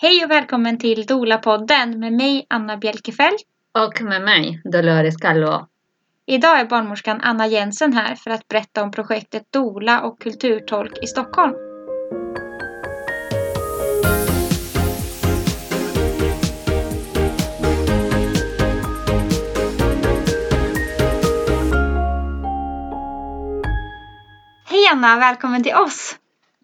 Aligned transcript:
Hej 0.00 0.24
och 0.24 0.30
välkommen 0.30 0.78
till 0.78 1.06
Dola-podden 1.06 1.98
med 1.98 2.12
mig 2.12 2.46
Anna 2.50 2.76
Bjelkefelt. 2.76 3.42
Och 3.72 4.02
med 4.02 4.22
mig, 4.22 4.62
Dolores 4.64 5.16
Calvo. 5.16 5.66
Idag 6.26 6.60
är 6.60 6.64
barnmorskan 6.64 7.20
Anna 7.20 7.46
Jensen 7.46 7.92
här 7.92 8.14
för 8.14 8.30
att 8.30 8.48
berätta 8.48 8.82
om 8.82 8.90
projektet 8.90 9.52
Dola 9.52 10.00
och 10.00 10.20
kulturtolk 10.20 10.92
i 11.02 11.06
Stockholm. 11.06 11.54
Hej 24.66 24.86
Anna, 24.92 25.16
välkommen 25.16 25.62
till 25.62 25.74
oss! 25.74 26.16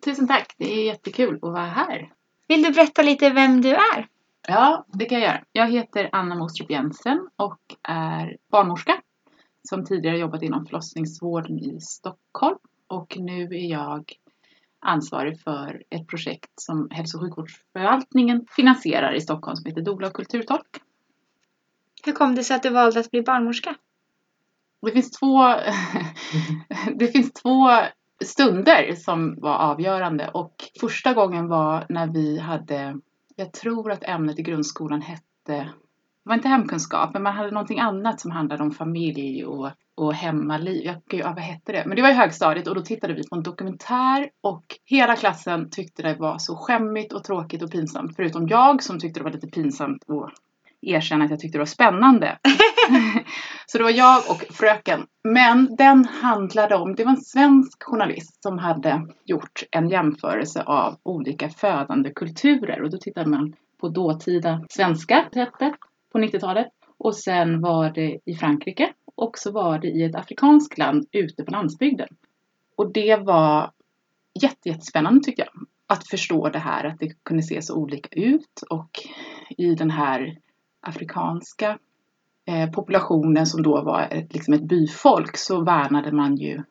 Tusen 0.04 0.28
tack, 0.28 0.54
det 0.58 0.72
är 0.72 0.84
jättekul 0.84 1.34
att 1.34 1.42
vara 1.42 1.64
här. 1.64 2.13
Vill 2.48 2.62
du 2.62 2.70
berätta 2.70 3.02
lite 3.02 3.30
vem 3.30 3.60
du 3.60 3.74
är? 3.74 4.08
Ja, 4.48 4.86
det 4.92 5.04
kan 5.04 5.20
jag 5.20 5.28
göra. 5.28 5.44
Jag 5.52 5.70
heter 5.70 6.08
Anna 6.12 6.34
Mostrup 6.34 6.70
Jensen 6.70 7.28
och 7.36 7.60
är 7.82 8.36
barnmorska 8.50 9.00
som 9.68 9.84
tidigare 9.84 10.18
jobbat 10.18 10.42
inom 10.42 10.66
förlossningsvården 10.66 11.58
i 11.58 11.80
Stockholm 11.80 12.58
och 12.86 13.16
nu 13.18 13.42
är 13.42 13.70
jag 13.70 14.12
ansvarig 14.80 15.40
för 15.40 15.82
ett 15.90 16.06
projekt 16.06 16.60
som 16.60 16.88
hälso 16.90 17.18
och 17.18 17.24
sjukvårdsförvaltningen 17.24 18.46
finansierar 18.50 19.14
i 19.14 19.20
Stockholm 19.20 19.56
som 19.56 19.66
heter 19.66 19.82
Dola 19.82 20.06
och 20.06 20.12
kulturtolk. 20.12 20.80
Hur 22.04 22.12
kom 22.12 22.34
det 22.34 22.44
sig 22.44 22.56
att 22.56 22.62
du 22.62 22.70
valde 22.70 23.00
att 23.00 23.10
bli 23.10 23.22
barnmorska? 23.22 23.74
Det 24.82 24.90
finns 24.90 25.10
två, 25.10 25.42
det 26.94 27.06
finns 27.06 27.32
två 27.32 27.70
stunder 28.24 28.94
som 28.94 29.34
var 29.40 29.56
avgörande 29.56 30.28
och 30.28 30.54
första 30.80 31.14
gången 31.14 31.48
var 31.48 31.86
när 31.88 32.06
vi 32.06 32.38
hade, 32.38 32.96
jag 33.36 33.52
tror 33.52 33.92
att 33.92 34.04
ämnet 34.04 34.38
i 34.38 34.42
grundskolan 34.42 35.02
hette, 35.02 35.22
det 35.46 36.28
var 36.28 36.34
inte 36.34 36.48
hemkunskap, 36.48 37.12
men 37.12 37.22
man 37.22 37.34
hade 37.34 37.50
någonting 37.50 37.80
annat 37.80 38.20
som 38.20 38.30
handlade 38.30 38.62
om 38.62 38.70
familj 38.70 39.44
och, 39.44 39.70
och 39.94 40.14
hemmaliv. 40.14 40.84
Jag, 40.84 40.96
gud, 41.08 41.24
vad 41.24 41.38
hette 41.38 41.72
det? 41.72 41.82
Men 41.86 41.96
det 41.96 42.02
var 42.02 42.10
i 42.10 42.12
högstadiet 42.12 42.68
och 42.68 42.74
då 42.74 42.80
tittade 42.80 43.14
vi 43.14 43.28
på 43.28 43.36
en 43.36 43.42
dokumentär 43.42 44.30
och 44.40 44.64
hela 44.84 45.16
klassen 45.16 45.70
tyckte 45.70 46.02
det 46.02 46.14
var 46.14 46.38
så 46.38 46.56
skämmigt 46.56 47.12
och 47.12 47.24
tråkigt 47.24 47.62
och 47.62 47.70
pinsamt. 47.70 48.16
Förutom 48.16 48.48
jag 48.48 48.82
som 48.82 48.98
tyckte 48.98 49.20
det 49.20 49.24
var 49.24 49.30
lite 49.30 49.46
pinsamt 49.46 50.04
och 50.06 50.30
erkänna 50.88 51.24
att 51.24 51.30
jag 51.30 51.40
tyckte 51.40 51.58
det 51.58 51.60
var 51.60 51.66
spännande. 51.66 52.38
så 53.66 53.78
det 53.78 53.84
var 53.84 53.90
jag 53.90 54.22
och 54.30 54.54
fröken. 54.54 55.06
Men 55.24 55.76
den 55.76 56.04
handlade 56.04 56.76
om, 56.76 56.94
det 56.94 57.04
var 57.04 57.10
en 57.10 57.20
svensk 57.20 57.82
journalist 57.82 58.42
som 58.42 58.58
hade 58.58 59.06
gjort 59.24 59.62
en 59.70 59.88
jämförelse 59.88 60.62
av 60.62 60.96
olika 61.02 61.48
födande 61.48 62.10
kulturer. 62.10 62.82
Och 62.82 62.90
då 62.90 62.98
tittade 62.98 63.30
man 63.30 63.54
på 63.80 63.88
dåtida 63.88 64.64
svenska 64.68 65.24
sättet 65.34 65.74
på 66.12 66.18
90-talet. 66.18 66.68
Och 66.98 67.16
sen 67.16 67.60
var 67.60 67.90
det 67.90 68.18
i 68.24 68.34
Frankrike 68.34 68.92
och 69.14 69.38
så 69.38 69.52
var 69.52 69.78
det 69.78 69.88
i 69.88 70.02
ett 70.02 70.14
afrikanskt 70.14 70.78
land 70.78 71.06
ute 71.12 71.44
på 71.44 71.50
landsbygden. 71.50 72.08
Och 72.76 72.92
det 72.92 73.16
var 73.16 73.70
jätte, 74.42 74.68
jättespännande 74.68 75.20
tyckte 75.20 75.42
jag. 75.42 75.66
Att 75.86 76.08
förstå 76.08 76.48
det 76.48 76.58
här, 76.58 76.84
att 76.84 76.98
det 76.98 77.24
kunde 77.24 77.42
se 77.42 77.62
så 77.62 77.74
olika 77.74 78.08
ut 78.12 78.62
och 78.70 78.90
i 79.58 79.74
den 79.74 79.90
här 79.90 80.38
afrikanska 80.84 81.78
eh, 82.46 82.70
populationen 82.70 83.46
som 83.46 83.62
då 83.62 83.82
var 83.82 84.00
ett, 84.10 84.34
liksom 84.34 84.54
ett 84.54 84.68
byfolk 84.68 85.36
så 85.36 85.60
värnade 85.60 86.12
man 86.12 86.36
ju 86.36 86.62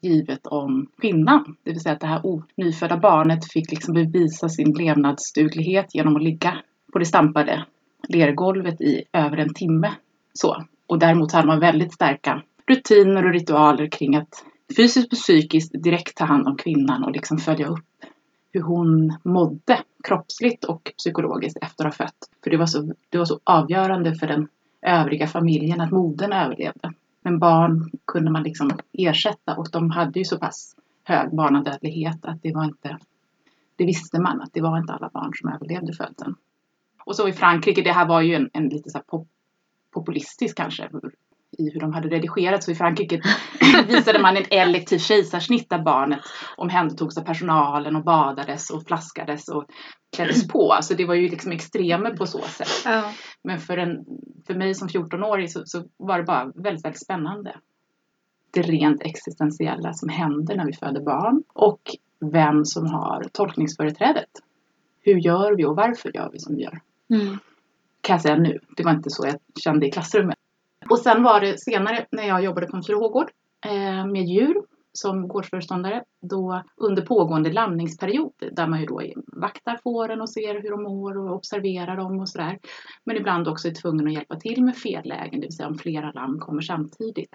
givet 0.00 0.46
om 0.46 0.86
kvinnan. 1.00 1.56
Det 1.62 1.70
vill 1.70 1.80
säga 1.80 1.92
att 1.92 2.00
det 2.00 2.06
här 2.06 2.22
nyfödda 2.56 2.96
barnet 2.96 3.52
fick 3.52 3.70
liksom 3.70 3.94
bevisa 3.94 4.48
sin 4.48 4.72
levnadsduglighet 4.72 5.94
genom 5.94 6.16
att 6.16 6.22
ligga 6.22 6.58
på 6.92 6.98
det 6.98 7.04
stampade 7.04 7.64
lergolvet 8.08 8.80
i 8.80 9.04
över 9.12 9.36
en 9.36 9.54
timme. 9.54 9.92
Så. 10.32 10.64
Och 10.86 10.98
däremot 10.98 11.32
hade 11.32 11.46
man 11.46 11.60
väldigt 11.60 11.94
starka 11.94 12.42
rutiner 12.66 13.26
och 13.26 13.32
ritualer 13.32 13.86
kring 13.86 14.16
att 14.16 14.44
fysiskt 14.76 15.12
och 15.12 15.18
psykiskt 15.18 15.82
direkt 15.82 16.16
ta 16.16 16.24
hand 16.24 16.46
om 16.48 16.56
kvinnan 16.56 17.04
och 17.04 17.12
liksom 17.12 17.38
följa 17.38 17.66
upp 17.66 18.04
hur 18.52 18.62
hon 18.62 19.18
mådde 19.22 19.78
kroppsligt 20.04 20.64
och 20.64 20.92
psykologiskt 20.98 21.58
efter 21.62 21.84
att 21.84 21.96
ha 21.96 22.06
fött. 22.06 22.30
För 22.44 22.50
det 22.50 22.56
var 22.56 22.66
så, 22.66 22.92
det 23.08 23.18
var 23.18 23.24
så 23.24 23.40
avgörande 23.44 24.14
för 24.14 24.26
den 24.26 24.48
övriga 24.82 25.26
familjen 25.26 25.80
att 25.80 25.90
modern 25.90 26.32
överlevde. 26.32 26.92
Men 27.22 27.38
barn 27.38 27.90
kunde 28.04 28.30
man 28.30 28.42
liksom 28.42 28.70
ersätta 28.92 29.56
och 29.56 29.68
de 29.72 29.90
hade 29.90 30.18
ju 30.18 30.24
så 30.24 30.38
pass 30.38 30.76
hög 31.04 31.34
barnadödlighet 31.34 32.24
att 32.24 32.42
det 32.42 32.54
var 32.54 32.64
inte 32.64 32.98
det 33.80 33.86
visste 33.86 34.20
man 34.20 34.40
att 34.40 34.52
det 34.52 34.60
var 34.60 34.78
inte 34.78 34.92
alla 34.92 35.10
barn 35.14 35.32
som 35.34 35.52
överlevde 35.52 35.92
födseln. 35.92 36.34
Och 37.04 37.16
så 37.16 37.28
i 37.28 37.32
Frankrike, 37.32 37.82
det 37.82 37.92
här 37.92 38.06
var 38.06 38.20
ju 38.20 38.34
en, 38.34 38.50
en 38.52 38.68
lite 38.68 38.90
så 38.90 38.98
pop, 38.98 39.28
populistisk 39.90 40.56
kanske 40.56 40.88
i 41.58 41.70
hur 41.72 41.80
de 41.80 41.92
hade 41.92 42.08
redigerat. 42.08 42.64
Så 42.64 42.70
i 42.70 42.74
Frankrike 42.74 43.20
visade 43.88 44.18
man 44.18 44.36
en 44.36 44.44
elektiv 44.50 44.98
kejsarsnitt 44.98 45.70
där 45.70 45.82
barnet 45.82 46.20
omhändertogs 46.56 47.18
av 47.18 47.22
personalen 47.22 47.96
och 47.96 48.04
badades 48.04 48.70
och 48.70 48.86
flaskades 48.86 49.48
och 49.48 49.64
kläddes 50.16 50.48
på. 50.48 50.72
Alltså 50.72 50.94
det 50.94 51.04
var 51.04 51.14
ju 51.14 51.28
liksom 51.28 51.52
extremer 51.52 52.16
på 52.16 52.26
så 52.26 52.40
sätt. 52.40 52.68
Ja. 52.84 53.12
Men 53.44 53.58
för, 53.58 53.76
en, 53.76 54.04
för 54.46 54.54
mig 54.54 54.74
som 54.74 54.88
14-årig 54.88 55.52
så, 55.52 55.62
så 55.64 55.84
var 55.96 56.18
det 56.18 56.24
bara 56.24 56.44
väldigt, 56.44 56.84
väldigt 56.84 57.02
spännande. 57.02 57.56
Det 58.50 58.62
rent 58.62 59.02
existentiella 59.02 59.92
som 59.92 60.08
händer 60.08 60.56
när 60.56 60.66
vi 60.66 60.72
föder 60.72 61.00
barn 61.00 61.42
och 61.52 61.80
vem 62.32 62.64
som 62.64 62.86
har 62.86 63.24
tolkningsföreträdet. 63.32 64.30
Hur 65.02 65.16
gör 65.16 65.56
vi 65.56 65.64
och 65.64 65.76
varför 65.76 66.16
gör 66.16 66.30
vi 66.32 66.38
som 66.38 66.56
vi 66.56 66.62
gör? 66.62 66.80
Mm. 67.10 67.38
Kan 68.00 68.14
jag 68.14 68.20
säga 68.20 68.36
nu. 68.36 68.58
Det 68.76 68.82
var 68.82 68.92
inte 68.92 69.10
så 69.10 69.26
jag 69.26 69.36
kände 69.64 69.86
i 69.86 69.90
klassrummet. 69.90 70.39
Och 70.90 70.98
sen 70.98 71.22
var 71.22 71.40
det 71.40 71.60
senare 71.60 72.06
när 72.10 72.28
jag 72.28 72.44
jobbade 72.44 72.66
på 72.66 72.76
en 72.76 72.82
fyrhågård 72.82 73.30
eh, 73.66 74.06
med 74.06 74.24
djur 74.24 74.62
som 74.92 75.28
gårdsföreståndare 75.28 76.04
då 76.20 76.62
under 76.76 77.02
pågående 77.02 77.52
landningsperiod 77.52 78.32
där 78.52 78.66
man 78.66 78.80
ju 78.80 78.86
då 78.86 79.02
vaktar 79.26 79.80
fåren 79.82 80.20
och 80.20 80.30
ser 80.30 80.62
hur 80.62 80.70
de 80.70 80.82
mår 80.82 81.18
och 81.18 81.36
observerar 81.36 81.96
dem 81.96 82.20
och 82.20 82.28
sådär. 82.28 82.58
Men 83.04 83.16
ibland 83.16 83.48
också 83.48 83.68
är 83.68 83.74
tvungen 83.74 84.06
att 84.06 84.12
hjälpa 84.12 84.36
till 84.36 84.64
med 84.64 84.76
fellägen, 84.76 85.40
det 85.40 85.46
vill 85.46 85.56
säga 85.56 85.68
om 85.68 85.78
flera 85.78 86.12
lamm 86.12 86.38
kommer 86.38 86.60
samtidigt. 86.60 87.34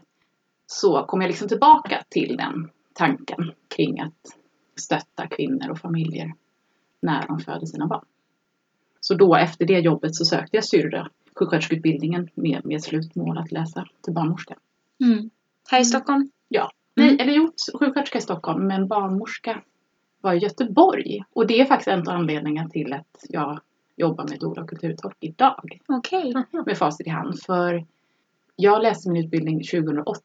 Så 0.68 1.04
kom 1.04 1.22
jag 1.22 1.28
liksom 1.28 1.48
tillbaka 1.48 2.04
till 2.10 2.38
den 2.38 2.70
tanken 2.94 3.52
kring 3.76 4.00
att 4.00 4.38
stötta 4.80 5.28
kvinnor 5.28 5.70
och 5.72 5.80
familjer 5.80 6.34
när 7.02 7.28
de 7.28 7.40
föder 7.40 7.66
sina 7.66 7.88
barn. 7.88 8.06
Så 9.00 9.14
då 9.14 9.36
efter 9.36 9.66
det 9.66 9.80
jobbet 9.80 10.16
så 10.16 10.26
sökte 10.26 10.58
jag 10.58 10.66
syrra 10.66 11.10
sjuksköterskeutbildningen 11.36 12.30
med, 12.34 12.66
med 12.66 12.84
slutmål 12.84 13.38
att 13.38 13.52
läsa 13.52 13.88
till 14.02 14.14
barnmorska. 14.14 14.56
Mm. 15.04 15.30
Här 15.70 15.82
i 15.82 15.86
Stockholm? 15.86 16.30
Ja, 16.48 16.72
nej, 16.96 17.18
eller 17.20 17.34
gjort 17.34 17.54
sjuksköterska 17.80 18.18
i 18.18 18.22
Stockholm 18.22 18.68
men 18.68 18.88
barnmorska 18.88 19.62
var 20.22 20.34
i 20.34 20.38
Göteborg. 20.38 21.24
Och 21.34 21.48
det 21.48 21.62
är 21.62 21.66
faktiskt 21.66 21.88
en 21.88 22.00
av 22.00 22.10
anledningarna 22.10 22.70
till 22.70 22.94
att 22.94 23.26
jag 23.30 23.60
jobbar 23.96 24.28
med 24.30 24.40
Dola 24.40 24.62
och 24.62 24.70
kulturtolk 24.70 25.18
idag. 25.20 25.80
Okej. 25.88 26.34
Med 26.66 26.78
facit 26.78 27.08
i 27.08 27.10
hand. 27.10 27.40
För 27.46 27.86
jag 28.56 28.82
läste 28.82 29.10
min 29.10 29.26
utbildning 29.26 29.64
2008 29.64 30.22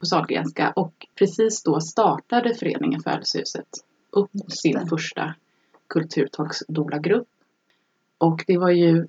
på 0.00 0.06
Sahlgrenska 0.06 0.72
och 0.76 1.06
precis 1.14 1.62
då 1.62 1.80
startade 1.80 2.54
föreningen 2.54 3.00
Födelsehuset 3.00 3.68
upp 4.10 4.30
sin 4.48 4.86
första 4.88 5.34
kulturtolks-Dola-grupp. 5.88 7.28
Och 8.18 8.44
det 8.46 8.58
var 8.58 8.70
ju 8.70 9.06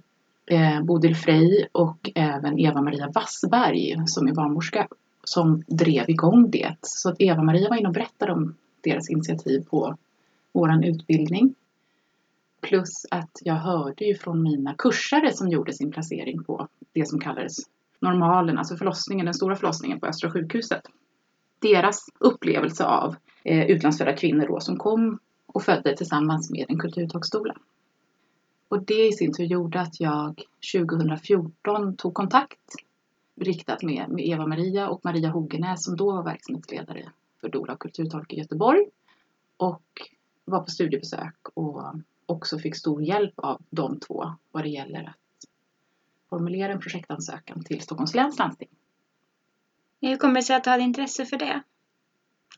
eh, 0.49 0.81
Bodil 0.83 1.15
Frey 1.15 1.65
och 1.71 2.11
även 2.15 2.59
Eva-Maria 2.59 3.11
Wassberg 3.15 3.95
som 4.07 4.27
är 4.27 4.33
barnmorska 4.33 4.87
som 5.23 5.63
drev 5.67 6.09
igång 6.09 6.51
det. 6.51 6.75
Så 6.81 7.09
att 7.09 7.21
Eva-Maria 7.21 7.69
var 7.69 7.77
inne 7.77 7.87
och 7.87 7.93
berättade 7.93 8.31
om 8.31 8.55
deras 8.81 9.09
initiativ 9.09 9.65
på 9.69 9.97
vår 10.51 10.85
utbildning. 10.85 11.55
Plus 12.61 13.05
att 13.11 13.31
jag 13.41 13.55
hörde 13.55 14.05
ju 14.05 14.15
från 14.15 14.43
mina 14.43 14.73
kursare 14.77 15.33
som 15.33 15.49
gjorde 15.49 15.73
sin 15.73 15.91
placering 15.91 16.43
på 16.43 16.67
det 16.93 17.09
som 17.09 17.19
kallades 17.19 17.55
normalen, 17.99 18.57
alltså 18.57 18.75
förlossningen, 18.77 19.25
den 19.25 19.33
stora 19.33 19.55
förlossningen 19.55 19.99
på 19.99 20.05
Östra 20.07 20.31
sjukhuset. 20.31 20.81
Deras 21.59 22.05
upplevelse 22.19 22.85
av 22.85 23.15
eh, 23.43 23.65
utlandsfödda 23.65 24.13
kvinnor 24.13 24.47
då 24.47 24.59
som 24.59 24.77
kom 24.77 25.19
och 25.45 25.63
födde 25.63 25.95
tillsammans 25.97 26.51
med 26.51 26.65
en 26.69 26.79
kulturtolkstola. 26.79 27.55
Och 28.69 28.83
det 28.83 29.07
i 29.07 29.11
sin 29.11 29.33
tur 29.33 29.43
gjorde 29.43 29.81
att 29.81 29.99
jag 29.99 30.41
2014 30.73 31.95
tog 31.95 32.13
kontakt 32.13 32.75
riktat 33.35 33.83
med, 33.83 34.09
med 34.09 34.27
Eva-Maria 34.27 34.89
och 34.89 35.05
Maria 35.05 35.29
Hogenäs 35.29 35.83
som 35.83 35.97
då 35.97 36.11
var 36.11 36.23
verksamhetsledare 36.23 37.11
för 37.41 37.49
Dola 37.49 37.73
och 37.73 37.79
kulturtolk 37.79 38.33
i 38.33 38.37
Göteborg. 38.37 38.85
Och 39.57 39.83
var 40.45 40.59
på 40.59 40.71
studiebesök 40.71 41.35
och 41.53 41.83
också 42.25 42.59
fick 42.59 42.75
stor 42.75 43.03
hjälp 43.03 43.33
av 43.35 43.61
de 43.69 43.99
två 43.99 44.33
vad 44.51 44.63
det 44.63 44.69
gäller 44.69 45.03
att 45.03 45.49
formulera 46.29 46.71
en 46.71 46.79
projektansökan 46.79 47.63
till 47.63 47.81
Stockholms 47.81 48.15
läns 48.15 48.39
landsting. 48.39 48.69
Hur 50.01 50.17
kommer 50.17 50.35
det 50.35 50.43
sig 50.43 50.55
att 50.55 50.63
du 50.63 50.69
hade 50.69 50.83
intresse 50.83 51.25
för 51.25 51.37
det? 51.37 51.63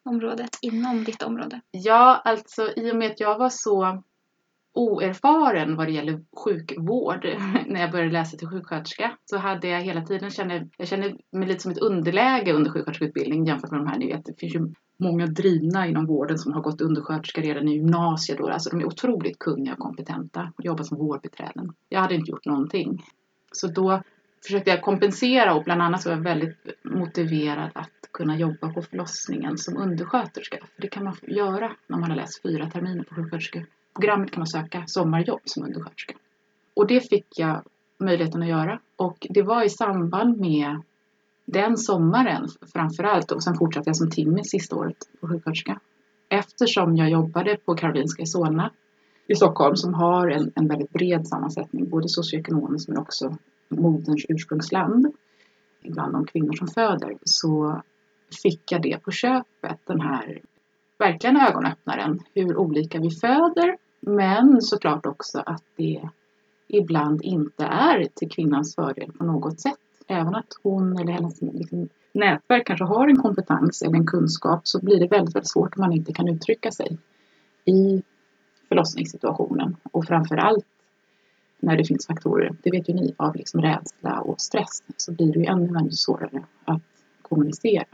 Området, 0.04 0.57
inom 0.62 1.04
ditt 1.04 1.24
område? 1.24 1.62
Ja, 1.72 2.22
alltså 2.25 2.69
i 2.75 2.92
och 2.92 2.96
med 2.96 3.12
att 3.12 3.19
jag 3.19 3.38
var 3.38 3.50
så 3.50 4.04
oerfaren 4.73 5.75
vad 5.75 5.88
det 5.88 5.91
gäller 5.91 6.21
sjukvård 6.45 7.25
när 7.68 7.81
jag 7.81 7.91
började 7.91 8.12
läsa 8.12 8.38
till 8.38 8.47
sjuksköterska 8.47 9.18
så 9.25 9.38
hade 9.38 9.68
jag 9.68 9.81
hela 9.81 10.01
tiden 10.01 10.29
kände, 10.29 10.68
jag 10.77 10.88
kände 10.88 11.18
mig 11.31 11.47
lite 11.47 11.59
som 11.59 11.71
ett 11.71 11.77
underläge 11.77 12.53
under 12.53 12.71
sjuksköterskeutbildningen 12.71 13.45
jämfört 13.45 13.71
med 13.71 13.79
de 13.79 13.88
här. 13.88 13.97
Ni 13.97 14.07
vet, 14.07 14.25
det 14.25 14.39
finns 14.39 14.56
ju 14.56 14.73
många 14.97 15.27
drivna 15.27 15.88
inom 15.88 16.06
vården 16.06 16.38
som 16.38 16.53
har 16.53 16.62
gått 16.62 16.81
undersköterska 16.81 17.41
redan 17.41 17.68
i 17.68 17.73
gymnasiet. 17.73 18.38
Då. 18.38 18.47
Alltså 18.47 18.69
de 18.69 18.79
är 18.79 18.85
otroligt 18.85 19.39
kunniga 19.39 19.73
och 19.73 19.79
kompetenta 19.79 20.51
och 20.57 20.65
jobbar 20.65 20.83
som 20.83 20.97
vårdbiträden. 20.97 21.73
Jag 21.89 22.00
hade 22.00 22.15
inte 22.15 22.31
gjort 22.31 22.45
någonting. 22.45 23.03
Så 23.51 23.68
då 23.68 24.01
försökte 24.45 24.69
jag 24.69 24.81
kompensera 24.81 25.53
och 25.53 25.63
bland 25.63 25.81
annat 25.81 26.06
var 26.06 26.12
jag 26.12 26.21
väldigt 26.21 26.57
motiverad 26.83 27.71
att 27.73 27.89
kunna 28.13 28.38
jobba 28.38 28.73
på 28.73 28.81
förlossningen 28.81 29.57
som 29.57 29.77
undersköterska. 29.77 30.57
För 30.57 30.81
det 30.81 30.88
kan 30.88 31.03
man 31.03 31.15
göra 31.21 31.71
när 31.88 31.97
man 31.97 32.09
har 32.09 32.18
läst 32.18 32.41
fyra 32.41 32.69
terminer 32.69 33.03
på 33.03 33.15
programmet 33.96 34.32
kan 34.32 34.40
man 34.40 34.48
söka 34.48 34.84
sommarjobb 34.88 35.42
som 35.46 35.64
undersköterska. 35.64 36.14
Och 36.74 36.88
det 36.88 37.10
fick 37.10 37.40
jag 37.40 37.64
möjligheten 38.00 38.42
att 38.42 38.50
göra. 38.50 38.80
Och 38.96 39.28
det 39.30 39.42
var 39.42 39.64
i 39.64 39.70
samband 39.70 40.40
med 40.40 40.82
den 41.46 41.78
sommaren 41.78 42.48
framförallt 42.74 43.32
och 43.32 43.44
sen 43.44 43.56
fortsatte 43.56 43.90
jag 43.90 43.98
som 43.98 44.10
timme 44.10 44.44
sista 44.44 44.76
året 44.76 44.98
på 45.22 45.28
sjuksköterska. 45.28 45.80
Eftersom 46.30 46.98
jag 46.98 47.10
jobbade 47.10 47.58
på 47.66 47.76
Karolinska 47.76 48.24
i 48.24 48.26
Solna 48.26 48.72
i 49.28 49.36
Stockholm 49.36 49.76
som 49.76 49.94
har 49.94 50.28
en, 50.28 50.52
en 50.56 50.68
väldigt 50.68 50.94
bred 50.94 51.28
sammansättning, 51.28 51.90
både 51.90 52.10
socioekonomiskt 52.10 52.90
men 52.90 52.98
också 52.98 53.38
moderns 53.70 54.26
ursprungsland 54.30 55.14
bland 55.84 56.14
de 56.14 56.26
kvinnor 56.26 56.54
som 56.54 56.68
föder 56.68 57.18
så 57.24 57.82
fick 58.44 58.72
jag 58.72 58.82
det 58.82 59.04
på 59.04 59.12
köpet, 59.12 59.80
den 59.86 60.02
här 60.02 60.42
verkligen 60.98 61.38
ögonöppnaren, 61.38 62.20
hur 62.34 62.58
olika 62.58 63.00
vi 63.00 63.10
föder 63.12 63.78
men 64.01 64.62
såklart 64.62 65.06
också 65.06 65.44
att 65.45 65.63
det 65.75 66.09
ibland 66.68 67.21
inte 67.21 67.63
är 67.65 68.07
till 68.15 68.30
kvinnans 68.30 68.75
fördel 68.75 69.12
på 69.12 69.24
något 69.24 69.59
sätt. 69.59 69.80
Även 70.07 70.36
att 70.36 70.59
hon 70.63 71.00
eller 71.00 71.12
hennes 71.12 71.42
liksom, 71.42 71.89
nätverk 72.13 72.68
kanske 72.68 72.86
har 72.86 73.07
en 73.07 73.18
kompetens 73.18 73.81
eller 73.81 73.95
en 73.95 74.06
kunskap 74.06 74.68
så 74.68 74.86
blir 74.86 75.00
det 75.00 75.07
väldigt, 75.07 75.36
väldigt 75.36 75.50
svårt 75.50 75.77
om 75.77 75.81
man 75.81 75.94
inte 75.94 76.13
kan 76.13 76.27
uttrycka 76.27 76.71
sig 76.71 76.98
i 77.65 78.03
förlossningssituationen 78.69 79.75
och 79.92 80.06
framförallt 80.06 80.65
när 81.59 81.77
det 81.77 81.86
finns 81.86 82.07
faktorer, 82.07 82.56
det 82.63 82.71
vet 82.71 82.89
ju 82.89 82.94
ni, 82.94 83.15
av 83.18 83.36
liksom 83.36 83.62
rädsla 83.62 84.19
och 84.19 84.42
stress 84.42 84.83
så 84.97 85.12
blir 85.12 85.33
det 85.33 85.39
ju 85.39 85.45
ännu, 85.45 85.77
ännu 85.80 85.92
svårare 85.92 86.44
att 86.65 86.81
kommunicera. 87.21 87.86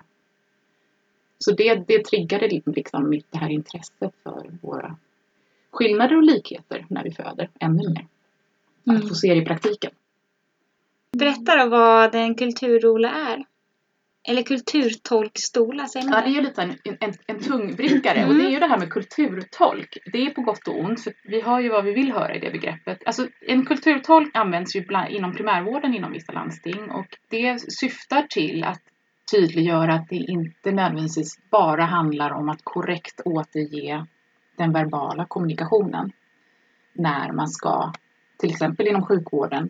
Så 1.39 1.51
det, 1.51 1.83
det 1.87 2.05
triggade 2.05 2.61
liksom 2.65 3.09
mitt 3.09 3.25
det 3.29 3.37
här 3.37 3.49
intresset 3.49 4.13
för 4.23 4.51
våra 4.61 4.97
skillnader 5.77 6.15
och 6.17 6.23
likheter 6.23 6.85
när 6.89 7.03
vi 7.03 7.11
föder 7.11 7.49
ännu 7.59 7.89
mer. 7.89 8.07
Att 8.85 8.95
Mm. 8.95 9.07
få 9.07 9.15
se 9.15 9.33
det 9.33 9.41
i 9.41 9.45
praktiken. 9.45 9.91
Berätta 11.17 11.63
då 11.63 11.69
vad 11.69 12.15
en 12.15 12.35
kulturrola 12.35 13.09
är. 13.11 13.45
Eller 14.29 14.41
kulturtolkstola, 14.43 15.87
säger 15.87 16.09
man 16.09 16.13
Ja, 16.15 16.21
det 16.21 16.31
är 16.31 16.35
ju 16.35 16.41
lite 16.41 16.61
en, 16.61 16.75
en, 16.99 17.13
en 17.27 17.39
tungvrickare 17.39 18.25
och 18.27 18.35
det 18.35 18.45
är 18.45 18.49
ju 18.49 18.59
det 18.59 18.67
här 18.67 18.77
med 18.77 18.89
kulturtolk. 18.89 19.97
Det 20.11 20.17
är 20.25 20.29
på 20.29 20.41
gott 20.41 20.67
och 20.67 20.79
ont, 20.79 21.03
för 21.03 21.13
vi 21.23 21.41
har 21.41 21.59
ju 21.61 21.69
vad 21.69 21.85
vi 21.85 21.93
vill 21.93 22.11
höra 22.11 22.35
i 22.35 22.39
det 22.39 22.51
begreppet. 22.51 22.97
Alltså, 23.05 23.27
en 23.41 23.65
kulturtolk 23.65 24.29
används 24.33 24.75
ju 24.75 24.85
bland, 24.85 25.11
inom 25.11 25.33
primärvården 25.33 25.93
inom 25.93 26.11
vissa 26.11 26.31
landsting 26.33 26.91
och 26.91 27.07
det 27.29 27.71
syftar 27.71 28.21
till 28.21 28.63
att 28.63 28.81
tydliggöra 29.31 29.93
att 29.93 30.09
det 30.09 30.15
inte 30.15 30.71
nödvändigtvis 30.71 31.49
bara 31.51 31.83
handlar 31.85 32.31
om 32.31 32.49
att 32.49 32.59
korrekt 32.63 33.21
återge 33.25 34.05
den 34.57 34.73
verbala 34.73 35.25
kommunikationen 35.25 36.11
när 36.93 37.31
man 37.31 37.47
ska, 37.47 37.91
till 38.37 38.49
exempel 38.49 38.87
inom 38.87 39.05
sjukvården, 39.05 39.69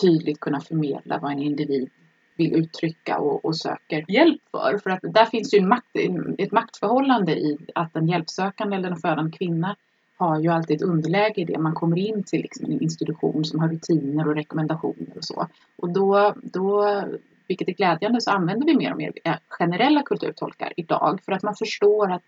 tydligt 0.00 0.40
kunna 0.40 0.60
förmedla 0.60 1.18
vad 1.18 1.32
en 1.32 1.42
individ 1.42 1.90
vill 2.36 2.54
uttrycka 2.54 3.18
och, 3.18 3.44
och 3.44 3.56
söker 3.56 4.04
hjälp 4.08 4.42
för. 4.50 4.78
För 4.82 4.90
att 4.90 5.00
där 5.02 5.24
finns 5.24 5.54
ju 5.54 5.58
en 5.58 5.68
makt, 5.68 5.96
ett 6.38 6.52
maktförhållande 6.52 7.32
i 7.32 7.58
att 7.74 7.96
en 7.96 8.08
hjälpsökande 8.08 8.76
eller 8.76 8.90
en 8.90 8.96
födande 8.96 9.36
kvinna 9.36 9.76
har 10.16 10.40
ju 10.40 10.48
alltid 10.48 10.76
ett 10.76 10.82
underläge 10.88 11.40
i 11.40 11.44
det. 11.44 11.58
Man 11.58 11.74
kommer 11.74 11.98
in 11.98 12.22
till 12.22 12.42
liksom 12.42 12.64
en 12.64 12.82
institution 12.82 13.44
som 13.44 13.60
har 13.60 13.68
rutiner 13.68 14.28
och 14.28 14.34
rekommendationer 14.34 15.16
och 15.16 15.24
så. 15.24 15.48
Och 15.76 15.92
då, 15.92 16.34
då, 16.42 17.02
vilket 17.48 17.68
är 17.68 17.72
glädjande, 17.72 18.20
så 18.20 18.30
använder 18.30 18.66
vi 18.66 18.76
mer 18.76 18.90
och 18.90 18.98
mer 18.98 19.12
generella 19.48 20.02
kulturtolkar 20.02 20.72
idag 20.76 21.20
för 21.24 21.32
att 21.32 21.42
man 21.42 21.54
förstår 21.54 22.12
att 22.12 22.22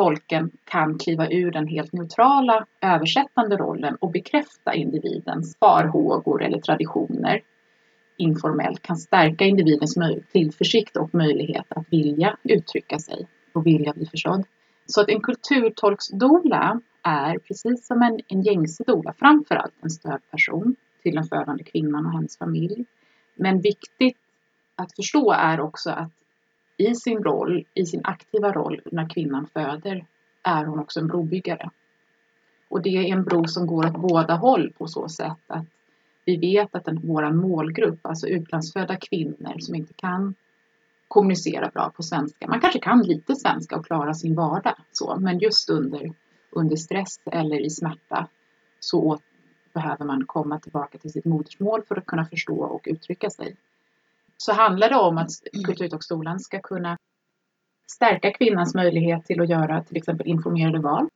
tolken 0.00 0.50
kan 0.64 0.98
kliva 0.98 1.30
ur 1.30 1.50
den 1.50 1.66
helt 1.66 1.92
neutrala 1.92 2.66
översättande 2.80 3.56
rollen 3.56 3.96
och 4.00 4.10
bekräfta 4.10 4.74
individens 4.74 5.56
farhågor 5.58 6.42
eller 6.42 6.58
traditioner 6.58 7.42
informellt 8.16 8.82
kan 8.82 8.96
stärka 8.96 9.44
individens 9.44 9.98
tillförsikt 10.32 10.96
och 10.96 11.14
möjlighet 11.14 11.64
att 11.68 11.84
vilja 11.90 12.36
uttrycka 12.42 12.98
sig 12.98 13.26
och 13.52 13.66
vilja 13.66 13.92
bli 13.92 14.06
förstådd. 14.06 14.44
Så 14.86 15.00
att 15.00 15.08
en 15.08 15.20
kulturtolksdola 15.20 16.80
är 17.02 17.38
precis 17.38 17.86
som 17.86 18.02
en, 18.02 18.20
en 18.28 18.42
gängse 18.42 18.84
dola 18.86 19.12
framförallt 19.18 19.74
en 19.82 19.90
stödperson 19.90 20.76
till 21.02 21.14
den 21.14 21.24
födande 21.24 21.64
kvinnan 21.64 22.06
och 22.06 22.12
hennes 22.12 22.38
familj. 22.38 22.84
Men 23.36 23.60
viktigt 23.60 24.18
att 24.76 24.96
förstå 24.96 25.32
är 25.32 25.60
också 25.60 25.90
att 25.90 26.12
i 26.80 26.94
sin 26.94 27.22
roll, 27.22 27.64
i 27.74 27.86
sin 27.86 28.00
aktiva 28.04 28.52
roll 28.52 28.80
när 28.92 29.08
kvinnan 29.08 29.46
föder, 29.46 30.06
är 30.42 30.64
hon 30.64 30.78
också 30.78 31.00
en 31.00 31.06
brobyggare. 31.06 31.70
Och 32.68 32.82
det 32.82 32.96
är 32.96 33.12
en 33.12 33.24
bro 33.24 33.44
som 33.48 33.66
går 33.66 33.86
åt 33.86 34.00
båda 34.00 34.34
håll 34.34 34.72
på 34.78 34.86
så 34.86 35.08
sätt 35.08 35.38
att 35.46 35.66
vi 36.24 36.36
vet 36.36 36.74
att 36.74 36.84
den, 36.84 37.00
vår 37.02 37.32
målgrupp, 37.32 38.06
alltså 38.06 38.26
utlandsfödda 38.26 38.96
kvinnor 38.96 39.58
som 39.58 39.74
inte 39.74 39.94
kan 39.94 40.34
kommunicera 41.08 41.68
bra 41.68 41.92
på 41.96 42.02
svenska. 42.02 42.48
Man 42.48 42.60
kanske 42.60 42.78
kan 42.78 43.02
lite 43.02 43.36
svenska 43.36 43.76
och 43.76 43.86
klara 43.86 44.14
sin 44.14 44.34
vardag 44.34 44.74
så, 44.92 45.16
men 45.20 45.38
just 45.38 45.70
under, 45.70 46.12
under 46.50 46.76
stress 46.76 47.20
eller 47.32 47.60
i 47.66 47.70
smärta 47.70 48.28
så 48.80 49.02
åt, 49.02 49.22
behöver 49.72 50.04
man 50.04 50.26
komma 50.26 50.58
tillbaka 50.58 50.98
till 50.98 51.12
sitt 51.12 51.24
modersmål 51.24 51.82
för 51.88 51.96
att 51.96 52.06
kunna 52.06 52.24
förstå 52.24 52.60
och 52.60 52.82
uttrycka 52.90 53.30
sig. 53.30 53.56
Så 54.42 54.52
handlar 54.52 54.88
det 54.88 54.96
om 54.96 55.18
att 55.18 55.30
Kulturtolkstolen 55.64 56.40
ska 56.40 56.60
kunna 56.60 56.96
stärka 57.92 58.32
kvinnans 58.32 58.74
möjlighet 58.74 59.24
till 59.24 59.40
att 59.40 59.48
göra 59.48 59.84
till 59.84 59.96
exempel 59.96 60.26
informerade 60.26 60.78
val. 60.78 61.08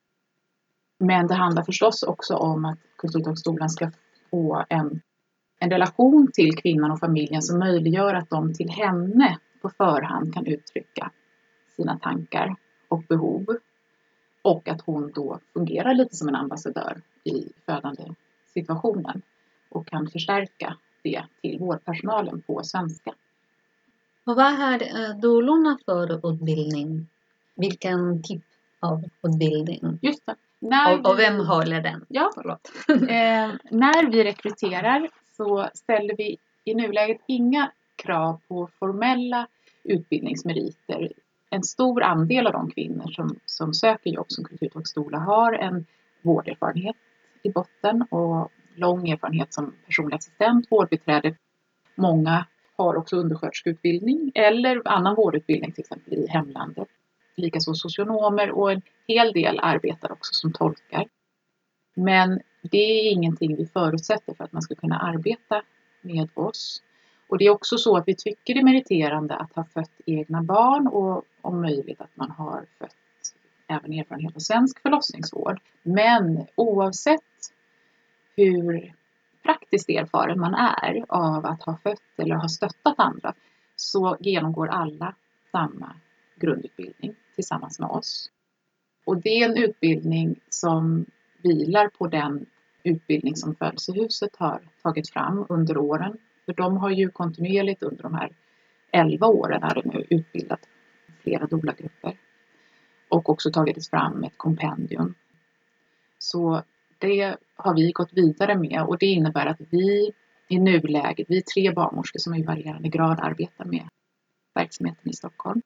Men 0.98 1.26
det 1.26 1.34
handlar 1.34 1.62
förstås 1.62 2.02
också 2.02 2.36
om 2.36 2.64
att 2.64 2.78
Kulturtolkstolen 2.98 3.68
ska 3.68 3.90
få 4.30 4.64
en, 4.68 5.00
en 5.60 5.70
relation 5.70 6.30
till 6.32 6.56
kvinnan 6.56 6.90
och 6.90 7.00
familjen 7.00 7.42
som 7.42 7.58
möjliggör 7.58 8.14
att 8.14 8.30
de 8.30 8.54
till 8.54 8.70
henne 8.70 9.38
på 9.62 9.70
förhand 9.70 10.34
kan 10.34 10.46
uttrycka 10.46 11.10
sina 11.76 11.98
tankar 11.98 12.56
och 12.88 13.02
behov. 13.08 13.46
Och 14.42 14.68
att 14.68 14.80
hon 14.80 15.12
då 15.14 15.38
fungerar 15.52 15.94
lite 15.94 16.16
som 16.16 16.28
en 16.28 16.34
ambassadör 16.34 17.02
i 17.24 17.52
födande 17.66 18.14
situationen 18.54 19.22
och 19.68 19.86
kan 19.86 20.06
förstärka 20.10 20.76
det 21.04 21.24
till 21.42 21.58
vårdpersonalen 21.58 22.42
på 22.42 22.62
svenska. 22.62 23.14
Och 24.24 24.36
vad 24.36 24.56
har 24.56 24.82
eh, 24.82 25.18
doulorna 25.18 25.78
för 25.84 26.32
utbildning? 26.32 27.06
Vilken 27.54 28.22
typ 28.22 28.42
av 28.80 29.04
utbildning? 29.22 29.98
Just 30.02 30.26
det. 30.26 30.34
När 30.58 31.00
Och, 31.00 31.10
och 31.10 31.18
vem 31.18 31.40
håller 31.40 31.80
den? 31.80 32.04
Ja. 32.08 32.30
Eh, 32.88 33.50
när 33.70 34.10
vi 34.10 34.24
rekryterar 34.24 35.08
så 35.36 35.68
ställer 35.74 36.16
vi 36.16 36.38
i 36.64 36.74
nuläget 36.74 37.20
inga 37.26 37.70
krav 37.96 38.40
på 38.48 38.68
formella 38.78 39.46
utbildningsmeriter. 39.84 41.12
En 41.50 41.62
stor 41.62 42.02
andel 42.02 42.46
av 42.46 42.52
de 42.52 42.70
kvinnor 42.70 43.10
som, 43.10 43.38
som 43.44 43.74
söker 43.74 44.10
jobb 44.10 44.26
som 44.28 44.44
kulturtolkstola 44.44 45.18
har 45.18 45.52
en 45.52 45.86
vårderfarenhet 46.22 46.96
i 47.42 47.50
botten 47.50 48.02
och 48.02 48.52
lång 48.74 49.10
erfarenhet 49.10 49.54
som 49.54 49.74
personlig 49.86 50.16
assistent, 50.16 50.66
vårdbiträde. 50.70 51.36
Många 51.94 52.46
har 52.76 52.96
också 52.96 53.16
undersköterskeutbildning 53.16 54.32
eller 54.34 54.82
annan 54.84 55.14
vårdutbildning 55.14 55.72
till 55.72 55.80
exempel 55.80 56.14
i 56.14 56.26
hemlandet. 56.28 56.88
Likaså 57.36 57.74
socionomer 57.74 58.50
och 58.50 58.72
en 58.72 58.82
hel 59.06 59.32
del 59.32 59.60
arbetar 59.62 60.12
också 60.12 60.34
som 60.34 60.52
tolkar. 60.52 61.06
Men 61.94 62.40
det 62.62 62.78
är 62.78 63.12
ingenting 63.12 63.56
vi 63.56 63.66
förutsätter 63.66 64.34
för 64.34 64.44
att 64.44 64.52
man 64.52 64.62
ska 64.62 64.74
kunna 64.74 64.98
arbeta 64.98 65.62
med 66.00 66.28
oss. 66.34 66.82
Och 67.28 67.38
det 67.38 67.44
är 67.44 67.50
också 67.50 67.78
så 67.78 67.96
att 67.96 68.08
vi 68.08 68.14
tycker 68.14 68.54
det 68.54 68.60
är 68.60 68.64
meriterande 68.64 69.34
att 69.34 69.52
ha 69.52 69.64
fött 69.64 70.00
egna 70.06 70.42
barn 70.42 70.86
och 70.86 71.24
om 71.40 71.60
möjligt 71.60 72.00
att 72.00 72.16
man 72.16 72.30
har 72.30 72.66
fött 72.78 72.94
även 73.68 73.92
erfarenhet 73.92 74.36
av 74.36 74.40
svensk 74.40 74.82
förlossningsvård. 74.82 75.60
Men 75.82 76.46
oavsett 76.54 77.20
hur 78.36 78.94
praktiskt 79.42 79.88
erfaren 79.88 80.40
man 80.40 80.54
är 80.54 81.04
av 81.08 81.46
att 81.46 81.62
ha 81.62 81.76
fött 81.76 82.02
eller 82.16 82.34
ha 82.34 82.48
stöttat 82.48 82.94
andra 82.98 83.34
så 83.76 84.16
genomgår 84.20 84.68
alla 84.68 85.14
samma 85.52 85.96
grundutbildning 86.36 87.14
tillsammans 87.34 87.80
med 87.80 87.88
oss. 87.88 88.30
Och 89.04 89.16
det 89.16 89.28
är 89.28 89.50
en 89.50 89.56
utbildning 89.56 90.40
som 90.48 91.06
vilar 91.42 91.88
på 91.88 92.06
den 92.06 92.46
utbildning 92.82 93.36
som 93.36 93.54
Födelsehuset 93.54 94.36
har 94.36 94.60
tagit 94.82 95.10
fram 95.10 95.46
under 95.48 95.76
åren. 95.76 96.18
För 96.46 96.52
de 96.52 96.76
har 96.76 96.90
ju 96.90 97.10
kontinuerligt 97.10 97.82
under 97.82 98.02
de 98.02 98.14
här 98.14 98.32
11 98.90 99.26
åren 99.26 99.62
här 99.62 99.82
nu 99.84 100.06
utbildat 100.10 100.60
flera 101.22 101.46
doula-grupper 101.46 102.18
och 103.08 103.28
också 103.28 103.50
tagit 103.50 103.90
fram 103.90 104.24
ett 104.24 104.38
kompendium. 104.38 105.14
Så 106.18 106.62
det 106.98 107.36
har 107.56 107.74
vi 107.74 107.92
gått 107.92 108.12
vidare 108.12 108.58
med 108.58 108.82
och 108.82 108.98
det 108.98 109.06
innebär 109.06 109.46
att 109.46 109.60
vi 109.70 110.12
i 110.48 110.58
nuläget, 110.58 111.26
vi 111.28 111.36
är 111.36 111.42
tre 111.54 111.72
barnmorskor 111.72 112.18
som 112.18 112.34
i 112.34 112.42
varierande 112.42 112.88
grad 112.88 113.20
arbetar 113.22 113.64
med 113.64 113.88
verksamheten 114.54 115.08
i 115.08 115.12
Stockholm. 115.12 115.62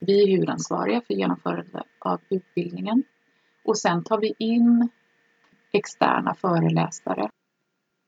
Vi 0.00 0.22
är 0.22 0.26
huvudansvariga 0.26 1.00
för 1.00 1.14
genomförandet 1.14 1.86
av 1.98 2.20
utbildningen 2.30 3.02
och 3.64 3.78
sen 3.78 4.04
tar 4.04 4.20
vi 4.20 4.34
in 4.38 4.88
externa 5.72 6.34
föreläsare 6.34 7.30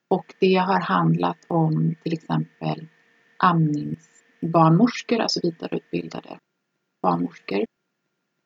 och 0.09 0.35
det 0.39 0.55
har 0.55 0.81
handlat 0.81 1.39
om 1.49 1.95
till 2.03 2.13
exempel 2.13 2.89
amningsbarnmorskor, 3.37 5.19
alltså 5.21 5.41
vidareutbildade 5.43 6.39
barnmorskor. 7.03 7.65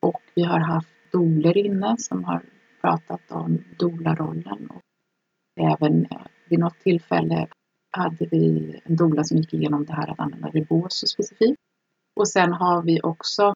Och 0.03 0.23
vi 0.35 0.43
har 0.43 0.61
haft 0.61 1.13
doler 1.13 1.57
inne 1.57 1.97
som 1.99 2.25
har 2.25 2.43
pratat 2.81 3.31
om 3.31 3.65
dolarollen. 3.79 4.71
Och 4.71 4.83
även 5.61 6.07
eh, 6.11 6.27
vid 6.49 6.59
något 6.59 6.81
tillfälle 6.81 7.49
hade 7.91 8.27
vi 8.27 8.75
en 8.85 8.97
dola 8.97 9.25
som 9.25 9.37
gick 9.37 9.55
igenom 9.55 9.85
det 9.85 9.93
här 9.93 10.11
att 10.11 10.21
använda 10.21 10.49
ribos 10.49 11.11
specifikt. 11.11 11.61
Och 12.17 12.29
sen 12.29 12.53
har 12.53 12.83
vi 12.83 13.01
också 13.03 13.55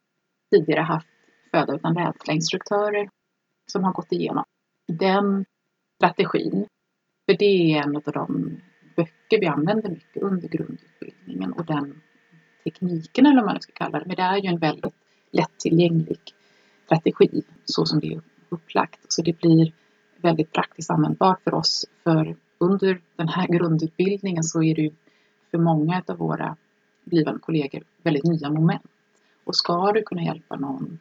tidigare 0.50 0.80
haft 0.80 1.08
föda 1.50 1.74
utan 1.74 1.96
rädsla-instruktörer 1.96 3.08
som 3.72 3.84
har 3.84 3.92
gått 3.92 4.12
igenom 4.12 4.44
den 4.88 5.44
strategin. 5.96 6.66
För 7.26 7.36
det 7.38 7.74
är 7.74 7.82
en 7.82 7.96
av 7.96 8.02
de 8.02 8.60
böcker 8.96 9.40
vi 9.40 9.46
använder 9.46 9.90
mycket 9.90 10.22
under 10.22 10.48
grundutbildningen 10.48 11.52
och 11.52 11.64
den 11.64 12.00
tekniken 12.64 13.26
eller 13.26 13.42
vad 13.42 13.52
man 13.52 13.60
ska 13.60 13.72
kalla 13.72 13.98
det. 13.98 14.06
Men 14.06 14.16
det 14.16 14.22
är 14.22 14.36
ju 14.36 14.48
en 14.48 14.58
väldigt 14.58 14.94
lättillgänglig 15.30 16.20
strategi 16.84 17.42
så 17.64 17.86
som 17.86 18.00
det 18.00 18.06
är 18.06 18.20
upplagt. 18.52 19.00
Så 19.08 19.22
det 19.22 19.38
blir 19.38 19.72
väldigt 20.16 20.52
praktiskt 20.52 20.90
användbart 20.90 21.42
för 21.42 21.54
oss. 21.54 21.86
För 22.04 22.36
under 22.58 23.00
den 23.16 23.28
här 23.28 23.46
grundutbildningen 23.46 24.44
så 24.44 24.62
är 24.62 24.74
det 24.74 24.82
ju 24.82 24.90
för 25.50 25.58
många 25.58 26.02
av 26.06 26.16
våra 26.16 26.56
blivande 27.04 27.40
kollegor 27.40 27.82
väldigt 28.02 28.24
nya 28.24 28.50
moment. 28.50 28.82
Och 29.44 29.56
ska 29.56 29.92
du 29.92 30.02
kunna 30.02 30.22
hjälpa 30.22 30.56
någon 30.56 30.98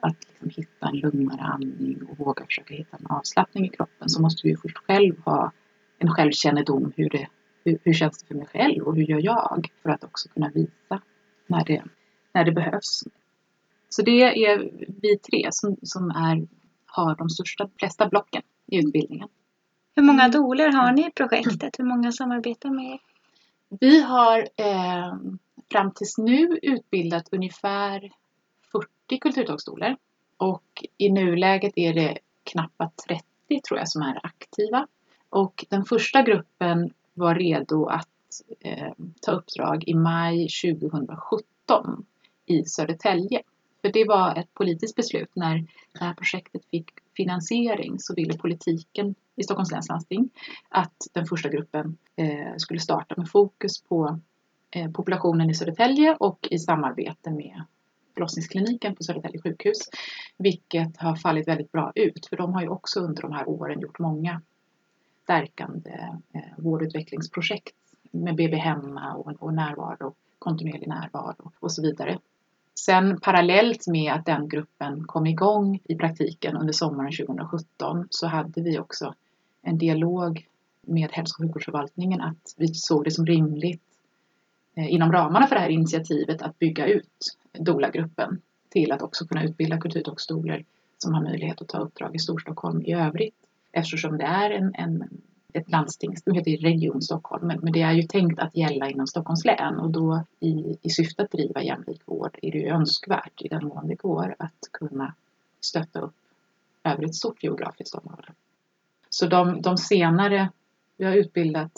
att 0.00 0.16
liksom 0.28 0.50
hitta 0.50 0.88
en 0.88 0.96
lugnare 0.96 1.40
andning 1.40 2.02
och 2.10 2.18
våga 2.18 2.44
försöka 2.44 2.74
hitta 2.74 2.96
en 2.96 3.06
avslappning 3.06 3.64
i 3.64 3.68
kroppen 3.68 4.08
så 4.08 4.22
måste 4.22 4.42
du 4.42 4.48
ju 4.48 4.56
först 4.56 4.78
själv 4.78 5.20
ha 5.24 5.52
en 5.98 6.10
självkännedom. 6.10 6.92
Hur, 6.96 7.10
det, 7.10 7.28
hur, 7.64 7.78
hur 7.84 7.92
känns 7.92 8.18
det 8.18 8.26
för 8.26 8.34
mig 8.34 8.46
själv 8.46 8.82
och 8.84 8.96
hur 8.96 9.02
gör 9.02 9.20
jag? 9.24 9.68
För 9.82 9.90
att 9.90 10.04
också 10.04 10.28
kunna 10.28 10.48
visa 10.48 11.02
när 11.46 11.64
det, 11.64 11.82
när 12.32 12.44
det 12.44 12.52
behövs. 12.52 13.04
Så 13.88 14.02
det 14.02 14.46
är 14.46 14.70
vi 15.02 15.18
tre 15.18 15.48
som, 15.50 15.76
som 15.82 16.10
är, 16.10 16.46
har 17.04 17.16
de 17.16 17.30
största, 17.30 17.68
flesta 17.78 18.08
blocken 18.08 18.42
i 18.66 18.78
utbildningen. 18.78 19.28
Hur 19.94 20.02
många 20.02 20.28
doler 20.28 20.72
har 20.72 20.92
ni 20.92 21.06
i 21.06 21.10
projektet? 21.10 21.78
Hur 21.78 21.84
många 21.84 22.12
samarbetar 22.12 22.70
med 22.70 22.84
er? 22.84 23.00
Vi 23.80 24.02
har 24.02 24.38
eh, 24.56 25.14
fram 25.70 25.92
tills 25.92 26.18
nu 26.18 26.58
utbildat 26.62 27.28
ungefär 27.32 28.12
40 28.72 29.18
kulturtolkstolar 29.20 29.96
och 30.36 30.84
i 30.98 31.10
nuläget 31.10 31.72
är 31.76 31.94
det 31.94 32.18
knappt 32.44 33.04
30 33.08 33.24
tror 33.68 33.78
jag 33.78 33.88
som 33.88 34.02
är 34.02 34.20
aktiva. 34.22 34.86
Och 35.30 35.64
den 35.68 35.84
första 35.84 36.22
gruppen 36.22 36.90
var 37.14 37.34
redo 37.34 37.86
att 37.86 38.08
eh, 38.60 38.92
ta 39.20 39.32
uppdrag 39.32 39.84
i 39.86 39.94
maj 39.94 40.48
2017 40.48 42.06
i 42.46 42.64
Södertälje. 42.64 43.42
För 43.82 43.92
det 43.92 44.04
var 44.04 44.38
ett 44.38 44.54
politiskt 44.54 44.96
beslut 44.96 45.30
när 45.34 45.66
det 45.92 46.04
här 46.04 46.14
projektet 46.14 46.64
fick 46.70 46.90
finansiering 47.16 47.98
så 47.98 48.14
ville 48.14 48.38
politiken 48.38 49.14
i 49.36 49.42
Stockholms 49.42 49.70
läns 49.70 49.88
landsting 49.88 50.30
att 50.68 50.96
den 51.12 51.26
första 51.26 51.48
gruppen 51.48 51.96
eh, 52.16 52.56
skulle 52.56 52.80
starta 52.80 53.14
med 53.16 53.30
fokus 53.30 53.82
på 53.82 54.20
eh, 54.70 54.90
populationen 54.90 55.50
i 55.50 55.54
Södertälje 55.54 56.16
och 56.20 56.48
i 56.50 56.58
samarbete 56.58 57.30
med 57.30 57.64
förlossningskliniken 58.14 58.94
på 58.94 59.02
Södertälje 59.02 59.40
sjukhus. 59.40 59.78
Vilket 60.36 60.96
har 60.96 61.16
fallit 61.16 61.48
väldigt 61.48 61.72
bra 61.72 61.92
ut 61.94 62.26
för 62.26 62.36
de 62.36 62.52
har 62.52 62.62
ju 62.62 62.68
också 62.68 63.00
under 63.00 63.22
de 63.22 63.32
här 63.32 63.48
åren 63.48 63.80
gjort 63.80 63.98
många 63.98 64.42
stärkande 65.22 65.90
eh, 66.32 66.40
vårdutvecklingsprojekt 66.58 67.74
med 68.10 68.36
BB 68.36 68.56
hemma 68.56 69.14
och, 69.14 69.42
och 69.42 69.54
närvaro, 69.54 70.14
kontinuerlig 70.38 70.88
närvaro 70.88 71.52
och 71.60 71.72
så 71.72 71.82
vidare. 71.82 72.18
Sen 72.84 73.20
parallellt 73.20 73.86
med 73.86 74.12
att 74.12 74.26
den 74.26 74.48
gruppen 74.48 75.04
kom 75.06 75.26
igång 75.26 75.80
i 75.84 75.94
praktiken 75.94 76.56
under 76.56 76.72
sommaren 76.72 77.12
2017 77.12 78.06
så 78.10 78.26
hade 78.26 78.60
vi 78.60 78.78
också 78.78 79.14
en 79.62 79.78
dialog 79.78 80.46
med 80.82 81.10
hälso 81.12 81.34
och 81.34 81.46
sjukvårdsförvaltningen 81.46 82.20
att 82.20 82.54
vi 82.56 82.74
såg 82.74 83.04
det 83.04 83.10
som 83.10 83.26
rimligt 83.26 83.82
eh, 84.74 84.92
inom 84.92 85.12
ramarna 85.12 85.46
för 85.46 85.54
det 85.54 85.60
här 85.60 85.68
initiativet 85.68 86.42
att 86.42 86.58
bygga 86.58 86.86
ut 86.86 87.36
DOLA-gruppen 87.52 88.40
till 88.68 88.92
att 88.92 89.02
också 89.02 89.26
kunna 89.26 89.44
utbilda 89.44 89.78
kulturtolkstolar 89.78 90.64
som 90.98 91.14
har 91.14 91.22
möjlighet 91.22 91.62
att 91.62 91.68
ta 91.68 91.78
uppdrag 91.78 92.14
i 92.14 92.18
Storstockholm 92.18 92.82
i 92.82 92.92
övrigt. 92.92 93.36
Eftersom 93.72 94.18
det 94.18 94.24
är 94.24 94.50
en, 94.50 94.74
en 94.74 95.20
ett 95.54 95.70
landsting, 95.70 96.14
nu 96.26 96.34
heter 96.34 96.56
Region 96.56 97.02
Stockholm, 97.02 97.46
men, 97.46 97.60
men, 97.62 97.72
det 97.72 97.82
är 97.82 97.92
ju 97.92 98.02
tänkt 98.02 98.38
att 98.38 98.56
gälla 98.56 98.90
inom 98.90 99.06
Stockholms 99.06 99.44
län 99.44 99.78
och 99.78 99.90
då 99.90 100.24
i, 100.40 100.78
i 100.82 100.90
syfte 100.90 101.22
att 101.22 101.30
driva 101.30 101.62
jämlik 101.62 102.00
vård 102.04 102.38
är 102.42 102.52
det 102.52 102.58
ju 102.58 102.68
önskvärt 102.68 103.42
i 103.42 103.48
den 103.48 103.64
mån 103.64 103.88
det 103.88 103.94
går 103.94 104.34
att 104.38 104.68
kunna 104.72 105.14
stötta 105.60 106.00
upp 106.00 106.14
över 106.84 107.04
ett 107.04 107.14
stort 107.14 107.42
geografiskt 107.42 107.94
område. 107.94 108.32
Så 109.08 109.26
de, 109.26 109.62
de 109.62 109.76
senare, 109.76 110.50
vi 110.96 111.04
har 111.04 111.14
utbildat, 111.14 111.72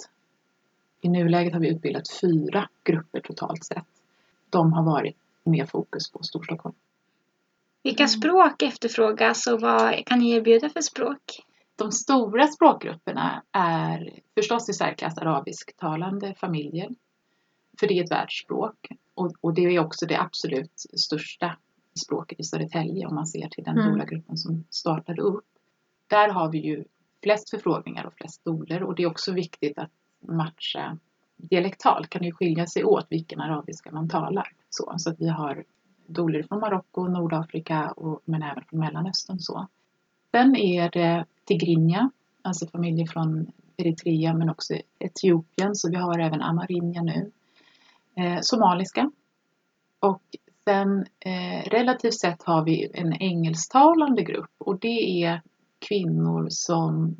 i 1.01 1.09
nuläget 1.09 1.53
har 1.53 1.61
vi 1.61 1.69
utbildat 1.69 2.11
fyra 2.21 2.69
grupper 2.85 3.21
totalt 3.21 3.65
sett. 3.65 3.85
De 4.51 4.73
har 4.73 4.83
varit 4.85 5.17
med 5.45 5.69
fokus 5.69 6.11
på 6.11 6.23
Storstockholm. 6.23 6.75
Vilka 7.83 8.07
språk 8.07 8.63
efterfrågas 8.63 9.47
och 9.47 9.61
vad 9.61 10.07
kan 10.07 10.19
ni 10.19 10.31
erbjuda 10.31 10.69
för 10.69 10.81
språk? 10.81 11.43
De 11.81 11.93
stora 11.93 12.47
språkgrupperna 12.47 13.43
är 13.53 14.21
förstås 14.35 14.69
i 14.69 14.73
särklass 14.73 15.19
arabisktalande 15.19 16.35
familjer. 16.35 16.91
För 17.81 17.87
det 17.87 17.99
är 17.99 18.05
ett 18.05 18.11
världsspråk 18.11 18.89
och, 19.15 19.33
och, 19.41 19.55
det 19.55 19.63
är 19.63 19.79
också 19.79 20.07
det 20.07 20.21
absolut 20.21 20.73
största 20.77 21.57
språket 22.01 22.41
i 22.41 22.45
Södertälje 22.45 23.07
om 23.07 23.15
man 23.15 23.27
ser 23.27 23.49
till 23.49 23.65
den 23.65 23.79
mm. 23.79 24.07
gruppen 24.07 24.37
som 24.37 24.65
startade 24.71 25.23
upp. 25.23 25.45
Där 26.07 26.29
har 26.29 26.53
vi 26.53 26.59
ju 26.59 26.85
flest 27.23 27.51
förfrågningar 27.51 28.05
och 28.05 28.15
flest 28.15 28.45
doler 28.45 28.83
och 28.83 28.95
det 28.95 29.03
är 29.03 29.07
också 29.07 29.33
viktigt 29.33 29.79
att 29.79 29.91
matcha 30.29 30.99
dialektalt 31.37 32.11
kan 32.11 32.23
det 32.23 32.27
ju 32.27 32.35
skilja 32.35 32.67
sig 32.67 32.85
åt 32.85 33.07
vilken 33.11 33.41
arabiska 33.41 33.91
man 33.93 34.09
talar. 34.09 34.53
Så, 34.69 34.95
så 34.97 35.11
att 35.11 35.21
vi 35.21 35.29
har 35.29 35.65
doler 36.07 36.43
från 36.43 36.61
Marocko, 36.61 37.09
Nordafrika 37.09 37.91
och, 37.91 38.21
men 38.25 38.43
även 38.43 38.65
från 38.65 38.81
Mellanöstern. 38.81 39.39
Så. 39.39 39.69
Sen 40.31 40.57
är 40.57 40.91
det 40.91 41.25
Tigrinja, 41.51 42.11
alltså 42.43 42.67
familjer 42.67 43.07
från 43.07 43.53
Eritrea 43.77 44.35
men 44.35 44.51
också 44.51 44.75
Etiopien, 44.99 45.75
så 45.75 45.91
vi 45.91 45.97
har 45.97 46.19
även 46.19 46.43
Amarinja 46.43 47.03
nu. 47.03 47.31
Eh, 48.17 48.39
somaliska. 48.41 49.11
Och 50.01 50.23
sen 50.65 51.07
eh, 51.21 51.71
relativt 51.71 52.21
sett 52.21 52.43
har 52.43 52.65
vi 52.65 52.91
en 52.95 53.13
engelsktalande 53.13 54.23
grupp 54.23 54.51
och 54.59 54.79
det 54.79 55.25
är 55.25 55.43
kvinnor 55.79 56.47
som 56.51 57.17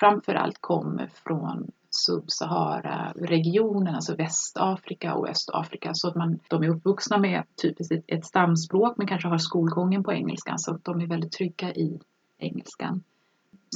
framförallt 0.00 0.60
kommer 0.60 1.06
från 1.06 1.70
Subsahara-regionen, 1.90 3.94
alltså 3.94 4.16
Västafrika 4.16 5.14
och 5.14 5.28
Östafrika. 5.28 5.90
Så 5.94 6.08
att 6.08 6.14
man, 6.14 6.38
de 6.48 6.62
är 6.62 6.68
uppvuxna 6.68 7.18
med 7.18 7.42
typiskt 7.62 7.92
ett, 7.92 8.04
ett 8.06 8.24
stamspråk 8.24 8.98
men 8.98 9.06
kanske 9.06 9.28
har 9.28 9.38
skolgången 9.38 10.04
på 10.04 10.12
engelska 10.12 10.54
så 10.56 10.74
att 10.74 10.84
de 10.84 11.00
är 11.00 11.06
väldigt 11.06 11.32
trygga 11.32 11.74
i 11.74 12.00
engelskan. 12.38 13.02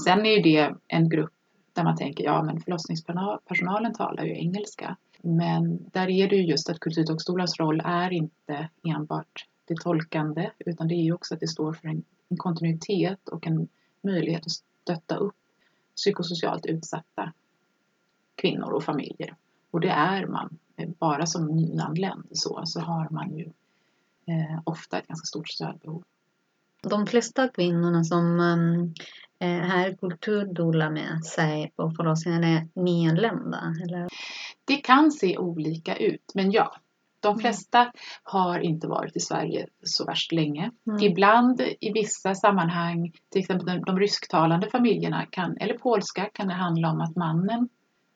Sen 0.04 0.26
är 0.26 0.36
ju 0.36 0.42
det 0.42 0.74
en 0.88 1.08
grupp 1.08 1.32
där 1.72 1.84
man 1.84 1.96
tänker, 1.96 2.24
ja 2.24 2.42
men 2.42 2.60
förlossningspersonalen 2.60 3.94
talar 3.94 4.24
ju 4.24 4.38
engelska. 4.38 4.96
Men 5.22 5.90
där 5.90 6.10
är 6.10 6.28
det 6.28 6.36
ju 6.36 6.42
just 6.42 6.70
att 6.70 6.80
kulturdomstolens 6.80 7.60
roll 7.60 7.82
är 7.84 8.12
inte 8.12 8.68
enbart 8.84 9.46
det 9.64 9.76
tolkande 9.76 10.50
utan 10.58 10.88
det 10.88 10.94
är 10.94 11.02
ju 11.02 11.12
också 11.12 11.34
att 11.34 11.40
det 11.40 11.48
står 11.48 11.72
för 11.72 11.88
en, 11.88 12.04
en 12.28 12.36
kontinuitet 12.36 13.28
och 13.28 13.46
en 13.46 13.68
möjlighet 14.02 14.46
att 14.46 14.52
stötta 14.52 15.16
upp 15.16 15.34
psykosocialt 15.96 16.66
utsatta 16.66 17.32
kvinnor 18.34 18.72
och 18.72 18.84
familjer. 18.84 19.36
Och 19.70 19.80
det 19.80 19.90
är 19.90 20.26
man. 20.26 20.58
Bara 20.98 21.26
som 21.26 21.46
nyanländ 21.46 22.28
så, 22.32 22.62
så 22.64 22.80
har 22.80 23.08
man 23.10 23.36
ju 23.36 23.44
eh, 24.26 24.60
ofta 24.64 24.98
ett 24.98 25.06
ganska 25.06 25.26
stort 25.26 25.48
stödbehov. 25.48 26.02
De 26.82 27.06
flesta 27.06 27.48
kvinnorna 27.48 28.04
som 28.04 28.40
ehm, 28.40 28.94
um, 29.40 29.60
har 29.70 29.94
kulturdoula 29.96 30.90
med 30.90 31.24
sig 31.24 31.72
på 31.76 31.90
förlossningen 31.90 32.44
är 32.44 32.68
nyanlända? 32.74 33.74
Eller? 33.84 34.08
Det 34.64 34.76
kan 34.76 35.10
se 35.10 35.38
olika 35.38 35.96
ut, 35.96 36.32
men 36.34 36.50
ja. 36.52 36.76
De 37.22 37.28
Mm. 37.28 37.40
flesta 37.40 37.92
har 38.22 38.58
inte 38.60 38.88
varit 38.88 39.16
i 39.16 39.20
Sverige 39.20 39.66
så 39.82 40.04
värst 40.04 40.32
länge. 40.32 40.70
Mm. 40.86 41.02
Ibland 41.02 41.60
i 41.80 41.92
vissa 41.92 42.34
sammanhang, 42.34 43.12
till 43.28 43.40
exempel 43.40 43.66
de, 43.66 43.80
de 43.82 43.98
rysktalande 43.98 44.70
familjerna 44.70 45.26
kan, 45.26 45.56
eller 45.56 45.78
polska, 45.78 46.30
kan 46.32 46.48
det 46.48 46.54
handla 46.54 46.90
om 46.90 47.00
att 47.00 47.16
mannen 47.16 47.68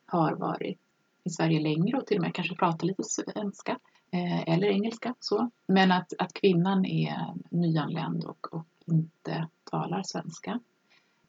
har 0.06 0.32
varit 0.36 0.78
i 1.24 1.30
Sverige 1.30 1.60
längre 1.60 1.98
och 1.98 2.06
till 2.06 2.16
och 2.16 2.22
med 2.22 2.34
kanske 2.34 2.54
pratar 2.56 2.86
lite 2.86 3.02
svenska 3.02 3.78
eh, 4.12 4.48
eller 4.54 4.66
engelska. 4.68 5.14
Så. 5.20 5.50
Men 5.66 5.92
att, 5.92 6.12
att 6.18 6.34
kvinnan 6.34 6.84
är 6.84 7.34
nyanländ 7.50 8.24
och, 8.24 8.54
och 8.54 8.66
inte 8.86 9.48
talar 9.70 10.02
svenska. 10.04 10.60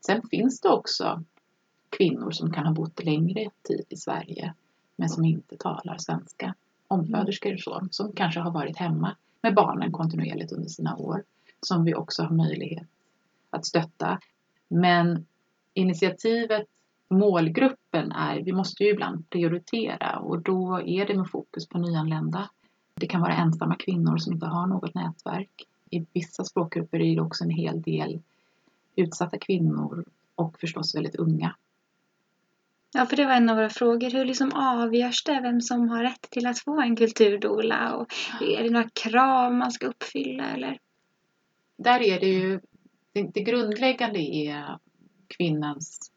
Sen 0.06 0.22
finns 0.32 0.62
det 0.62 0.70
också 0.70 1.24
kvinnor 1.98 2.32
som 2.32 2.52
kan 2.54 2.66
ha 2.66 2.74
bott 2.74 3.04
längre 3.04 3.50
tid 3.64 3.86
i 3.90 3.96
Sverige 3.96 4.54
men 4.96 5.10
som 5.10 5.26
inte 5.26 5.58
talar 5.58 5.98
svenska. 5.98 6.56
Omföderskor 6.88 7.54
och 7.54 7.60
så, 7.60 7.88
som 7.92 8.12
kanske 8.14 8.40
har 8.40 8.52
varit 8.52 8.78
hemma 8.78 9.16
med 9.42 9.56
barnen 9.56 9.92
kontinuerligt 9.92 10.52
under 10.52 10.70
sina 10.70 10.96
år. 10.96 11.24
Som 11.62 11.84
vi 11.84 11.96
också 11.96 12.24
har 12.24 12.36
möjlighet 12.36 12.88
att 13.50 13.66
stötta. 13.66 14.20
Men 14.68 15.26
initiativet, 15.74 16.68
målgruppen 17.10 18.12
är, 18.12 18.42
vi 18.42 18.54
måste 18.54 18.84
ju 18.84 18.90
ibland 18.90 19.30
prioritera 19.30 20.20
och 20.20 20.42
då 20.42 20.82
är 20.86 21.06
det 21.06 21.18
med 21.18 21.30
fokus 21.30 21.68
på 21.68 21.78
nyanlända. 21.78 22.50
Det 22.96 23.08
kan 23.08 23.22
vara 23.22 23.36
ensamma 23.36 23.76
kvinnor 23.76 24.18
som 24.18 24.34
inte 24.34 24.46
har 24.46 24.68
något 24.68 24.94
nätverk. 24.94 25.68
I 25.90 26.06
vissa 26.14 26.44
språkgrupper 26.44 27.00
är 27.00 27.16
det 27.16 27.22
också 27.22 27.44
en 27.44 27.50
hel 27.50 27.82
del 27.82 28.22
utsatta 28.96 29.38
kvinnor 29.38 30.06
och 30.36 30.60
förstås 30.60 30.96
väldigt 30.96 31.16
unga. 31.16 31.56
Ja, 32.94 33.06
för 33.06 33.16
det 33.16 33.26
var 33.26 33.34
en 33.34 33.50
av 33.50 33.56
våra 33.56 33.70
frågor. 33.70 34.10
Hur 34.10 34.26
liksom 34.26 34.52
avgörs 34.54 35.24
det 35.24 35.40
vem 35.42 35.62
som 35.62 35.90
har 35.90 36.04
rätt 36.04 36.22
till 36.30 36.48
att 36.48 36.60
få 36.60 36.82
en 36.82 36.96
kulturdoula? 36.96 37.96
Och 37.96 38.14
är 38.42 38.64
det 38.64 38.70
några 38.70 38.90
krav 38.90 39.54
man 39.54 39.72
ska 39.72 39.88
uppfylla 39.88 40.46
eller? 40.46 40.80
Där 41.78 42.02
är 42.02 42.20
det 42.20 42.28
ju, 42.28 42.60
det, 43.14 43.24
det 43.34 43.42
grundläggande 43.42 44.20
är 44.20 44.78
kvinnans 45.28 46.12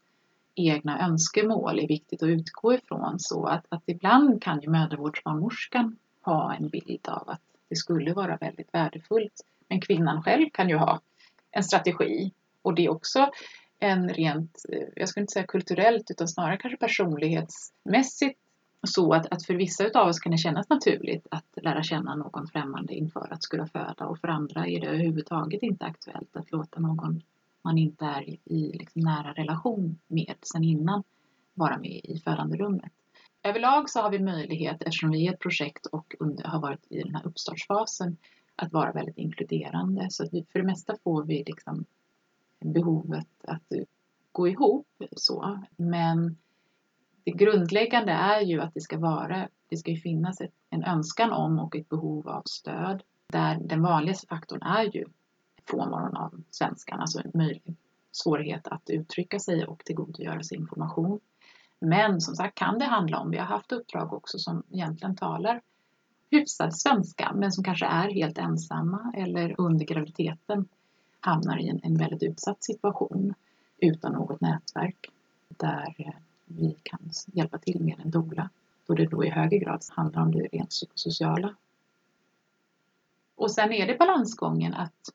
egna 0.55 1.05
önskemål 1.05 1.79
är 1.79 1.87
viktigt 1.87 2.23
att 2.23 2.29
utgå 2.29 2.73
ifrån 2.73 3.19
så 3.19 3.45
att, 3.45 3.65
att 3.69 3.83
ibland 3.85 4.43
kan 4.43 4.61
ju 4.61 4.69
mödravårdsbarnmorskan 4.69 5.95
ha 6.21 6.53
en 6.53 6.69
bild 6.69 7.07
av 7.07 7.29
att 7.29 7.41
det 7.69 7.75
skulle 7.75 8.13
vara 8.13 8.37
väldigt 8.37 8.73
värdefullt. 8.73 9.45
Men 9.67 9.81
kvinnan 9.81 10.23
själv 10.23 10.49
kan 10.53 10.69
ju 10.69 10.75
ha 10.75 10.99
en 11.51 11.63
strategi 11.63 12.31
och 12.61 12.75
det 12.75 12.85
är 12.85 12.89
också 12.89 13.29
en 13.79 14.09
rent, 14.09 14.65
eh, 14.73 14.87
jag 14.95 15.09
skulle 15.09 15.21
inte 15.21 15.33
säga 15.33 15.47
kulturellt 15.47 16.11
utan 16.11 16.27
snarare 16.27 16.57
kanske 16.57 16.77
personlighetsmässigt 16.77 18.39
så 18.87 19.13
att, 19.13 19.25
att 19.31 19.45
för 19.45 19.53
vissa 19.53 19.87
utav 19.87 20.07
oss 20.07 20.19
kan 20.19 20.31
det 20.31 20.37
kännas 20.37 20.69
naturligt 20.69 21.27
att 21.31 21.45
lära 21.61 21.83
känna 21.83 22.15
någon 22.15 22.47
främmande 22.47 22.93
inför 22.93 23.33
att 23.33 23.43
skulle 23.43 23.67
föda 23.67 24.05
och 24.05 24.19
för 24.19 24.27
andra 24.27 24.67
är 24.67 24.81
det 24.81 24.87
överhuvudtaget 24.87 25.63
inte 25.63 25.85
aktuellt 25.85 26.35
att 26.35 26.51
låta 26.51 26.79
någon 26.79 27.21
man 27.61 27.77
inte 27.77 28.05
är 28.05 28.29
i 28.29 28.71
liksom 28.73 29.01
nära 29.01 29.33
relation 29.33 29.99
med 30.07 30.35
sen 30.41 30.63
innan 30.63 31.03
vara 31.53 31.77
med 31.77 32.01
i 32.03 32.21
födanderummet. 32.23 32.91
Överlag 33.43 33.89
så 33.89 33.99
har 34.01 34.11
vi 34.11 34.19
möjlighet, 34.19 34.81
eftersom 34.81 35.11
vi 35.11 35.27
är 35.27 35.33
ett 35.33 35.39
projekt 35.39 35.85
och 35.85 36.15
under, 36.19 36.43
har 36.43 36.59
varit 36.59 36.85
i 36.89 37.03
den 37.03 37.15
här 37.15 37.27
uppstartsfasen, 37.27 38.17
att 38.55 38.73
vara 38.73 38.91
väldigt 38.91 39.17
inkluderande. 39.17 40.07
Så 40.09 40.23
att 40.23 40.33
vi, 40.33 40.45
för 40.51 40.59
det 40.59 40.65
mesta 40.65 40.95
får 41.03 41.23
vi 41.23 41.43
liksom 41.47 41.85
behovet 42.59 43.27
att 43.43 43.71
gå 44.31 44.47
ihop 44.47 44.87
så. 45.15 45.63
Men 45.77 46.37
det 47.23 47.31
grundläggande 47.31 48.11
är 48.11 48.41
ju 48.41 48.61
att 48.61 48.73
det 48.73 48.81
ska 48.81 48.97
vara, 48.97 49.47
det 49.69 49.77
ska 49.77 49.95
finnas 49.95 50.41
ett, 50.41 50.53
en 50.69 50.83
önskan 50.83 51.31
om 51.31 51.59
och 51.59 51.75
ett 51.75 51.89
behov 51.89 52.29
av 52.29 52.43
stöd. 52.45 53.03
Där 53.27 53.57
den 53.61 53.81
vanligaste 53.81 54.27
faktorn 54.27 54.61
är 54.61 54.95
ju 54.95 55.05
frånvaron 55.69 56.17
av 56.17 56.43
svenskan, 56.49 56.99
alltså 56.99 57.19
en 57.19 57.31
möjlig 57.33 57.75
svårighet 58.11 58.67
att 58.67 58.89
uttrycka 58.89 59.39
sig 59.39 59.65
och 59.65 59.85
tillgodogöra 59.85 60.43
sig 60.43 60.57
information. 60.57 61.19
Men 61.79 62.21
som 62.21 62.35
sagt 62.35 62.57
kan 62.57 62.79
det 62.79 62.85
handla 62.85 63.19
om, 63.19 63.31
vi 63.31 63.37
har 63.37 63.45
haft 63.45 63.71
uppdrag 63.71 64.13
också 64.13 64.39
som 64.39 64.63
egentligen 64.69 65.15
talar 65.15 65.61
hyfsad 66.31 66.75
svenska 66.75 67.33
men 67.35 67.51
som 67.51 67.63
kanske 67.63 67.85
är 67.85 68.09
helt 68.09 68.37
ensamma 68.37 69.13
eller 69.17 69.55
under 69.57 69.85
graviditeten 69.85 70.67
hamnar 71.19 71.57
i 71.57 71.67
en, 71.69 71.79
en 71.83 71.97
väldigt 71.97 72.23
utsatt 72.23 72.63
situation 72.63 73.33
utan 73.77 74.13
något 74.13 74.41
nätverk 74.41 75.09
där 75.47 75.95
eh, 75.97 76.13
vi 76.45 76.75
kan 76.83 76.99
hjälpa 77.25 77.57
till 77.57 77.81
med 77.83 77.99
en 78.03 78.11
doula. 78.11 78.49
Då 78.87 78.93
det 78.93 79.05
då 79.05 79.25
i 79.25 79.29
högre 79.29 79.57
grad 79.57 79.83
handlar 79.89 80.21
om 80.21 80.31
det 80.31 80.39
rent 80.39 80.69
psykosociala. 80.69 81.55
Och 83.35 83.51
sen 83.51 83.71
är 83.71 83.87
det 83.87 83.97
balansgången 83.97 84.73
att 84.73 85.09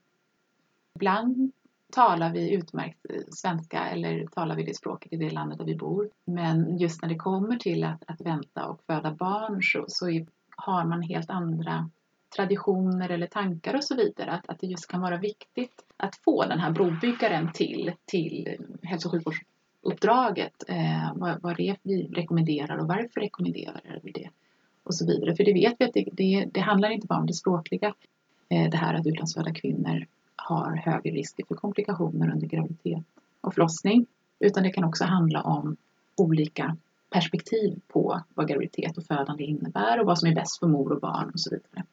ibland 0.95 1.53
talar 1.93 2.33
vi 2.33 2.53
utmärkt 2.55 3.07
eh, 3.11 3.23
svenska 3.31 3.89
eller 3.89 4.27
talar 4.27 4.57
vi 4.57 4.63
det 4.63 4.77
språket 4.77 5.13
i 5.13 5.17
det 5.17 5.31
landet 5.31 5.59
där 5.59 5.65
vi 5.65 5.77
bor. 5.77 6.11
Men 6.25 6.79
just 6.79 7.03
när 7.03 7.09
det 7.09 7.17
kommer 7.17 7.57
till 7.57 7.85
att, 7.85 8.03
att 8.07 8.21
vänta 8.21 8.67
och 8.67 8.81
föda 8.87 9.11
barn 9.11 9.63
så, 9.63 9.85
så 9.89 10.09
är, 10.09 10.27
har 10.57 10.85
man 10.85 11.03
helt 11.03 11.31
andra 11.31 11.91
traditioner 12.37 13.09
eller 13.09 13.27
tankar 13.27 13.75
och 13.75 13.85
så 13.85 13.97
vidare. 13.97 14.31
Att, 14.31 14.49
att 14.49 14.61
det 14.61 14.67
just 14.67 14.87
kan 14.87 15.01
vara 15.01 15.17
viktigt 15.17 15.85
att 15.97 16.17
få 16.17 16.45
den 16.45 16.59
här 16.61 16.71
brobyggaren 16.71 17.53
till, 17.53 17.93
till 18.05 18.57
hälso 18.83 19.09
och 19.09 19.13
sjukvårdsuppdraget. 19.13 20.65
Eh, 20.69 21.13
vad, 21.15 21.43
vad 21.43 21.57
det 21.57 21.69
är 21.69 21.77
vi 21.83 22.07
rekommenderar 22.07 22.77
och 22.77 22.89
varför 22.89 23.21
rekommenderar 23.21 24.01
vi 24.03 24.13
det. 24.13 24.31
Och 24.83 24.95
så 24.95 25.07
vidare. 25.07 25.37
För 25.37 25.45
det 25.45 25.53
vet 25.53 25.75
vi 25.79 25.85
att 25.85 25.95
det, 25.95 26.09
det, 26.13 26.49
det 26.53 26.61
handlar 26.61 26.91
inte 26.91 27.07
bara 27.07 27.19
om 27.19 27.27
det 27.27 27.35
språkliga. 27.35 27.95
Eh, 28.49 28.71
det 28.71 28.77
här 28.77 28.95
att 28.95 29.07
utlandsfödda 29.07 29.55
kvinnor 29.55 30.07
har 30.37 30.77
högre 30.77 31.11
risker 31.11 31.45
för 31.49 31.55
komplikationer 31.55 32.33
under 32.33 32.47
graviditet 32.47 33.05
och 33.41 33.55
förlossning. 33.55 34.07
Utan 34.39 34.63
det 34.63 34.71
kan 34.71 34.85
också 34.85 35.05
handla 35.05 35.43
om 35.43 35.77
olika 36.17 36.77
perspektiv 37.11 37.81
på 37.89 38.21
vad 38.35 38.49
graviditet 38.49 38.99
och 38.99 39.05
födande 39.05 39.45
innebär 39.45 40.01
och 40.01 40.07
vad 40.07 40.19
som 40.19 40.31
är 40.31 40.35
bäst 40.35 40.59
för 40.59 40.67
mor 40.67 40.93
och 40.93 41.01
barn 41.01 41.31
och 41.35 41.41
så 41.41 41.51
vidare. 41.51 41.85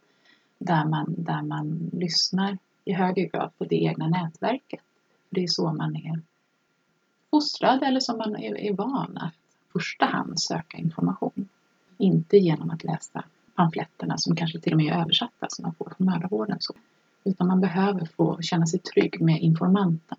Där 0.64 0.86
man, 0.86 1.16
där 1.18 1.42
man 1.42 1.90
lyssnar 1.94 2.58
i 2.86 2.94
högre 2.94 3.26
grad 3.26 3.52
på 3.58 3.66
det 3.66 3.76
egna 3.84 4.08
nätverket. 4.08 4.82
Det 5.30 5.44
är 5.44 5.48
så 5.48 5.74
man 5.74 5.96
är 5.96 6.22
fostrad 7.32 7.84
eller 7.84 8.00
som 8.00 8.18
man 8.18 8.36
är, 8.36 8.58
är 8.58 8.74
van 8.74 9.18
att 9.18 9.34
i 9.34 9.72
första 9.74 10.06
hand 10.06 10.42
söka 10.42 10.78
information. 10.78 11.50
Inte 11.98 12.38
genom 12.38 12.70
att 12.70 12.84
läsa 12.84 13.24
pamfletterna 13.56 14.18
som 14.18 14.36
kanske 14.36 14.60
till 14.60 14.74
och 14.74 14.78
med 14.78 14.94
är 14.94 15.02
översatta 15.02 15.46
som 15.50 15.64
man 15.64 15.74
får 15.74 15.94
från 15.98 16.08
mödravården. 16.08 16.60
Utan 17.24 17.48
man 17.48 17.62
behöver 17.62 18.06
få 18.06 18.42
känna 18.42 18.66
sig 18.66 18.80
trygg 18.80 19.22
med 19.22 19.42
informanten. 19.42 20.18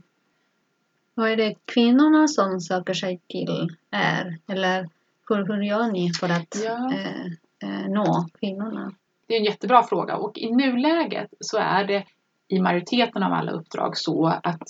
Och 1.15 1.29
är 1.29 1.37
det 1.37 1.55
kvinnorna 1.65 2.29
som 2.29 2.61
söker 2.61 2.95
sig 2.95 3.21
till 3.29 3.69
er? 3.91 4.39
Eller 4.47 4.89
hur, 5.29 5.47
hur 5.47 5.63
gör 5.63 5.93
ni 5.93 6.13
för 6.13 6.29
att 6.29 6.57
Ja. 6.65 6.93
eh, 6.95 7.27
eh, 7.59 7.89
nå 7.89 8.29
kvinnorna? 8.41 8.93
Det 9.33 9.37
är 9.37 9.41
en 9.41 9.45
jättebra 9.45 9.83
fråga 9.83 10.17
och 10.17 10.39
i 10.39 10.51
nuläget 10.53 11.35
så 11.41 11.59
är 11.59 11.85
det 11.85 12.05
i 12.49 12.61
majoriteten 12.61 13.23
av 13.23 13.33
alla 13.33 13.53
uppdrag 13.53 13.97
så 13.97 14.27
att 14.27 14.63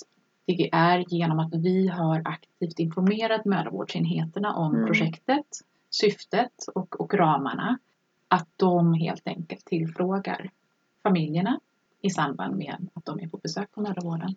det 0.45 0.69
är 0.71 1.05
genom 1.07 1.39
att 1.39 1.53
vi 1.53 1.87
har 1.87 2.21
aktivt 2.25 2.79
informerat 2.79 3.45
mödravårdsenheterna 3.45 4.55
om 4.55 4.75
Mm. 4.75 4.87
projektet, 4.87 5.45
syftet 5.89 6.51
och, 6.75 7.01
och 7.01 7.13
ramarna. 7.13 7.77
Att 8.27 8.47
de 8.55 8.93
helt 8.93 9.27
enkelt 9.27 9.65
tillfrågar 9.65 10.49
familjerna 11.01 11.59
i 12.01 12.09
samband 12.09 12.55
med 12.57 12.89
att 12.93 13.05
de 13.05 13.19
är 13.19 13.27
på 13.27 13.37
besök 13.37 13.71
på 13.71 13.81
mödravården. 13.81 14.33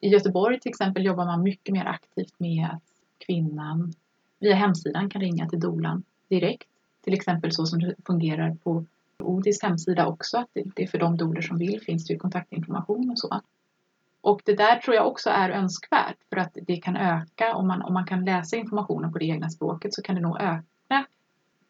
I 0.00 0.08
Göteborg 0.08 0.60
till 0.60 0.70
exempel 0.70 1.04
jobbar 1.04 1.24
man 1.24 1.42
mycket 1.42 1.72
mer 1.72 1.84
aktivt 1.84 2.40
med 2.40 2.68
att 2.72 2.82
kvinnan 3.26 3.92
via 4.38 4.54
hemsidan 4.54 5.10
kan 5.10 5.20
ringa 5.20 5.48
till 5.48 5.60
dolan 5.60 6.02
direkt. 6.28 6.68
Till 7.04 7.14
exempel 7.14 7.52
så 7.52 7.66
som 7.66 7.78
det 7.80 7.94
fungerar 8.06 8.56
på 8.62 8.84
ODIs 9.22 9.62
hemsida 9.62 10.06
också. 10.06 10.38
Att 10.38 10.48
det 10.54 10.82
är 10.82 10.86
för 10.86 10.98
de 10.98 11.16
doler 11.16 11.40
som 11.40 11.58
vill 11.58 11.80
finns 11.80 12.06
det 12.06 12.12
ju 12.12 12.18
kontaktinformation 12.18 13.10
och 13.10 13.18
så. 13.18 13.40
Och 14.20 14.42
det 14.44 14.54
där 14.54 14.76
tror 14.76 14.96
jag 14.96 15.06
också 15.06 15.30
är 15.30 15.50
önskvärt 15.50 16.16
för 16.30 16.36
att 16.36 16.56
det 16.66 16.76
kan 16.76 16.96
öka 16.96 17.54
om 17.54 17.68
man, 17.68 17.82
om 17.82 17.94
man 17.94 18.06
kan 18.06 18.24
läsa 18.24 18.56
informationen 18.56 19.12
på 19.12 19.18
det 19.18 19.24
egna 19.24 19.50
språket 19.50 19.94
så 19.94 20.02
kan 20.02 20.14
det 20.14 20.20
nog 20.20 20.40
öka 20.40 21.06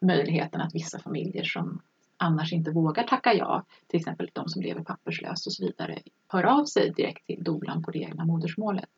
möjligheten 0.01 0.61
att 0.61 0.75
vissa 0.75 0.99
familjer 0.99 1.43
som 1.43 1.81
annars 2.17 2.53
inte 2.53 2.71
vågar 2.71 3.03
tacka 3.03 3.33
ja, 3.33 3.63
till 3.87 3.99
exempel 3.99 4.29
de 4.33 4.49
som 4.49 4.61
lever 4.61 4.83
papperslöst 4.83 5.47
och 5.47 5.53
så 5.53 5.65
vidare, 5.65 5.99
hör 6.27 6.43
av 6.43 6.65
sig 6.65 6.89
direkt 6.89 7.25
till 7.25 7.43
dolan 7.43 7.83
på 7.83 7.91
det 7.91 7.99
egna 7.99 8.25
modersmålet. 8.25 8.89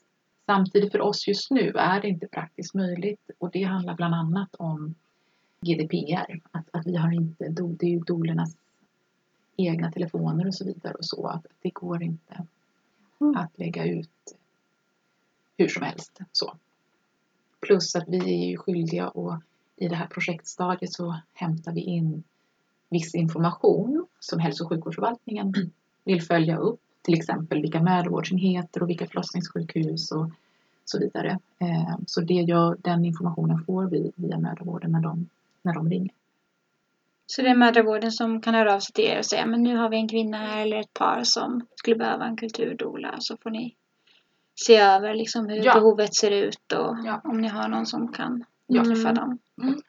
Samtidigt 0.46 0.92
för 0.92 1.02
oss 1.02 1.28
just 1.28 1.52
nu 1.52 1.72
är 1.76 2.02
det 2.02 2.08
inte 2.08 2.28
praktiskt 2.28 2.74
möjligt 2.74 3.30
och 3.38 3.52
det 3.52 3.64
handlar 3.64 3.96
bland 3.96 4.16
annat 4.16 4.56
om 4.56 4.96
GDPR. 5.62 6.40
Att, 6.52 6.66
att 6.72 6.88
vi 6.88 6.96
har 6.96 7.12
inte, 7.12 7.50
det 7.50 7.86
är 7.86 7.90
ju 7.90 8.00
dolernas 8.00 8.56
egna 9.58 9.92
telefoner 9.92 10.48
och 10.48 10.56
så 10.56 10.66
vidare 10.66 10.94
och 10.94 11.06
så 11.06 11.28
att 11.28 11.46
det 11.62 11.70
går 11.70 12.04
inte. 12.04 12.46
Mm. 13.22 13.36
att 13.38 13.60
lägga 13.60 13.86
ut 13.86 14.38
hur 15.58 15.68
som 15.68 15.84
helst. 15.84 16.20
Så. 16.32 16.54
Plus 17.60 17.96
att 17.96 18.04
vi 18.08 18.18
är 18.18 18.50
ju 18.50 18.58
skyldiga 18.58 19.10
och 19.10 19.36
i 19.76 19.88
det 19.88 19.96
här 19.96 20.08
projektstadiet 20.08 20.94
så 20.94 21.20
hämtar 21.34 21.72
vi 21.72 21.82
in 21.82 22.24
viss 22.90 23.16
information 23.16 24.08
som 24.20 24.40
hälso 24.40 24.64
och 24.64 24.70
sjukvårdsförvaltningen 24.70 25.54
vill 26.04 26.22
följa 26.22 26.58
upp. 26.58 26.80
Till 27.02 27.14
exempel 27.14 27.62
vilka 27.62 27.82
mödravårdsenheter 27.82 28.84
och 28.84 28.90
vilka 28.90 29.08
förlossningssjukhus 29.08 30.12
och 30.12 30.30
så 30.86 31.00
vidare. 31.00 31.40
Eh, 31.60 31.96
Så 32.08 32.22
det 32.22 32.34
gör, 32.34 32.78
den 32.82 33.06
informationen 33.06 33.64
får 33.66 33.86
vi 33.86 34.12
via 34.16 34.38
mödravården 34.40 34.92
när 34.92 35.02
de, 35.02 35.30
när 35.64 35.74
de 35.74 35.90
ringer. 35.90 36.12
Så 37.26 37.42
det 37.42 37.48
är 37.48 37.56
mödravården 37.56 38.12
som 38.12 38.42
kan 38.42 38.54
höra 38.56 38.76
av 38.76 38.80
sig 38.80 38.94
till 38.94 39.04
er 39.06 39.18
och 39.20 39.26
säga 39.26 39.46
men 39.46 39.64
nu 39.64 39.76
har 39.76 39.90
vi 39.90 39.98
en 39.98 40.08
kvinna 40.08 40.38
här 40.38 40.62
eller 40.62 40.78
ett 40.80 40.94
par 40.94 41.22
som 41.24 41.68
skulle 41.76 41.96
behöva 41.96 42.26
en 42.26 42.38
kulturdoula. 42.38 43.16
Så 43.20 43.38
får 43.38 43.50
ni 43.50 43.76
se 44.56 44.78
över 44.78 45.14
liksom 45.14 45.50
hur 45.50 45.66
Ja. 45.66 45.74
behovet 45.74 46.16
ser 46.16 46.32
ut 46.32 46.74
och 46.74 46.98
Ja. 47.06 47.22
om 47.24 47.42
ni 47.42 47.48
har 47.48 47.68
någon 47.68 47.86
som 47.86 48.08
kan 48.12 48.44
Ja. 48.68 48.86
träffa 48.86 49.14
dem. 49.14 49.38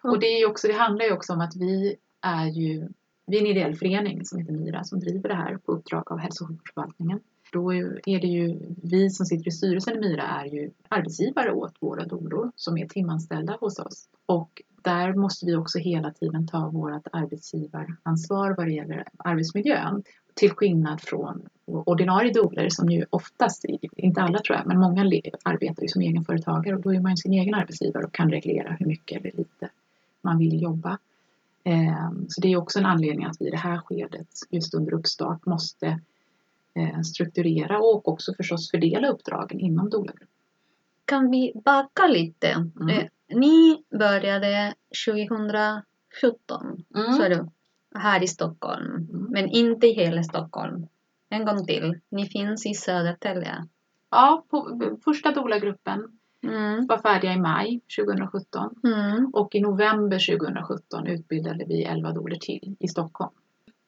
Och 0.03 0.19
det, 0.21 0.27
är 0.27 0.39
ju 0.39 0.47
också, 0.47 0.67
det 0.69 0.75
handlar 0.75 1.05
ju 1.05 1.13
också 1.13 1.33
om 1.33 1.41
att 1.41 1.57
vi 1.57 1.97
är 2.21 2.47
ju 2.47 2.89
vi 3.27 3.37
är 3.37 3.41
en 3.41 3.47
ideell 3.47 3.75
förening 3.75 4.25
som 4.25 4.39
heter 4.39 4.53
Myra 4.53 4.85
som 4.85 5.01
driver 5.01 5.29
det 5.29 5.35
här 5.35 5.57
på 5.57 5.73
uppdrag 5.73 6.13
av 6.13 6.19
hälso 6.19 6.45
och 6.45 6.49
sjukvårdsförvaltningen. 6.49 7.21
Då 7.53 7.75
är 7.75 8.21
det 8.21 8.27
ju 8.27 8.59
vi 8.83 9.11
som 9.11 9.27
sitter 9.27 9.49
i 9.49 9.51
styrelsen 9.51 9.97
i 9.97 10.01
Myra 10.01 10.23
är 10.23 10.45
ju 10.47 10.71
arbetsgivare 10.89 11.53
åt 11.53 11.75
våra 11.81 12.05
doulor 12.05 12.53
som 12.57 12.79
är 12.79 12.87
timanställda 12.89 13.57
hos 13.61 13.79
oss. 13.79 14.09
Och 14.27 14.63
där 14.83 15.15
måste 15.15 15.47
vi 15.47 15.57
också 15.57 15.79
hela 15.79 16.11
tiden 16.11 16.47
ta 16.47 16.69
vårt 16.69 17.07
arbetsgivaransvar 17.13 18.55
vad 18.57 18.67
det 18.67 18.73
gäller 18.73 19.05
arbetsmiljön. 19.17 20.03
Till 20.35 20.51
skillnad 20.51 21.01
från 21.01 21.49
ordinarie 21.67 22.33
doulor 22.33 22.69
som 22.69 22.89
ju 22.89 23.05
oftast, 23.11 23.65
inte 23.97 24.23
alla 24.23 24.39
tror 24.39 24.59
jag, 24.59 24.67
men 24.67 24.81
många 24.81 25.03
arbetar 25.43 25.83
ju 25.83 25.89
som 25.89 26.03
egenföretagare 26.03 26.77
och 26.77 26.83
då 26.83 26.95
är 26.95 27.01
man 27.01 27.17
sin 27.17 27.33
egen 27.33 27.55
arbetsgivare 27.55 28.05
och 28.05 28.13
kan 28.13 28.31
reglera 28.31 28.77
hur 28.79 28.87
mycket 28.87 29.21
eller 29.21 29.33
lite 29.37 29.69
man 30.23 30.39
vill 30.39 30.63
jobba. 30.63 30.99
Ehm, 31.65 32.27
Så 32.29 32.41
det 32.41 32.53
är 32.53 32.57
också 32.57 32.79
en 32.79 32.87
anledning 32.87 33.25
att 33.25 33.37
vi 33.41 33.47
i 33.47 33.51
det 33.51 33.57
här 33.57 33.79
skedet, 33.79 34.29
just 34.51 34.75
under 34.75 34.95
uppstart, 34.95 35.47
måste 35.47 36.01
eh, 36.75 37.01
strukturera 37.01 37.79
och 37.79 38.09
också 38.09 38.35
förstås 38.35 38.71
fördela 38.71 39.09
uppdragen 39.09 39.61
inom 39.61 39.91
doula-gruppen. 39.91 40.29
Kan 41.05 41.31
vi 41.31 41.53
backa 41.65 42.07
lite? 42.07 42.49
Mm. 42.81 43.09
Ni 43.35 43.85
började 43.99 44.75
2017, 45.07 46.85
så 47.17 47.23
är 47.23 47.31
det, 47.31 47.49
här 47.95 48.23
i 48.23 48.29
Stockholm. 48.29 48.87
Mm. 48.95 49.27
Men 49.31 49.49
inte 49.49 49.87
i 49.87 49.93
hela 49.93 50.23
Stockholm. 50.23 50.87
En 51.29 51.45
gång 51.45 51.67
till. 51.67 52.01
Ni 52.09 52.27
finns 52.27 52.67
i 52.67 52.75
Södertälje. 52.75 53.67
Ja, 54.11 54.45
på, 54.51 54.81
första 55.05 55.33
doula-gruppen 55.33 56.19
Mm. 56.45 56.87
var 56.87 56.99
färdiga 56.99 57.33
i 57.33 57.41
maj 57.41 57.81
2017 57.97 58.75
Mm. 58.85 59.31
och 59.33 59.55
i 59.55 59.61
november 59.61 60.19
2017 60.19 61.07
utbildade 61.07 61.65
vi 61.65 61.83
11 61.85 62.13
doulor 62.13 62.37
till 62.37 62.77
i 62.79 62.89
Stockholm. 62.89 63.31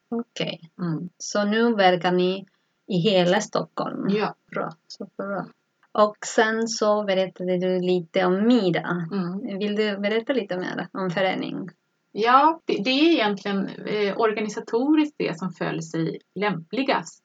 Okej. 0.09 0.71
Mm. 0.79 1.09
Så 1.19 1.45
nu 1.45 1.75
verkar 1.75 2.13
ni 2.13 2.47
i 2.87 2.97
hela 2.97 3.41
Stockholm. 3.41 4.09
Ja. 4.09 4.35
Bra, 4.51 4.73
superbra. 4.89 5.47
Och 5.95 6.17
sen 6.27 6.69
så 6.69 7.05
berättade 7.05 7.59
du 7.59 7.81
lite 7.81 8.25
om 8.25 8.47
Mida. 8.47 9.09
Mm. 9.13 9.59
Vill 9.59 9.77
du 9.77 9.99
berätta 9.99 10.33
lite 10.33 10.57
mer 10.57 10.89
om 10.93 11.11
förening? 11.11 11.69
Ja, 12.13 12.61
det, 12.65 12.83
det 12.85 12.91
är 12.91 13.13
egentligen 13.13 13.69
eh, 13.69 14.19
organisatoriskt 14.21 15.15
det 15.19 15.39
som 15.39 15.53
föll 15.53 15.83
sig 15.83 16.19
lämpligast 16.35 17.23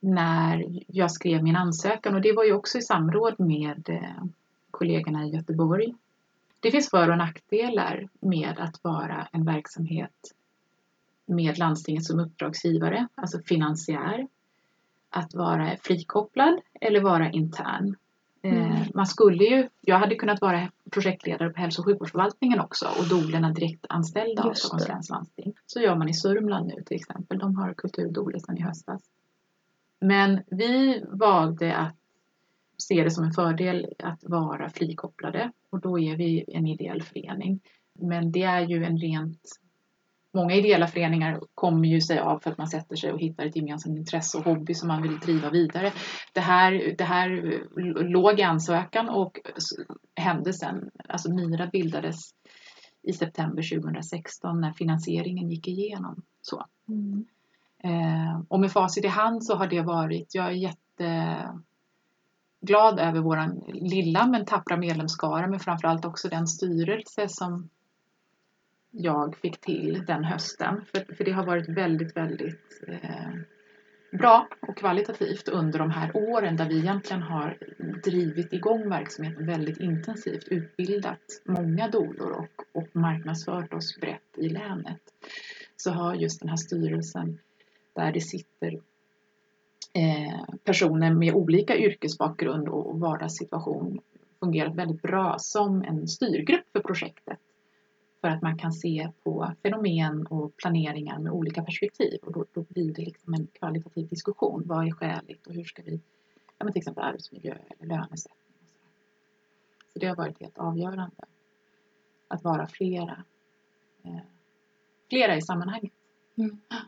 när 0.00 0.82
jag 0.86 1.10
skrev 1.10 1.42
min 1.42 1.56
ansökan 1.56 2.14
och 2.14 2.20
det 2.20 2.32
var 2.32 2.44
ju 2.44 2.52
också 2.52 2.78
i 2.78 2.82
samråd 2.82 3.40
med 3.40 3.88
eh, 3.88 4.24
kollegorna 4.70 5.26
i 5.26 5.30
Göteborg. 5.30 5.94
Det 6.60 6.70
finns 6.70 6.90
för 6.90 7.10
och 7.10 7.18
nackdelar 7.18 8.08
med 8.20 8.58
att 8.58 8.84
vara 8.84 9.28
en 9.32 9.44
verksamhet 9.44 10.34
med 11.26 11.58
landstinget 11.58 12.04
som 12.04 12.20
uppdragsgivare, 12.20 13.08
alltså 13.14 13.38
finansiär. 13.46 14.28
Att 15.10 15.34
vara 15.34 15.76
frikopplad 15.82 16.60
eller 16.80 17.00
vara 17.00 17.30
intern. 17.30 17.96
Eh, 18.42 18.52
Mm. 18.52 18.86
Man 18.94 19.06
skulle 19.06 19.44
ju, 19.44 19.68
jag 19.80 19.98
hade 19.98 20.14
kunnat 20.14 20.40
vara 20.40 20.70
projektledare 20.90 21.50
på 21.50 21.60
hälso 21.60 21.82
och 21.82 21.86
sjukvårdsförvaltningen 21.86 22.60
också 22.60 22.86
och 22.98 23.08
doulorna 23.08 23.50
direkt 23.50 23.86
anställda 23.88 24.42
av 24.42 24.52
Stockholms 24.52 24.88
läns 24.88 25.10
landsting. 25.10 25.54
Så 25.66 25.80
gör 25.80 25.96
man 25.96 26.08
i 26.08 26.14
Sörmland 26.14 26.66
nu 26.66 26.82
till 26.86 26.96
exempel. 26.96 27.38
De 27.38 27.56
har 27.56 27.74
kulturdoulor 27.74 28.38
sedan 28.38 28.58
i 28.58 28.62
höstas. 28.62 29.02
Men 30.00 30.42
vi 30.46 31.04
valde 31.08 31.76
att 31.76 31.96
se 32.78 33.04
det 33.04 33.10
som 33.10 33.24
en 33.24 33.32
fördel 33.32 33.94
att 33.98 34.24
vara 34.24 34.70
frikopplade 34.70 35.52
och 35.70 35.80
då 35.80 35.98
är 35.98 36.16
vi 36.16 36.44
en 36.48 36.66
ideell 36.66 37.02
förening. 37.02 37.60
Men 37.98 38.32
det 38.32 38.42
är 38.42 38.60
ju 38.60 38.84
en 38.84 38.98
rent 38.98 39.60
Många 40.32 40.54
ideella 40.54 40.86
föreningar 40.86 41.40
kommer 41.54 41.88
ju 41.88 42.00
sig 42.00 42.18
av 42.18 42.38
för 42.38 42.50
att 42.50 42.58
man 42.58 42.68
sätter 42.68 42.96
sig 42.96 43.12
och 43.12 43.20
hittar 43.20 43.46
ett 43.46 43.56
gemensamt 43.56 43.98
intresse 43.98 44.38
och 44.38 44.44
hobby 44.44 44.74
som 44.74 44.88
man 44.88 45.02
vill 45.02 45.18
driva 45.18 45.50
vidare. 45.50 45.92
Det 46.32 46.40
här, 46.40 46.94
det 46.98 47.04
här 47.04 47.60
låg 48.02 48.40
i 48.40 48.42
ansökan 48.42 49.08
och 49.08 49.40
hände 50.14 50.52
sen. 50.52 50.90
Alltså 51.08 51.32
Mira 51.32 51.66
bildades 51.66 52.34
i 53.02 53.12
september 53.12 53.80
2016 53.80 54.60
när 54.60 54.72
finansieringen 54.72 55.50
gick 55.50 55.68
igenom. 55.68 56.22
Så. 56.42 56.66
Eh, 57.82 58.40
och 58.48 58.60
med 58.60 58.72
facit 58.72 59.04
i 59.04 59.08
hand 59.08 59.44
så 59.44 59.54
har 59.54 59.66
det 59.66 59.82
varit, 59.82 60.34
jag 60.34 60.46
är 60.46 60.50
jätteglad 60.50 61.58
över 62.98 63.20
våran 63.20 63.62
lilla 63.68 64.26
men 64.26 64.44
tappra 64.44 64.76
medlemskara 64.76 65.46
men 65.46 65.60
framförallt 65.60 66.04
också 66.04 66.28
den 66.28 66.46
styrelse 66.46 67.28
som 67.28 67.68
jag 68.90 69.36
fick 69.36 69.60
till 69.60 70.04
den 70.06 70.24
hösten. 70.24 70.84
För, 70.84 71.14
för 71.14 71.24
det 71.24 71.32
har 71.32 71.46
varit 71.46 71.68
väldigt, 71.68 72.16
väldigt 72.16 72.82
eh, 72.88 73.34
bra 74.12 74.48
och 74.60 74.76
kvalitativt 74.76 75.48
under 75.48 75.78
de 75.78 75.90
här 75.90 76.16
åren 76.16 76.56
där 76.56 76.68
vi 76.68 76.78
egentligen 76.78 77.22
har 77.22 77.58
drivit 78.04 78.52
igång 78.52 78.88
verksamheten 78.88 79.46
väldigt 79.46 79.80
intensivt, 79.80 80.48
utbildat 80.48 81.42
många 81.44 81.88
dolor 81.88 82.30
och, 82.30 82.80
och 82.80 82.88
marknadsfört 82.96 83.74
oss 83.74 84.00
brett 84.00 84.38
i 84.38 84.48
länet. 84.48 85.00
Så 85.76 85.90
har 85.90 86.14
just 86.14 86.40
den 86.40 86.48
här 86.48 86.56
styrelsen 86.56 87.38
där 87.92 88.12
det 88.12 88.20
sitter 88.20 88.80
eh, 89.92 90.54
personer 90.64 91.14
med 91.14 91.34
olika 91.34 91.76
yrkesbakgrund 91.76 92.68
och 92.68 93.00
vardagssituation 93.00 94.00
fungerat 94.40 94.74
väldigt 94.74 95.02
bra 95.02 95.36
som 95.38 95.82
en 95.82 96.08
styrgrupp 96.08 96.64
för 96.72 96.80
projektet. 96.80 97.38
För 98.20 98.28
att 98.28 98.42
man 98.42 98.58
kan 98.58 98.72
se 98.72 99.10
på 99.24 99.52
fenomen 99.62 100.26
och 100.26 100.56
planeringar 100.56 101.18
med 101.18 101.32
olika 101.32 101.62
perspektiv 101.62 102.18
och 102.22 102.32
då, 102.32 102.46
då 102.52 102.64
blir 102.68 102.94
det 102.94 103.02
liksom 103.02 103.34
en 103.34 103.46
kvalitativ 103.46 104.08
diskussion. 104.08 104.62
Vad 104.66 104.86
är 104.86 104.90
skäligt 104.90 105.46
och 105.46 105.54
hur 105.54 105.64
ska 105.64 105.82
vi, 105.82 106.00
ja, 106.58 106.64
men 106.64 106.72
till 106.72 106.80
exempel 106.80 107.04
arbetsmiljö 107.04 107.54
eller 107.54 107.88
lönesättning. 107.88 108.54
Och 108.62 108.68
så. 108.68 108.76
så 109.92 109.98
det 109.98 110.06
har 110.06 110.16
varit 110.16 110.40
helt 110.40 110.58
avgörande 110.58 111.24
att 112.28 112.44
vara 112.44 112.66
flera, 112.66 113.24
eh, 114.04 114.20
flera 115.08 115.36
i 115.36 115.42
sammanhanget. 115.42 115.92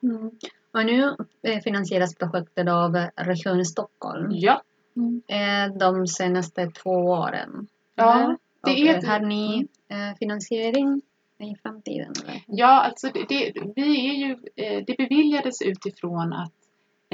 Mm. 0.02 0.30
Och 0.72 0.86
nu 0.86 1.16
eh, 1.42 1.60
finansieras 1.62 2.14
projektet 2.14 2.68
av 2.68 2.94
Region 3.16 3.64
Stockholm 3.64 4.28
Ja, 4.30 4.62
eh, 5.28 5.74
de 5.78 6.06
senaste 6.06 6.70
två 6.70 6.90
åren. 6.90 7.68
Ja, 7.94 8.36
det 8.64 8.88
är 8.88 9.04
eh, 9.04 9.10
Har 9.10 9.20
ni 9.20 9.68
eh, 9.88 10.16
finansiering 10.18 11.02
i 11.42 11.57
framtiden? 11.62 12.12
Eller? 12.22 12.42
Ja, 12.46 12.83
alltså 12.83 13.11
det, 13.14 13.24
det, 13.28 13.52
vi 13.76 14.09
är 14.11 14.14
ju, 14.14 14.37
eh, 14.57 14.85
det 14.87 14.96
beviljades 14.96 15.62
utifrån 15.62 16.33
att 16.33 16.52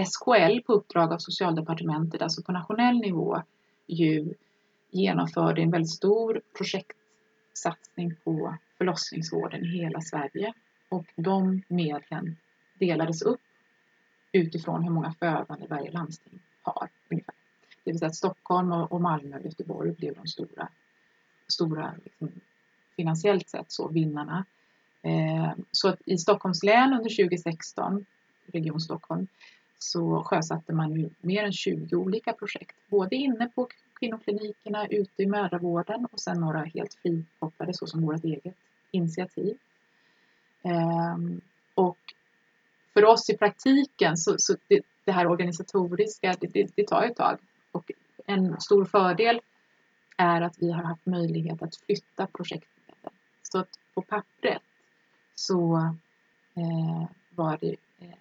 SKL 0.07 0.61
på 0.67 0.73
uppdrag 0.73 1.13
av 1.13 1.19
Socialdepartementet, 1.19 2.23
alltså 2.23 2.43
på 2.43 2.53
nationell 2.53 2.99
nivå, 2.99 3.43
ju 3.87 4.35
genomförde 4.91 5.63
en 5.63 5.71
väldigt 5.71 5.91
stor 5.91 6.41
projektsatsning 6.57 8.15
på 8.25 8.57
förlossningsvården 8.79 9.65
i 9.65 9.69
hela 9.69 10.01
Sverige. 10.01 10.53
Och 10.89 11.07
de 11.17 11.63
medlen 11.69 12.37
delades 12.79 13.23
upp 13.23 13.41
utifrån 14.33 14.83
hur 14.83 14.91
många 14.91 15.13
födande 15.13 15.67
varje 15.67 15.91
landsting 15.91 16.41
har. 16.63 16.89
Ungefär. 17.11 17.35
Det 17.85 17.91
vill 17.91 17.99
säga 17.99 18.09
att 18.09 18.15
Stockholm 18.15 18.73
och 18.73 18.93
och 18.93 19.01
Malmö 19.01 19.37
och 19.37 19.45
Göteborg 19.45 19.93
blev 19.93 20.15
de 20.15 20.27
stora, 20.27 20.69
stora 21.49 21.95
liksom, 22.05 22.31
finansiellt 22.99 23.49
sett 23.49 23.73
så 23.73 23.89
vinnarna. 23.89 24.45
Eh, 25.03 25.53
så 25.73 25.89
att 25.89 26.01
i 26.05 26.19
Stockholms 26.19 26.63
län 26.63 26.93
under 26.93 27.25
2016, 27.25 28.07
Region 28.47 28.81
Stockholm, 28.81 29.27
så 29.79 30.23
sjösatte 30.25 30.73
man 30.73 30.93
ju 30.93 31.11
mer 31.21 31.45
än 31.45 31.53
20 31.53 31.97
olika 31.97 32.33
projekt. 32.33 32.77
Både 32.89 33.17
inne 33.17 33.49
på 33.55 33.69
kvinnoklinikerna, 33.99 34.87
ute 34.87 35.23
i 35.23 35.27
mödravården 35.27 36.07
och 36.13 36.21
sen 36.21 36.41
några 36.41 36.65
helt 36.65 36.95
frikopplade 36.95 37.75
så 37.75 37.87
som 37.87 38.03
vårt 38.03 38.25
eget 38.25 38.57
initiativ. 38.91 39.57
Ehm, 40.63 41.41
och 41.75 41.99
för 42.95 43.05
oss 43.05 43.31
i 43.31 43.37
praktiken 43.37 44.17
så, 44.17 44.35
så 44.39 44.57
det, 44.69 44.81
det 45.05 45.13
här 45.13 45.27
organisatoriska, 45.27 46.35
det, 46.41 46.47
det, 46.47 46.71
det 46.75 46.87
tar 46.87 47.03
ett 47.03 47.17
tag. 47.17 47.39
Och 47.73 47.91
en 48.27 48.61
stor 48.61 48.85
fördel 48.85 49.41
är 50.17 50.41
att 50.41 50.57
vi 50.59 50.73
har 50.73 50.83
haft 50.83 51.07
möjlighet 51.07 51.63
att 51.63 51.77
flytta 51.77 52.27
projekt 52.27 52.69
så 53.53 53.59
att 53.59 53.69
på 53.95 54.03
pappret 54.03 54.63
så 55.35 55.77
eh, 56.55 57.09
var 57.31 57.59
det 57.61 57.77
eh, 57.99 58.19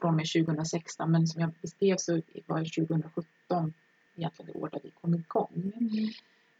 från 0.00 0.10
och 0.10 0.16
med 0.16 0.26
2016 0.46 1.10
men 1.10 1.26
som 1.26 1.40
jag 1.40 1.50
beskrev 1.62 1.96
så 1.96 2.20
var 2.46 2.60
det 2.60 2.86
2017 2.86 3.74
egentligen 4.16 4.52
det 4.52 4.58
år 4.58 4.68
där 4.72 4.80
vi 4.82 4.90
kom 4.90 5.14
igång. 5.14 5.72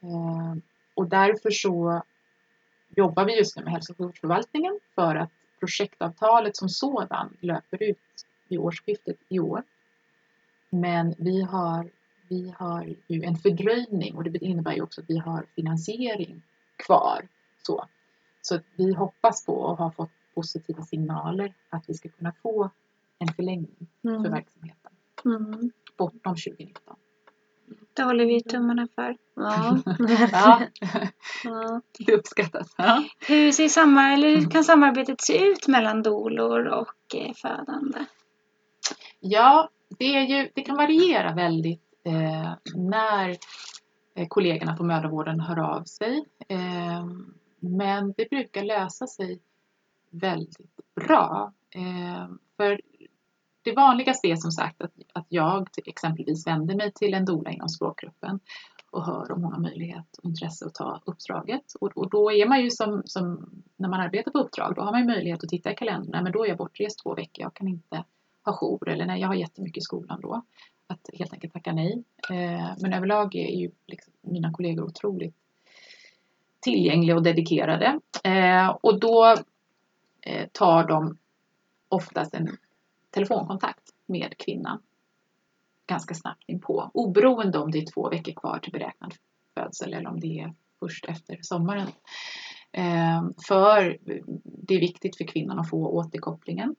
Eh, 0.01 0.55
och 0.95 1.09
därför 1.09 1.51
så 1.51 2.03
jobbar 2.97 3.25
vi 3.25 3.39
just 3.39 3.57
nu 3.57 3.65
med 3.65 3.73
hälso 3.73 3.93
och 3.93 3.97
sjukvårdsförvaltningen 3.97 4.81
för 4.95 5.17
att 5.17 5.31
projektavtalet 5.61 6.57
som 6.57 6.69
sådan 6.69 7.37
löper 7.41 7.83
ut 7.83 8.27
vid 8.49 8.59
årsskiftet 8.59 9.17
i 9.29 9.39
år. 9.39 9.63
Men 10.71 11.15
vi 11.19 11.43
har, 11.43 11.91
vi 12.29 12.55
har 12.59 12.95
ju 13.07 13.23
en 13.23 13.37
fördröjning 13.37 14.17
och 14.17 14.25
det 14.25 14.45
innebär 14.45 14.73
ju 14.73 14.83
också 14.83 15.01
att 15.01 15.11
vi 15.11 15.19
har 15.19 15.47
finansiering 15.55 16.43
kvar. 16.77 17.29
Så, 17.71 17.85
så 18.43 18.61
vi 18.77 18.95
hoppas 18.95 19.47
på 19.47 19.53
och 19.53 19.77
har 19.77 19.91
fått 19.91 20.11
positiva 20.35 20.83
signaler 20.83 21.55
att 21.71 21.85
vi 21.89 21.95
ska 21.95 22.09
kunna 22.09 22.33
få 22.43 22.71
en 23.19 23.29
förlängning 23.29 23.89
Mm. 24.05 24.23
för 24.25 24.31
verksamheten 24.31 24.93
Mm. 25.25 25.71
bortom 25.99 26.37
2019. 26.37 26.97
Det 27.95 28.03
håller 28.03 28.27
vi 28.27 28.43
tummarna 28.43 28.89
för. 28.95 29.17
Ja. 29.35 29.79
Ja, 30.33 30.63
ja. 31.45 31.81
det 31.99 32.13
uppskattas. 32.13 32.75
Ja. 32.79 33.05
Hur, 33.29 33.53
ser 33.53 33.69
samma, 33.69 34.13
eller 34.13 34.37
hur 34.37 34.51
kan 34.51 34.65
samarbetet 34.65 35.21
se 35.21 35.45
ut 35.47 35.69
mellan 35.69 36.03
dolor 36.03 36.67
och 36.67 37.15
eh, 37.15 37.33
födande? 37.35 38.05
Ja, 39.21 39.69
det, 39.99 40.17
är 40.17 40.23
ju, 40.23 40.51
det 40.55 40.63
kan 40.63 40.77
variera 40.77 41.35
väldigt 41.35 41.83
eh, 42.05 42.53
när 42.75 43.37
eh, 44.15 44.29
kollegorna 44.29 44.77
på 44.77 44.85
mödravården 44.85 45.41
hör 45.41 45.59
av 45.59 45.85
sig. 45.85 46.25
Eh, 46.49 47.07
men 47.61 48.15
det 48.17 48.31
brukar 48.31 48.65
lösa 48.65 49.07
sig 49.07 49.41
väldigt 50.11 50.59
bra. 50.95 51.53
Eh, 51.71 52.29
för 52.57 52.81
det 53.63 53.73
vanligaste 53.73 54.29
är 54.29 54.37
som 54.37 54.51
sagt 54.53 54.83
att, 54.83 54.93
att 55.13 55.27
jag 55.29 55.69
exempelvis 55.87 56.47
vänder 56.47 56.75
mig 56.75 56.93
till 56.93 57.15
en 57.15 57.25
doula 57.25 57.51
inom 57.51 57.69
språkgruppen 57.69 58.41
och 58.91 59.05
hör 59.05 59.33
om 59.33 59.43
hon 59.43 59.53
har 59.53 59.61
möjlighet 59.61 60.19
och 60.19 60.25
intresse 60.25 60.67
att 60.67 60.75
ta 60.75 61.01
uppdraget. 61.05 61.75
Och, 61.81 61.97
och 61.97 62.11
då 62.11 62.33
är 62.33 62.49
man 62.49 62.61
ju 62.61 62.71
som, 62.71 63.03
som 63.05 63.51
när 63.77 63.89
man 63.89 64.01
arbetar 64.01 64.31
på 64.31 64.39
uppdrag, 64.39 64.75
då 64.75 64.83
har 64.83 64.93
man 64.93 65.01
ju 65.01 65.07
möjlighet 65.07 65.45
att 65.45 65.51
titta 65.51 65.73
i 65.73 65.75
kalendern. 65.75 66.11
Nej, 66.13 66.23
Men 66.23 66.33
då 66.33 66.45
är 66.45 66.49
jag 66.49 66.59
bortrest 66.59 67.03
två 67.03 67.15
veckor, 67.15 67.43
jag 67.43 67.55
kan 67.55 67.69
inte 67.69 68.05
ha 68.45 68.53
jour 68.53 68.89
eller 68.89 69.07
nej, 69.07 69.21
jag 69.21 69.29
har 69.29 69.35
jättemycket 69.35 69.79
i 69.79 69.81
skolan 69.81 70.21
då. 70.21 70.43
Att 70.87 71.11
helt 71.13 71.33
enkelt 71.33 71.53
tacka 71.53 71.73
nej. 71.73 72.05
Eh, 72.31 72.71
men 72.81 72.93
överlag 72.93 73.35
är 73.35 73.57
ju 73.57 73.71
liksom 73.87 74.13
mina 74.21 74.53
kollegor 74.53 74.85
otroligt 74.85 75.37
tillgängliga 76.61 77.17
och 77.17 77.23
dedikerade. 77.23 78.01
Eh, 78.25 78.69
och 78.69 79.01
då 79.01 79.35
eh, 80.21 80.49
tar 80.53 80.89
de 80.89 81.19
oftast 81.89 82.35
en 82.35 82.57
telefonkontakt 83.11 83.91
med 84.07 84.39
kvinnan 84.39 84.83
ganska 85.87 86.15
snabbt 86.15 86.45
inpå. 86.47 86.91
Oberoende 86.95 87.59
om 87.59 87.71
det 87.71 87.79
är 87.79 87.93
två 87.95 88.11
veckor 88.11 88.33
kvar 88.33 88.59
till 88.59 88.73
beräknad 88.73 89.15
födsel 89.55 89.95
eller 89.95 90.11
om 90.11 90.21
det 90.21 90.41
är 90.41 90.55
först 90.81 91.05
efter 91.05 91.39
sommaren. 91.43 91.89
Eh, 92.73 93.23
för 93.49 93.99
det 94.43 94.75
är 94.75 94.81
viktigt 94.81 95.17
för 95.17 95.25
kvinnan 95.25 95.59
att 95.59 95.71
få 95.71 95.87
återkopplingen. 95.87 96.77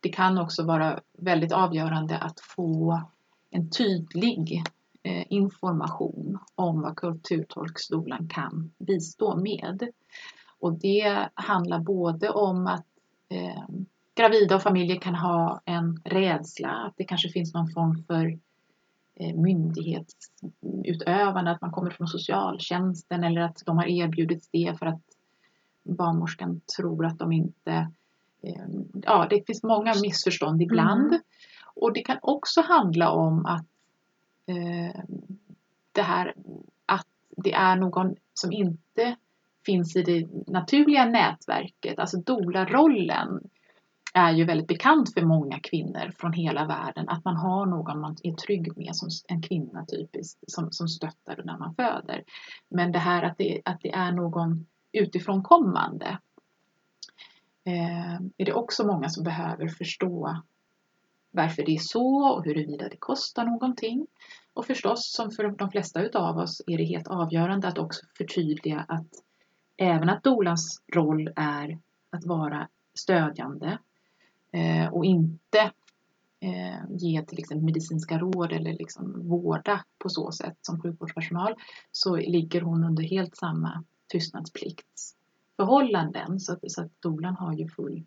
Det 0.00 0.08
kan 0.08 0.38
också 0.38 0.62
vara 0.62 1.00
väldigt 1.18 1.52
avgörande 1.52 2.18
att 2.18 2.40
få 2.40 3.02
en 3.50 3.70
tydlig 3.70 4.62
information 5.28 6.38
om 6.54 6.80
vad 6.80 6.96
kulturtolksskolan 6.96 8.28
kan 8.28 8.72
bistå 8.78 9.36
med. 9.36 9.92
Och 10.62 10.72
det 10.72 11.28
handlar 11.34 11.80
både 11.80 12.30
om 12.30 12.66
att 12.66 12.86
eh, 13.28 13.64
gravida 14.14 14.56
och 14.56 14.62
familjer 14.62 15.00
kan 15.00 15.14
ha 15.14 15.60
en 15.64 16.02
rädsla, 16.04 16.68
att 16.68 16.94
det 16.96 17.04
kanske 17.04 17.28
finns 17.28 17.54
någon 17.54 17.70
form 17.70 18.04
för 18.06 18.38
eh, 19.14 19.36
myndighetsutövande, 19.36 21.50
att 21.50 21.60
man 21.60 21.70
kommer 21.70 21.90
från 21.90 22.08
socialtjänsten 22.08 23.24
eller 23.24 23.40
att 23.40 23.62
de 23.66 23.76
har 23.76 23.86
erbjudits 23.86 24.48
det 24.48 24.78
för 24.78 24.86
att 24.86 25.02
barnmorskan 25.82 26.60
tror 26.76 27.06
att 27.06 27.18
de 27.18 27.32
inte... 27.32 27.90
Eh, 28.42 28.66
ja, 29.02 29.26
det 29.30 29.46
finns 29.46 29.62
många 29.62 29.94
missförstånd 30.02 30.62
ibland. 30.62 31.06
Mm. 31.06 31.20
Och 31.74 31.92
det 31.92 32.02
kan 32.02 32.18
också 32.22 32.60
handla 32.60 33.10
om 33.10 33.46
att 33.46 33.62
eh, 33.62 33.66
Ehm, 34.46 35.38
det 35.92 36.02
här 36.02 36.34
att 36.86 37.06
det 37.36 37.52
är 37.52 37.76
någon 37.76 38.16
som 38.34 38.52
inte 38.52 39.16
finns 39.66 39.96
i 39.96 40.02
det 40.02 40.28
naturliga 40.46 41.04
nätverket, 41.04 41.98
alltså 41.98 42.16
doula-rollen 42.16 43.40
är 44.14 44.32
ju 44.32 44.44
väldigt 44.44 44.66
bekant 44.66 45.14
för 45.14 45.22
många 45.22 45.60
kvinnor 45.60 46.12
från 46.18 46.32
hela 46.32 46.66
världen. 46.66 47.08
Att 47.08 47.24
man 47.24 47.36
har 47.36 47.66
någon 47.66 48.00
man 48.00 48.16
är 48.22 48.32
trygg 48.32 48.76
med 48.76 48.96
som 48.96 49.08
en 49.28 49.42
kvinna 49.42 49.86
typiskt 49.86 50.44
som, 50.46 50.72
som 50.72 50.88
stöttar 50.88 51.42
när 51.44 51.58
man 51.58 51.74
föder. 51.74 52.24
Men 52.68 52.92
det 52.92 52.98
här 52.98 53.22
att 53.22 53.38
det, 53.38 53.62
att 53.64 53.80
det 53.80 53.92
är 53.92 54.12
någon 54.12 54.66
utifrån 54.92 55.42
kommande 55.42 56.18
eh, 57.64 58.14
är 58.14 58.44
det 58.44 58.52
också 58.52 58.86
många 58.86 59.08
som 59.08 59.24
behöver 59.24 59.68
förstå 59.68 60.42
varför 61.32 61.62
det 61.62 61.74
är 61.74 61.78
så 61.78 62.24
och 62.24 62.44
huruvida 62.44 62.88
det 62.88 62.96
kostar 62.96 63.44
någonting. 63.44 64.06
Och 64.54 64.66
förstås, 64.66 65.12
som 65.12 65.30
för 65.30 65.48
de 65.48 65.70
flesta 65.70 66.02
utav 66.02 66.38
oss, 66.38 66.62
är 66.66 66.78
det 66.78 66.84
helt 66.84 67.08
avgörande 67.08 67.68
att 67.68 67.78
också 67.78 68.06
förtydliga 68.16 68.84
att 68.88 69.06
även 69.76 70.08
att 70.08 70.24
dolans 70.24 70.82
roll 70.94 71.32
är 71.36 71.78
att 72.10 72.24
vara 72.24 72.68
stödjande 72.94 73.78
eh, 74.52 74.92
och 74.92 75.04
inte 75.04 75.72
eh, 76.40 76.84
ge 76.90 77.22
till 77.22 77.38
exempel 77.38 77.64
medicinska 77.64 78.18
råd 78.18 78.52
eller 78.52 78.72
liksom 78.72 79.28
vårda 79.28 79.84
på 79.98 80.08
så 80.08 80.32
sätt 80.32 80.56
som 80.60 80.80
sjukvårdspersonal 80.80 81.54
så 81.92 82.16
ligger 82.16 82.60
hon 82.60 82.84
under 82.84 83.02
helt 83.02 83.36
samma 83.36 83.84
tystnadspliktsförhållanden 84.06 86.40
så 86.40 86.52
att, 86.52 86.72
så 86.72 86.82
att 86.82 87.00
dolan 87.00 87.36
har 87.36 87.52
ju 87.52 87.68
full 87.68 88.04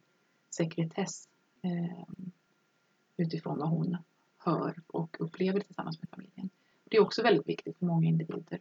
sekretess 0.50 1.28
eh, 1.62 2.06
utifrån 3.18 3.58
vad 3.58 3.70
hon 3.70 3.98
hör 4.38 4.76
och 4.88 5.18
upplever 5.20 5.60
tillsammans 5.60 6.00
med 6.02 6.10
familjen. 6.10 6.50
Det 6.84 6.98
är 6.98 7.02
också 7.02 7.24
väldigt 7.24 7.48
viktigt 7.48 7.78
för 7.78 7.86
många 7.86 8.08
individer 8.08 8.60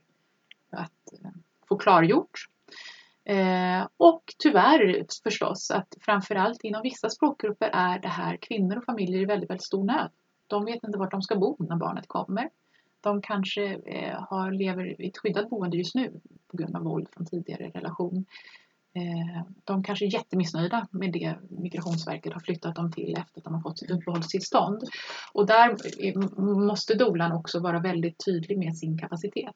att 0.70 1.12
eh, 1.12 1.30
få 1.68 1.76
klargjort. 1.76 2.48
Eh, 3.24 3.88
och 3.96 4.22
tyvärr 4.38 5.06
förstås 5.22 5.70
att 5.70 5.94
framförallt 6.00 6.64
inom 6.64 6.82
vissa 6.82 7.10
språkgrupper 7.10 7.70
är 7.72 7.98
det 7.98 8.08
här 8.08 8.36
kvinnor 8.36 8.76
och 8.76 8.84
familjer 8.84 9.20
i 9.20 9.24
väldigt, 9.24 9.50
väldigt 9.50 9.66
stor 9.66 9.84
nöd. 9.84 10.10
De 10.46 10.64
vet 10.64 10.84
inte 10.84 10.98
vart 10.98 11.10
de 11.10 11.22
ska 11.22 11.36
bo 11.36 11.56
när 11.58 11.76
barnet 11.76 12.08
kommer. 12.08 12.50
De 13.00 13.22
kanske 13.22 13.74
eh, 13.74 14.24
har, 14.28 14.52
lever 14.52 15.02
i 15.02 15.08
ett 15.08 15.18
skyddat 15.18 15.50
boende 15.50 15.76
just 15.76 15.94
nu 15.94 16.20
på 16.48 16.56
grund 16.56 16.76
av 16.76 16.82
våld 16.82 17.08
från 17.12 17.26
tidigare 17.26 17.68
relation. 17.68 18.26
Eh, 18.96 19.42
de 19.64 19.82
kanske 19.82 20.04
är 20.04 20.14
jättemissnöjda 20.14 20.88
med 20.90 21.12
det 21.12 21.36
Migrationsverket 21.48 22.32
har 22.32 22.40
flyttat 22.40 22.74
dem 22.74 22.92
till 22.92 23.16
efter 23.18 23.40
att 23.40 23.44
de 23.44 23.54
har 23.54 23.60
fått 23.60 23.78
sitt 23.78 23.90
uppehållstillstånd. 23.90 24.82
Och 25.32 25.46
där 25.46 25.76
måste 26.66 26.94
dolan 26.94 27.32
också 27.32 27.60
vara 27.60 27.80
väldigt 27.80 28.24
tydlig 28.24 28.58
med 28.58 28.76
sin 28.76 28.98
kapacitet. 28.98 29.54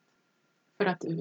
För 0.76 0.84
att 0.84 1.04
eh, 1.04 1.18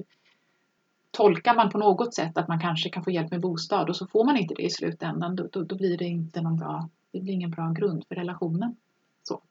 tolkar 1.10 1.54
man 1.54 1.70
på 1.70 1.78
något 1.78 2.14
sätt 2.14 2.38
att 2.38 2.48
man 2.48 2.60
kanske 2.60 2.90
kan 2.90 3.04
få 3.04 3.10
hjälp 3.10 3.30
med 3.30 3.40
bostad 3.40 3.88
och 3.88 3.96
så 3.96 4.06
får 4.06 4.24
man 4.24 4.36
inte 4.36 4.54
det 4.54 4.62
i 4.62 4.70
slutändan 4.70 5.36
då, 5.36 5.48
då, 5.52 5.62
då 5.62 5.76
blir 5.76 5.98
det 5.98 6.04
inte 6.04 6.40
någon 6.40 6.56
bra, 6.56 6.88
det 7.12 7.20
blir 7.20 7.34
ingen 7.34 7.50
bra 7.50 7.70
grund 7.70 8.04
för 8.08 8.14
relationen. 8.14 8.76
Så. 9.22 9.42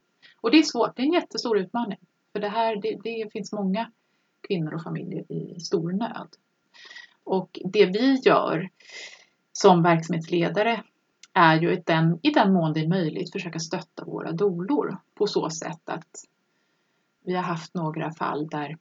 Och 0.42 0.52
det 0.52 0.58
är 0.58 0.64
svårt, 0.64 0.96
det 0.96 1.02
är 1.02 1.06
en 1.06 1.14
jättestor 1.14 1.58
utmaning. 1.58 2.00
För 2.34 2.40
det 2.40 2.50
här, 2.50 2.76
det, 2.76 3.00
det 3.04 3.32
finns 3.32 3.52
många 3.52 3.92
kvinnor 4.48 4.74
och 4.74 4.84
familjer 4.84 5.32
i 5.32 5.60
stor 5.60 5.92
nöd. 5.92 6.28
Och 7.28 7.60
det 7.64 7.86
vi 7.86 8.22
gör 8.26 8.70
som 9.52 9.84
verksamhetsledare 9.84 10.84
är 11.34 11.62
ju 11.62 11.74
i 11.74 11.84
den, 11.86 12.20
i 12.24 12.30
den 12.30 12.54
mån 12.54 12.74
det 12.74 12.80
är 12.80 12.88
möjligt 12.88 13.32
försöka 13.32 13.60
stötta 13.60 14.06
våra 14.06 14.32
dolor 14.32 14.98
på 15.16 15.28
så 15.28 15.50
sätt 15.50 15.90
att 15.90 16.26
vi 17.26 17.36
har 17.36 17.44
haft 17.44 17.74
några 17.74 18.12
fall 18.12 18.48
där 18.48 18.78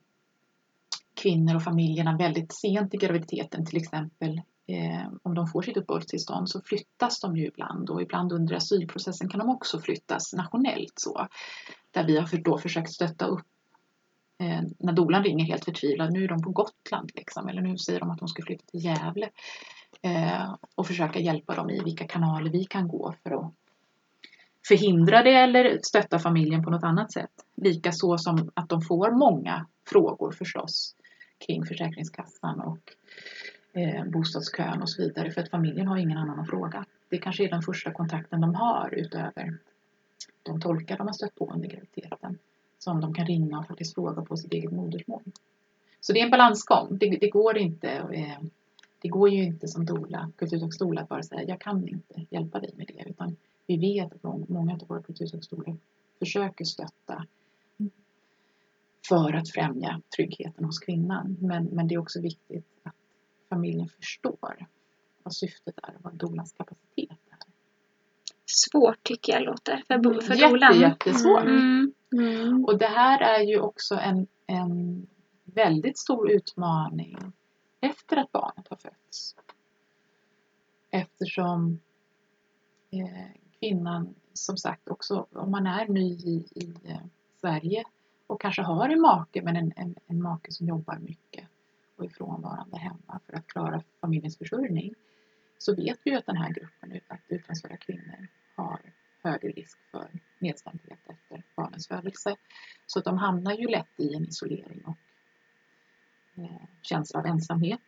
kvinnor 1.14 1.56
och 1.56 1.62
familjerna 1.62 2.16
väldigt 2.16 2.52
sent 2.52 2.94
i 2.94 2.96
graviditeten 2.96 3.66
till 3.66 3.76
exempel 3.76 4.40
eh, 4.66 5.12
om 5.22 5.34
de 5.34 5.46
får 5.46 5.62
sitt 5.62 5.76
uppehållstillstånd 5.76 6.50
så 6.50 6.60
flyttas 6.60 7.20
de 7.20 7.36
ju 7.36 7.46
ibland 7.46 7.90
och 7.90 8.02
ibland 8.02 8.32
under 8.32 8.54
asylprocessen 8.54 9.28
kan 9.28 9.38
de 9.38 9.48
också 9.48 9.80
flyttas 9.80 10.32
nationellt 10.32 10.92
så. 10.96 11.26
Där 11.90 12.06
vi 12.06 12.18
har 12.18 12.42
då 12.42 12.58
försökt 12.58 12.90
stötta 12.90 13.26
upp 13.26 13.46
eh, 14.38 14.62
när 14.78 14.92
dolan 14.92 15.24
ringer 15.24 15.44
helt 15.44 15.64
förtvivlad, 15.64 16.12
nu 16.12 16.24
är 16.24 16.28
de 16.28 16.42
på 16.42 16.50
Gotland 16.50 17.10
liksom, 17.14 17.48
eller 17.48 17.62
nu 17.62 17.78
säger 17.78 18.00
de 18.00 18.10
att 18.10 18.18
de 18.18 18.28
ska 18.28 18.42
flytta 18.42 18.64
till 18.66 18.84
Gävle. 18.84 19.30
Eh, 20.02 20.54
och 20.74 20.86
försöka 20.86 21.18
hjälpa 21.18 21.54
dem 21.54 21.70
i 21.70 21.80
vilka 21.84 22.06
kanaler 22.06 22.50
vi 22.50 22.64
kan 22.64 22.88
gå 22.88 23.14
för 23.22 23.30
att 23.30 23.52
förhindra 24.68 25.22
det 25.22 25.34
eller 25.34 25.78
stötta 25.82 26.18
familjen 26.18 26.62
på 26.62 26.70
något 26.70 26.84
annat 26.84 27.12
sätt. 27.12 27.30
Likaså 27.54 28.18
som 28.18 28.50
att 28.54 28.68
de 28.68 28.82
får 28.82 29.10
många 29.10 29.66
frågor 29.88 30.32
förstås 30.32 30.96
kring 31.46 31.64
Försäkringskassan 31.64 32.60
och 32.60 32.92
eh, 33.80 34.04
bostadskön 34.04 34.82
och 34.82 34.90
så 34.90 35.02
vidare 35.02 35.30
för 35.30 35.40
att 35.40 35.50
familjen 35.50 35.88
har 35.88 35.96
ingen 35.96 36.18
annan 36.18 36.40
att 36.40 36.50
fråga. 36.50 36.84
Det 37.08 37.18
kanske 37.18 37.44
är 37.44 37.50
den 37.50 37.62
första 37.62 37.92
kontakten 37.92 38.40
de 38.40 38.54
har 38.54 38.94
utöver 38.94 39.58
de 40.42 40.60
tolkar 40.60 40.96
de 40.96 41.06
har 41.06 41.14
stött 41.14 41.34
på 41.34 41.52
under 41.54 41.68
graviditeten 41.68 42.38
som 42.86 43.00
de 43.00 43.14
kan 43.14 43.26
ringa 43.26 43.58
och 43.58 43.66
faktiskt 43.66 43.94
fråga 43.94 44.22
på 44.22 44.36
sitt 44.36 44.52
eget 44.52 44.72
modersmål. 44.72 45.22
Så 46.00 46.12
det 46.12 46.20
är 46.20 46.24
en 46.24 46.30
balansgång. 46.30 46.98
Det, 46.98 47.18
det 47.20 47.30
går 47.30 47.58
inte 47.58 47.90
eh, 47.90 48.38
det 49.02 49.08
går 49.08 49.28
ju 49.28 49.44
inte 49.44 49.68
som 49.68 49.84
dola, 49.84 50.32
kulturhögskola 50.36 51.00
att 51.00 51.08
bara 51.08 51.22
säga 51.22 51.42
jag 51.42 51.60
kan 51.60 51.88
inte 51.88 52.26
hjälpa 52.30 52.60
dig 52.60 52.70
med 52.76 52.86
det 52.86 53.10
utan 53.10 53.36
vi 53.66 53.76
vet 53.76 54.12
att 54.12 54.48
många 54.48 54.72
av 54.72 54.88
våra 54.88 55.02
kulturhögskolor 55.02 55.78
försöker 56.18 56.64
stötta 56.64 57.26
för 59.08 59.32
att 59.32 59.50
främja 59.50 60.00
tryggheten 60.16 60.64
hos 60.64 60.78
kvinnan. 60.78 61.36
Men, 61.40 61.64
men 61.64 61.88
det 61.88 61.94
är 61.94 61.98
också 61.98 62.20
viktigt 62.20 62.66
att 62.82 62.94
familjen 63.48 63.88
förstår 63.88 64.66
vad 65.22 65.34
syftet 65.34 65.74
är 65.82 65.94
och 65.96 66.04
vad 66.04 66.14
dolans 66.14 66.52
kapacitet 66.52 67.18
är. 67.30 67.38
Svårt 68.46 69.02
tycker 69.02 69.32
jag 69.32 69.42
låter 69.42 69.82
för, 69.86 70.20
för 70.20 70.34
Jätte, 70.34 70.48
dolan. 70.48 70.80
Jättesvårt. 70.80 71.42
Mm. 71.42 71.92
Mm. 72.12 72.64
Och 72.64 72.78
det 72.78 72.86
här 72.86 73.20
är 73.20 73.44
ju 73.44 73.60
också 73.60 73.94
en, 73.94 74.26
en 74.46 75.06
väldigt 75.44 75.98
stor 75.98 76.30
utmaning 76.30 77.18
efter 77.80 78.16
att 78.16 78.32
barnet 78.32 78.68
har 78.68 78.76
fötts. 78.76 79.36
Eftersom 80.90 81.80
eh, 82.90 83.30
kvinnan, 83.58 84.14
som 84.32 84.56
sagt 84.56 84.88
också 84.88 85.26
om 85.32 85.50
man 85.50 85.66
är 85.66 85.88
ny 85.88 86.12
i, 86.12 86.48
i 86.54 86.74
eh, 86.84 86.96
Sverige 87.40 87.84
och 88.26 88.40
kanske 88.40 88.62
har 88.62 88.88
en 88.88 89.00
make 89.00 89.42
men 89.42 89.56
en, 89.56 89.72
en, 89.76 89.94
en 90.06 90.22
make 90.22 90.52
som 90.52 90.66
jobbar 90.66 90.98
mycket 90.98 91.44
och 91.96 92.04
är 92.04 92.08
frånvarande 92.08 92.78
hemma 92.78 93.20
för 93.26 93.36
att 93.36 93.46
klara 93.46 93.82
familjens 94.00 94.38
försörjning 94.38 94.94
så 95.58 95.74
vet 95.74 95.98
vi 96.04 96.10
ju 96.10 96.16
att 96.16 96.26
den 96.26 96.36
här 96.36 96.50
gruppen 96.50 97.00
utlandsfödda 97.28 97.76
kvinnor 97.76 98.28
har 98.56 98.80
högre 99.22 99.48
risk 99.48 99.78
för 99.90 100.08
nedstämdhet 100.38 100.98
barnens 101.56 101.88
födelse. 101.88 102.36
Så 102.86 103.00
de 103.00 103.18
hamnar 103.18 103.52
ju 103.52 103.68
lätt 103.68 104.00
i 104.00 104.14
en 104.14 104.24
isolering 104.24 104.82
och 104.84 104.96
eh, 106.42 106.62
känsla 106.82 107.20
av 107.20 107.26
ensamhet. 107.26 107.80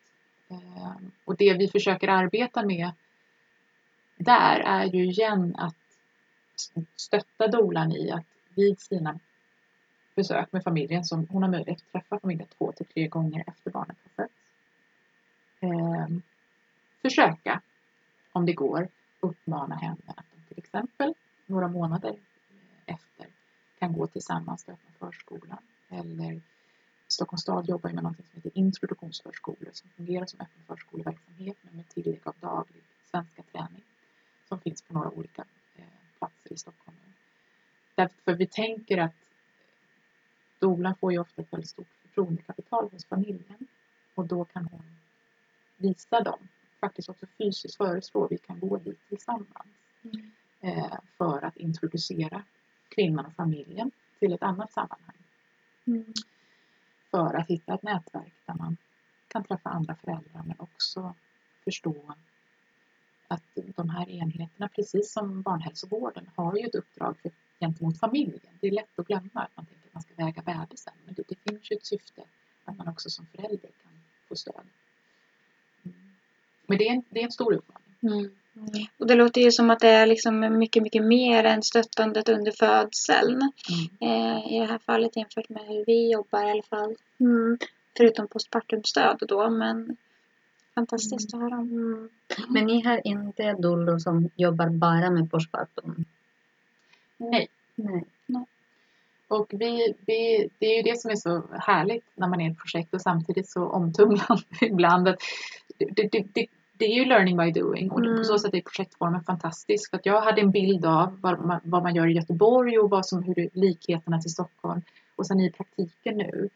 Eh, 0.49 0.97
och 1.25 1.37
det 1.37 1.55
vi 1.55 1.69
försöker 1.69 2.09
arbeta 2.09 2.67
med 2.67 2.91
där 4.17 4.61
är 4.61 4.85
ju 4.85 5.05
igen 5.05 5.57
att 5.59 5.75
stötta 6.97 7.49
dolan 7.49 7.93
i 7.93 8.11
att 8.11 8.27
vid 8.55 8.81
sina 8.81 9.19
besök 10.15 10.53
med 10.53 10.65
familjen 10.65 11.05
som 11.05 11.27
hon 11.31 11.43
har 11.43 11.51
möjlighet 11.51 11.83
att 11.83 11.93
träffa 11.93 12.21
familjen 12.21 12.49
två 12.59 12.73
till 12.73 12.87
tre 12.87 13.09
gånger 13.09 13.45
efter 13.47 13.71
barnet 13.71 13.97
har 14.03 14.25
fötts. 14.25 14.35
Eh, 15.61 16.09
försöka, 17.03 17.63
om 18.33 18.47
det 18.47 18.53
går, 18.53 18.89
uppmana 19.21 19.77
henne 19.77 20.15
att 20.17 20.49
till 20.49 20.59
exempel 20.59 21.15
några 21.47 21.69
månader 21.69 22.17
kan 23.79 23.93
gå 23.93 24.07
tillsammans 24.07 24.65
till 24.65 24.75
öppna 24.75 24.93
förskolan 24.99 25.63
eller 25.89 26.41
Stockholms 27.09 27.43
stad 27.43 27.69
jobbar 27.69 27.91
med 27.93 28.05
något 28.05 28.17
som 28.17 28.25
heter 28.33 28.51
introduktionsförskolor 28.55 29.71
som 29.73 29.91
fungerar 29.91 30.27
som 30.27 30.41
öppen 30.41 30.63
förskoleverksamhet 30.67 31.57
men 31.63 31.77
med 31.77 31.89
tillägg 31.89 32.21
av 32.25 32.35
daglig 32.41 32.83
svenska 33.11 33.43
träning 33.43 33.85
som 34.49 34.61
finns 34.61 34.83
på 34.83 34.95
några 34.95 35.11
olika 35.11 35.45
eh, 35.75 35.85
platser 36.19 36.53
i 36.53 36.57
Stockholm. 36.57 36.97
Därför 37.95 38.35
vi 38.35 38.47
tänker 38.47 38.99
att 38.99 39.15
dolan 40.59 40.95
får 40.95 41.13
ju 41.13 41.19
ofta 41.19 41.43
ett 41.43 41.53
väldigt 41.53 41.71
stort 41.71 41.95
förtroendekapital 42.03 42.89
hos 42.93 43.05
familjen 43.05 43.67
och 44.15 44.27
då 44.27 44.45
kan 44.45 44.65
hon 44.65 44.97
visa 45.77 46.21
dem, 46.21 46.49
faktiskt 46.81 47.09
också 47.09 47.27
fysiskt 47.39 47.77
föreslå, 47.77 48.29
vi 48.31 48.39
kan 48.39 48.61
gå 48.61 48.77
dit 48.77 49.09
tillsammans 49.09 49.69
mm. 50.03 50.31
eh, 50.61 50.99
för 51.19 51.45
att 51.45 51.57
introducera 51.57 52.45
kvinnan 52.89 53.27
och 53.27 53.35
familjen 53.35 53.91
till 54.19 54.33
ett 54.33 54.43
annat 54.43 54.73
sammanhang. 54.73 55.17
Mm. 55.87 56.13
För 57.11 57.35
att 57.35 57.49
hitta 57.49 57.75
ett 57.75 57.83
nätverk 57.83 58.35
där 58.47 58.55
man 58.55 58.77
kan 59.29 59.45
träffa 59.45 59.71
andra 59.71 59.95
föräldrar 59.95 60.43
men 60.47 60.57
också 60.59 61.15
förstå 61.65 62.15
att 63.29 63.43
de 63.55 63.91
här 63.91 64.09
enheterna, 64.09 64.69
precis 64.69 65.13
som 65.13 65.43
barnhälsovården, 65.43 66.31
har 66.37 66.57
ju 66.57 66.67
ett 66.67 66.75
uppdrag 66.75 67.19
för, 67.23 67.31
gentemot 67.61 67.99
familjen. 68.01 68.59
Det 68.61 68.67
är 68.67 68.71
lätt 68.71 68.99
att 68.99 69.07
glömma 69.07 69.31
att 69.33 69.57
man 69.57 69.67
tänker 69.67 69.87
att 69.89 69.95
man 69.95 70.03
ska 70.03 70.15
väga 70.15 70.43
bebisen, 70.43 70.95
men 71.05 71.15
det, 71.15 71.23
det 71.29 71.51
finns 71.51 71.71
ju 71.71 71.77
ett 71.77 71.87
syfte 71.87 72.23
att 72.65 72.77
man 72.77 72.89
också 72.89 73.11
som 73.11 73.27
förälder 73.27 73.71
kan 73.83 73.93
få 74.29 74.37
stöd. 74.37 74.67
Mm. 75.85 75.97
Men 76.67 76.79
det 76.79 76.89
är, 76.89 76.93
en, 76.93 77.05
det 77.11 77.21
är 77.21 77.25
en 77.25 77.33
stor 77.33 77.55
utmaning. 77.55 77.95
Mm. 78.01 78.31
Mm. 78.59 78.87
Och 78.99 79.07
det 79.07 79.15
låter 79.15 79.41
ju 79.41 79.51
som 79.53 79.71
att 79.71 79.81
det 79.81 79.89
är 79.89 80.07
liksom 80.07 80.59
mycket, 80.59 80.83
mycket 80.83 81.05
mer 81.05 81.45
än 81.45 81.63
stöttandet 81.63 82.29
under 82.29 82.53
födseln. 82.53 83.53
Mm. 83.71 84.13
Eh, 84.13 84.53
I 84.55 84.59
det 84.59 84.67
här 84.67 84.79
fallet 84.79 85.17
jämfört 85.17 85.49
med 85.49 85.63
hur 85.67 85.85
vi 85.87 86.13
jobbar 86.13 86.49
i 86.49 86.51
alla 86.51 86.63
fall. 86.63 86.95
Mm. 87.21 87.59
Förutom 87.97 88.29
postpartumstöd 88.29 89.23
då, 89.29 89.51
men 89.51 89.97
fantastiskt 90.75 91.35
att 91.35 91.41
höra. 91.41 91.55
Mm. 91.55 92.09
Men 92.49 92.67
ni 92.67 92.83
har 92.85 93.07
inte 93.07 93.53
doulor 93.53 93.99
som 93.99 94.31
jobbar 94.37 94.69
bara 94.69 95.11
med 95.11 95.31
postpartum? 95.31 96.05
Nej. 97.17 97.49
Nej. 97.75 98.05
Nej. 98.27 98.45
Och 99.29 99.47
vi, 99.51 99.95
vi, 100.07 100.51
det 100.59 100.67
är 100.67 100.77
ju 100.77 100.83
det 100.83 101.01
som 101.01 101.11
är 101.11 101.17
så 101.17 101.43
härligt 101.53 102.05
när 102.15 102.29
man 102.29 102.41
är 102.41 102.49
i 102.49 102.53
ett 102.53 102.59
projekt 102.59 102.95
och 102.95 103.01
samtidigt 103.01 103.49
så 103.49 103.69
omtumlande 103.69 104.45
ibland. 104.61 105.09
Att 105.09 105.21
det, 105.79 106.09
det, 106.13 106.25
det, 106.35 106.47
det 106.79 106.85
är 106.85 106.95
ju 106.95 107.05
learning 107.05 107.37
by 107.37 107.53
doing 107.53 107.91
och 107.91 108.01
mm. 108.01 108.17
på 108.17 108.25
så 108.25 108.33
mm. 108.33 108.39
sätt 108.39 108.55
är 108.55 108.61
projektformen 108.61 109.25
fantastisk. 109.25 109.91
För 109.91 109.97
att 109.97 110.07
jag 110.07 110.21
hade 110.21 110.41
en 110.41 110.51
bild 110.51 110.85
av 110.85 111.19
vad 111.21 111.47
man, 111.47 111.61
vad 111.65 111.83
man 111.83 111.95
gör 111.95 112.07
i 112.07 112.13
Göteborg 112.13 112.79
och 112.79 112.91
vad 112.91 113.07
som, 113.07 113.23
hur 113.23 113.49
likheterna 113.53 114.21
till 114.21 114.31
Stockholm. 114.31 114.83
Och 115.17 115.27
sen 115.27 115.41
i 115.41 115.51
praktiken 115.51 116.17
nu 116.17 116.49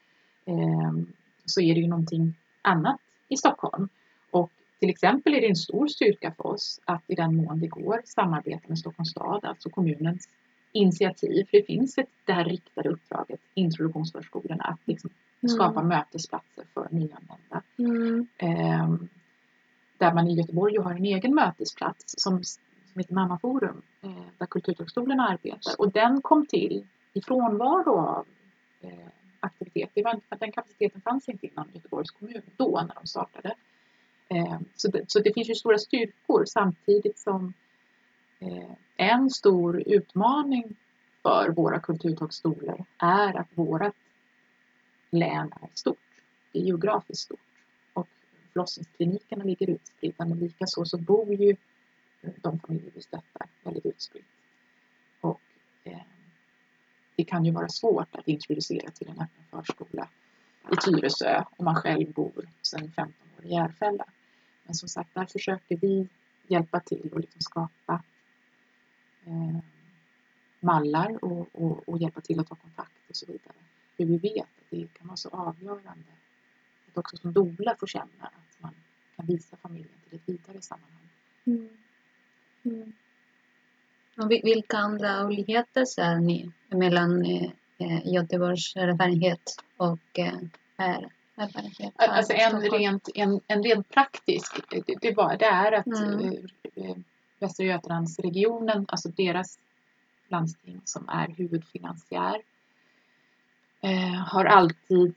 eh, 0.45 0.91
så 1.45 1.61
är 1.61 1.75
det 1.75 1.81
ju 1.81 1.87
någonting 1.87 2.33
annat 2.61 2.99
i 3.27 3.37
Stockholm. 3.37 3.89
Och 4.31 4.51
till 4.79 4.89
exempel 4.89 5.33
är 5.33 5.41
det 5.41 5.47
en 5.47 5.55
stor 5.55 5.87
styrka 5.87 6.33
för 6.37 6.47
oss 6.47 6.79
att 6.85 7.03
i 7.07 7.15
den 7.15 7.35
mån 7.35 7.59
det 7.59 7.67
går 7.67 8.01
samarbeta 8.05 8.63
med 8.67 8.79
Stockholms 8.79 9.09
stad, 9.09 9.45
alltså 9.45 9.69
kommunens 9.69 10.29
initiativ. 10.71 11.45
För 11.49 11.57
det 11.57 11.63
finns 11.63 11.97
ett, 11.97 12.09
det 12.25 12.33
här 12.33 12.45
riktade 12.45 12.89
uppdraget, 12.89 13.39
introduktionsförskolorna, 13.53 14.63
att 14.63 14.79
liksom 14.85 15.09
mm. 15.41 15.55
skapa 15.55 15.83
mötesplatser 15.83 16.63
för 16.73 16.87
nyanlända. 16.91 17.61
Mm. 17.77 18.27
Eh, 18.37 19.07
där 20.03 20.13
man 20.13 20.27
i 20.27 20.33
Göteborg 20.33 20.77
har 20.77 20.91
en 20.91 21.05
egen 21.05 21.35
mötesplats 21.35 22.15
som, 22.17 22.43
som 22.43 22.99
heter 22.99 23.13
Mammaforum 23.13 23.81
eh, 24.01 24.25
där 24.37 24.45
Kulturhögskolan 24.45 25.19
arbetar 25.19 25.73
och 25.77 25.91
den 25.91 26.21
kom 26.21 26.45
till 26.45 26.87
i 27.13 27.21
frånvaro 27.21 27.97
av 27.97 28.25
eh, 28.81 29.07
aktivitet. 29.39 29.89
Det 29.93 30.03
var, 30.03 30.19
den 30.39 30.51
kapaciteten 30.51 31.01
fanns 31.01 31.29
inte 31.29 31.47
inom 31.47 31.67
Göteborgs 31.73 32.11
kommun 32.11 32.41
då 32.57 32.83
när 32.87 32.95
de 32.95 33.07
startade. 33.07 33.55
Eh, 34.29 34.57
så, 34.75 34.87
det, 34.91 35.11
så 35.11 35.19
det 35.19 35.33
finns 35.33 35.49
ju 35.49 35.55
stora 35.55 35.77
styrkor 35.77 36.45
samtidigt 36.45 37.19
som 37.19 37.53
eh, 38.39 38.71
en 38.95 39.29
stor 39.29 39.83
utmaning 39.85 40.75
för 41.21 41.49
våra 41.49 41.79
kulturhögskolor 41.79 42.85
är 42.97 43.37
att 43.37 43.47
vårt 43.55 43.95
län 45.09 45.53
är 45.61 45.69
stort. 45.73 45.97
Det 46.51 46.59
är 46.59 46.63
geografiskt 46.63 47.21
stort 47.21 47.39
förlossningsklinikerna 48.53 49.43
ligger 49.43 49.69
utspridda 49.69 50.25
men 50.25 50.39
likaså 50.39 50.85
så 50.85 50.97
bor 50.97 51.33
ju 51.33 51.55
eh, 52.21 52.31
de 52.41 52.59
familjer 52.59 52.91
vi 52.95 53.01
stöttar 53.01 53.47
väldigt 53.63 53.85
utspritt. 53.85 54.25
Och 55.21 55.41
eh, 55.83 56.01
det 57.15 57.23
kan 57.23 57.45
ju 57.45 57.51
vara 57.51 57.69
svårt 57.69 58.15
att 58.15 58.27
introducera 58.27 58.91
till 58.91 59.07
en 59.07 59.21
öppen 59.21 59.43
förskola 59.51 60.09
i 60.71 60.75
Tyresö 60.75 61.43
om 61.57 61.65
man 61.65 61.75
själv 61.75 62.13
bor 62.13 62.49
sedan 62.61 62.91
15 62.95 63.13
år 63.37 63.45
i 63.45 63.49
Järfälla. 63.49 64.05
Men 64.63 64.75
som 64.75 64.89
sagt, 64.89 65.13
där 65.13 65.25
försöker 65.25 65.77
vi 65.77 66.07
hjälpa 66.47 66.79
till 66.79 67.09
och 67.13 67.19
liksom 67.19 67.41
skapa 67.41 68.03
eh, 69.25 69.59
mallar 70.59 71.23
och, 71.23 71.47
och, 71.51 71.89
och, 71.89 71.97
hjälpa 71.97 72.21
till 72.21 72.39
att 72.39 72.47
ta 72.47 72.55
kontakt 72.55 73.09
och 73.09 73.15
så 73.15 73.25
vidare. 73.25 73.55
För 73.97 74.05
vi 74.05 74.17
vet 74.17 74.43
att 74.43 74.69
det 74.69 74.87
kan 74.93 75.07
vara 75.07 75.17
så 75.17 75.29
avgörande 75.29 76.11
att 76.91 76.97
också 76.97 77.17
som 77.17 77.33
doula 77.33 77.75
få 77.79 77.87
känna 77.87 78.31
kan 79.23 79.35
visa 79.35 79.57
familjen 79.57 79.89
till 80.09 80.15
ett 80.15 80.29
vidare 80.29 80.61
sammanhang. 80.61 81.09
Mm. 81.45 81.69
Mm. 82.65 82.93
Och 84.17 84.31
vilka 84.31 84.77
andra 84.77 85.25
olikheter 85.25 85.85
ser 85.85 86.15
ni 86.15 86.51
mellan 86.69 87.25
eh, 87.25 87.51
eh 87.77 88.13
Göteborgs 88.13 88.75
erfarenhet 88.75 89.63
och 89.77 90.19
eh, 90.19 90.33
här? 90.77 91.09
Erfarenhet 91.35 91.93
alltså 91.97 92.33
en 92.33 92.61
rent, 92.61 93.09
en, 93.15 93.41
en 93.47 93.63
rent 93.63 93.89
praktisk, 93.89 94.59
det, 94.69 94.95
det, 95.01 95.15
var, 95.15 95.37
det 95.37 95.45
är 95.45 95.71
att 95.71 95.87
mm. 95.87 96.19
eh, 96.19 96.33
eh 96.75 96.95
Västra 97.39 97.65
Götalandsregionen, 97.65 98.85
alltså 98.87 99.09
deras 99.09 99.59
landsting 100.27 100.81
som 100.85 101.09
är 101.09 101.27
huvudfinansiär 101.27 102.41
eh, 103.81 104.15
har 104.27 104.45
alltid 104.45 105.13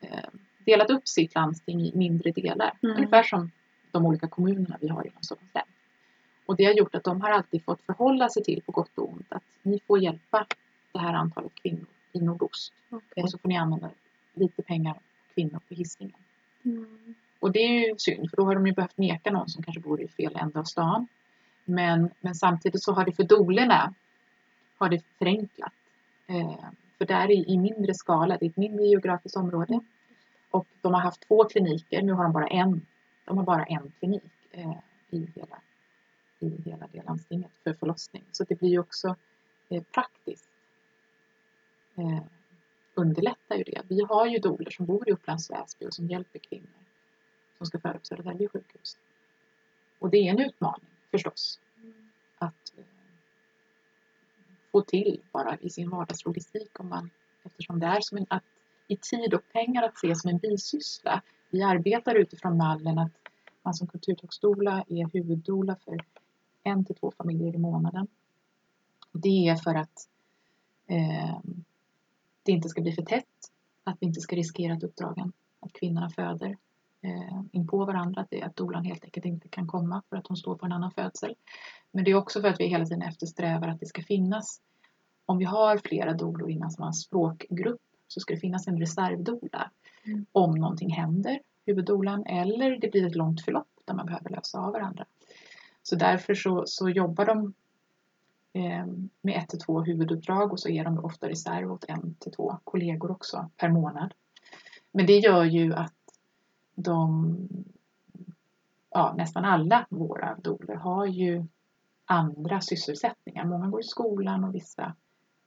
eh, 0.00 0.28
delat 0.68 0.90
upp 0.90 1.08
sitt 1.08 1.34
landsting 1.34 1.80
i 1.80 1.92
mindre 1.94 2.30
delar. 2.30 2.72
Mm. 2.82 2.96
Ungefär 2.96 3.22
som 3.22 3.50
de 3.90 4.06
olika 4.06 4.28
kommunerna 4.28 4.76
vi 4.80 4.88
har 4.88 5.06
inom 5.06 5.22
Stockholms 5.22 5.54
län. 5.54 5.64
Och 6.46 6.56
det 6.56 6.64
har 6.64 6.72
gjort 6.72 6.94
att 6.94 7.04
de 7.04 7.20
har 7.20 7.30
alltid 7.30 7.64
fått 7.64 7.82
förhålla 7.82 8.28
sig 8.28 8.44
till, 8.44 8.62
på 8.62 8.72
gott 8.72 8.98
och 8.98 9.08
ont, 9.08 9.26
att 9.28 9.42
ni 9.62 9.80
får 9.86 9.98
hjälpa 9.98 10.46
det 10.92 10.98
här 10.98 11.14
antalet 11.14 11.54
kvinnor 11.54 11.86
i 12.12 12.20
nordost. 12.20 12.72
Okej. 12.90 13.22
Och 13.22 13.30
så 13.30 13.38
får 13.38 13.48
ni 13.48 13.56
använda 13.56 13.90
lite 14.34 14.62
pengar 14.62 14.94
på 14.94 15.34
kvinnor 15.34 15.60
på 15.68 15.74
Hisingen. 15.74 16.22
Mm. 16.64 17.14
Och 17.40 17.52
det 17.52 17.58
är 17.58 17.88
ju 17.88 17.94
synd, 17.98 18.30
för 18.30 18.36
då 18.36 18.44
har 18.44 18.54
de 18.54 18.66
ju 18.66 18.72
behövt 18.72 18.98
neka 18.98 19.30
någon 19.30 19.48
som 19.48 19.62
kanske 19.62 19.80
bor 19.80 20.00
i 20.00 20.08
fel 20.08 20.38
ända 20.40 20.60
av 20.60 20.64
stan. 20.64 21.06
Men, 21.64 22.10
men 22.20 22.34
samtidigt 22.34 22.82
så 22.82 22.92
har 22.92 23.04
det 23.04 23.12
för 23.12 23.24
dolerna 23.24 23.94
har 24.78 24.88
det 24.88 25.02
förenklat. 25.18 25.72
Eh, 26.26 26.64
för 26.98 27.04
där 27.04 27.30
i, 27.30 27.44
i 27.48 27.58
mindre 27.58 27.94
skala, 27.94 28.36
det 28.38 28.46
är 28.46 28.50
ett 28.50 28.56
mindre 28.56 28.86
geografiskt 28.86 29.36
område. 29.36 29.80
Och 30.50 30.66
de 30.80 30.94
har 30.94 31.00
haft 31.00 31.20
två 31.28 31.44
kliniker, 31.44 32.02
nu 32.02 32.12
har 32.12 32.22
de 32.22 32.32
bara 32.32 32.48
en. 32.48 32.86
De 33.24 33.38
har 33.38 33.44
bara 33.44 33.64
en 33.64 33.92
klinik 33.98 34.22
eh, 34.50 34.78
i, 35.10 35.28
hela, 35.34 35.60
i 36.38 36.62
hela 36.62 36.88
det 36.92 37.02
landstinget 37.02 37.50
för 37.64 37.72
förlossning. 37.72 38.24
Så 38.32 38.44
det 38.44 38.54
blir 38.54 38.70
ju 38.70 38.78
också 38.78 39.16
eh, 39.68 39.82
praktiskt. 39.82 40.50
Eh, 41.96 42.22
underlättar 42.94 43.56
ju 43.56 43.62
det. 43.62 43.82
Vi 43.88 44.04
har 44.04 44.26
ju 44.26 44.38
doler 44.38 44.70
som 44.70 44.86
bor 44.86 45.08
i 45.08 45.12
Upplands 45.12 45.50
Väsby 45.50 45.86
och 45.86 45.94
som 45.94 46.06
hjälper 46.06 46.38
kvinnor 46.38 46.78
som 47.58 47.66
ska 47.66 47.78
föda 47.78 47.98
på 47.98 48.04
Södertälje 48.04 48.48
sjukhus. 48.48 48.96
Och 49.98 50.10
det 50.10 50.16
är 50.16 50.30
en 50.30 50.38
utmaning 50.38 50.90
förstås 51.10 51.60
att 52.38 52.72
eh, 52.78 52.84
få 54.72 54.82
till 54.82 55.20
bara 55.32 55.56
i 55.60 55.70
sin 55.70 55.90
vardagslogistik 55.90 56.80
om 56.80 56.88
man, 56.88 57.10
eftersom 57.42 57.80
det 57.80 57.86
är 57.86 58.00
som 58.00 58.18
en, 58.18 58.26
att 58.30 58.44
i 58.88 58.96
tid 58.96 59.34
och 59.34 59.42
pengar 59.52 59.82
att 59.82 59.98
se 59.98 60.14
som 60.14 60.30
en 60.30 60.38
bisyssla. 60.38 61.22
Vi 61.50 61.62
arbetar 61.62 62.14
utifrån 62.14 62.56
mallen 62.56 62.98
att 62.98 63.12
man 63.62 63.74
som 63.74 63.86
kulturtolksdoula 63.86 64.84
är 64.88 65.12
huvuddoula 65.12 65.76
för 65.84 66.04
en 66.62 66.84
till 66.84 66.96
två 66.96 67.12
familjer 67.16 67.54
i 67.54 67.58
månaden. 67.58 68.06
Det 69.12 69.48
är 69.48 69.56
för 69.56 69.74
att 69.74 70.08
eh, 70.86 71.38
det 72.42 72.52
inte 72.52 72.68
ska 72.68 72.80
bli 72.82 72.92
för 72.92 73.02
tätt, 73.02 73.24
att 73.84 73.96
vi 74.00 74.06
inte 74.06 74.20
ska 74.20 74.36
riskera 74.36 74.72
att 74.72 74.82
uppdragen, 74.82 75.32
att 75.60 75.72
kvinnorna 75.72 76.10
föder 76.10 76.56
eh, 77.02 77.40
in 77.52 77.66
på 77.66 77.84
varandra, 77.84 78.20
att, 78.20 78.30
det, 78.30 78.42
att 78.42 78.56
dolan 78.56 78.84
helt 78.84 79.04
enkelt 79.04 79.26
inte 79.26 79.48
kan 79.48 79.66
komma 79.66 80.02
för 80.08 80.16
att 80.16 80.26
hon 80.26 80.36
står 80.36 80.54
på 80.54 80.66
en 80.66 80.72
annan 80.72 80.90
födsel. 80.90 81.34
Men 81.92 82.04
det 82.04 82.10
är 82.10 82.14
också 82.14 82.40
för 82.40 82.48
att 82.48 82.60
vi 82.60 82.66
hela 82.66 82.84
tiden 82.84 83.02
eftersträvar 83.02 83.68
att 83.68 83.80
det 83.80 83.86
ska 83.86 84.02
finnas, 84.02 84.60
om 85.26 85.38
vi 85.38 85.44
har 85.44 85.78
flera 85.78 86.12
dolor 86.12 86.50
inom 86.50 86.70
samma 86.70 86.92
språkgrupp, 86.92 87.80
så 88.08 88.20
ska 88.20 88.34
det 88.34 88.40
finnas 88.40 88.68
en 88.68 88.80
reservdola 88.80 89.70
Mm. 90.08 90.26
om 90.32 90.54
någonting 90.54 90.90
händer, 90.90 91.40
huvuddolan, 91.66 92.26
eller 92.26 92.78
det 92.78 92.88
blir 92.88 93.06
ett 93.06 93.14
långt 93.14 93.44
förlopp 93.44 93.68
där 93.84 93.94
man 93.94 94.06
behöver 94.06 94.30
lösa 94.30 94.58
av 94.58 94.72
varandra. 94.72 95.06
Så 95.82 95.96
därför 95.96 96.34
så, 96.34 96.64
så 96.66 96.88
jobbar 96.88 97.24
de 97.26 97.54
eh, 98.52 98.86
med 99.20 99.36
ett 99.38 99.48
till 99.48 99.58
två 99.58 99.80
huvuduppdrag 99.80 100.52
och 100.52 100.60
så 100.60 100.68
är 100.68 100.84
de 100.84 101.04
ofta 101.04 101.28
reserv 101.28 101.72
åt 101.72 101.84
en 101.88 102.14
till 102.14 102.32
två 102.32 102.58
kollegor 102.64 103.10
också 103.10 103.50
per 103.56 103.68
månad. 103.68 104.14
Men 104.92 105.06
det 105.06 105.18
gör 105.18 105.44
ju 105.44 105.74
att 105.74 105.94
de, 106.74 107.36
ja, 108.90 109.14
nästan 109.16 109.44
alla 109.44 109.86
våra 109.90 110.34
doler 110.34 110.74
har 110.74 111.06
ju 111.06 111.44
andra 112.04 112.60
sysselsättningar. 112.60 113.44
Många 113.44 113.66
går 113.66 113.80
i 113.80 113.84
skolan 113.84 114.44
och 114.44 114.54
vissa 114.54 114.94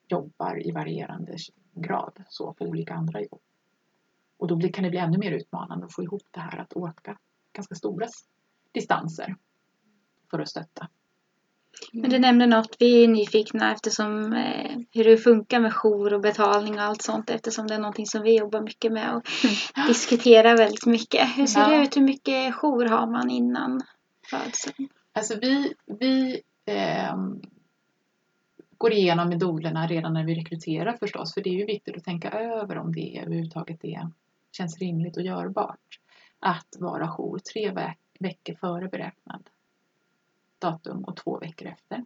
jobbar 0.08 0.68
i 0.68 0.72
varierande 0.72 1.38
grad 1.74 2.24
så 2.30 2.54
på 2.54 2.66
olika 2.66 2.94
andra 2.94 3.22
jobb. 3.22 3.42
Och 4.38 4.48
då 4.48 4.60
kan 4.70 4.84
det 4.84 4.90
bli 4.90 5.00
ännu 5.00 5.18
mer 5.18 5.32
utmanande 5.32 5.86
att 5.86 5.94
få 5.94 6.04
ihop 6.04 6.24
det 6.32 6.40
här 6.40 6.58
att 6.60 6.74
åka 6.74 7.18
ganska 7.54 7.76
stora 7.76 8.08
distanser 8.72 9.36
för 10.32 10.40
att 10.40 10.50
stötta. 10.50 10.88
Men 11.94 12.10
du 12.10 12.20
nämnde 12.20 12.46
något, 12.46 12.76
vi 12.80 13.04
är 13.04 13.08
nyfikna 13.08 13.72
eftersom 13.74 14.34
eh, 14.34 14.78
hur 14.92 15.04
det 15.04 15.18
funkar 15.18 15.60
med 15.60 15.74
jour 15.74 16.14
och 16.14 16.22
betalning 16.22 16.74
och 16.74 16.82
allt 16.82 17.02
sånt 17.02 17.30
eftersom 17.30 17.68
det 17.68 17.74
är 17.74 17.80
någonting 17.80 18.06
som 18.06 18.22
vi 18.22 18.38
jobbar 18.38 18.62
mycket 18.62 18.92
med 18.92 19.16
och 19.16 19.24
diskuterar 19.88 20.58
väldigt 20.58 20.86
mycket. 20.86 21.38
Hur 21.38 21.46
ser 21.48 21.60
Ja. 21.62 21.68
det 21.70 21.84
ut? 21.84 21.98
Hur 21.98 22.02
mycket 22.02 22.56
jour 22.56 22.86
har 22.86 23.08
man 23.08 23.30
innan 23.30 23.82
födseln? 24.30 24.90
Alltså 25.14 25.36
vi, 25.42 25.74
vi 26.00 26.42
ehm, 26.66 27.42
går 28.82 28.94
igenom 28.94 29.30
med 29.30 29.40
dolerna 29.40 29.88
redan 29.88 30.14
när 30.14 30.24
vi 30.26 30.36
rekryterar 30.36 30.98
förstås. 30.98 31.34
För 31.34 31.42
det 31.42 31.50
är 31.50 31.54
ju 31.54 31.66
viktigt 31.66 31.98
att 31.98 32.04
tänka 32.04 32.30
över 32.32 32.78
om 32.78 32.94
det 32.96 33.20
överhuvudtaget 33.20 33.84
är, 33.84 34.10
känns 34.52 34.78
rimligt 34.80 35.18
och 35.18 35.24
görbart. 35.24 36.00
Att 36.40 36.76
vara 36.80 37.08
jour 37.08 37.40
tre 37.40 37.72
veck- 37.72 37.98
veckor 38.20 38.54
före 38.56 38.88
beräknad 38.88 39.50
datum 40.60 41.04
och 41.04 41.16
två 41.18 41.40
veckor 41.40 41.68
efter. 41.68 42.06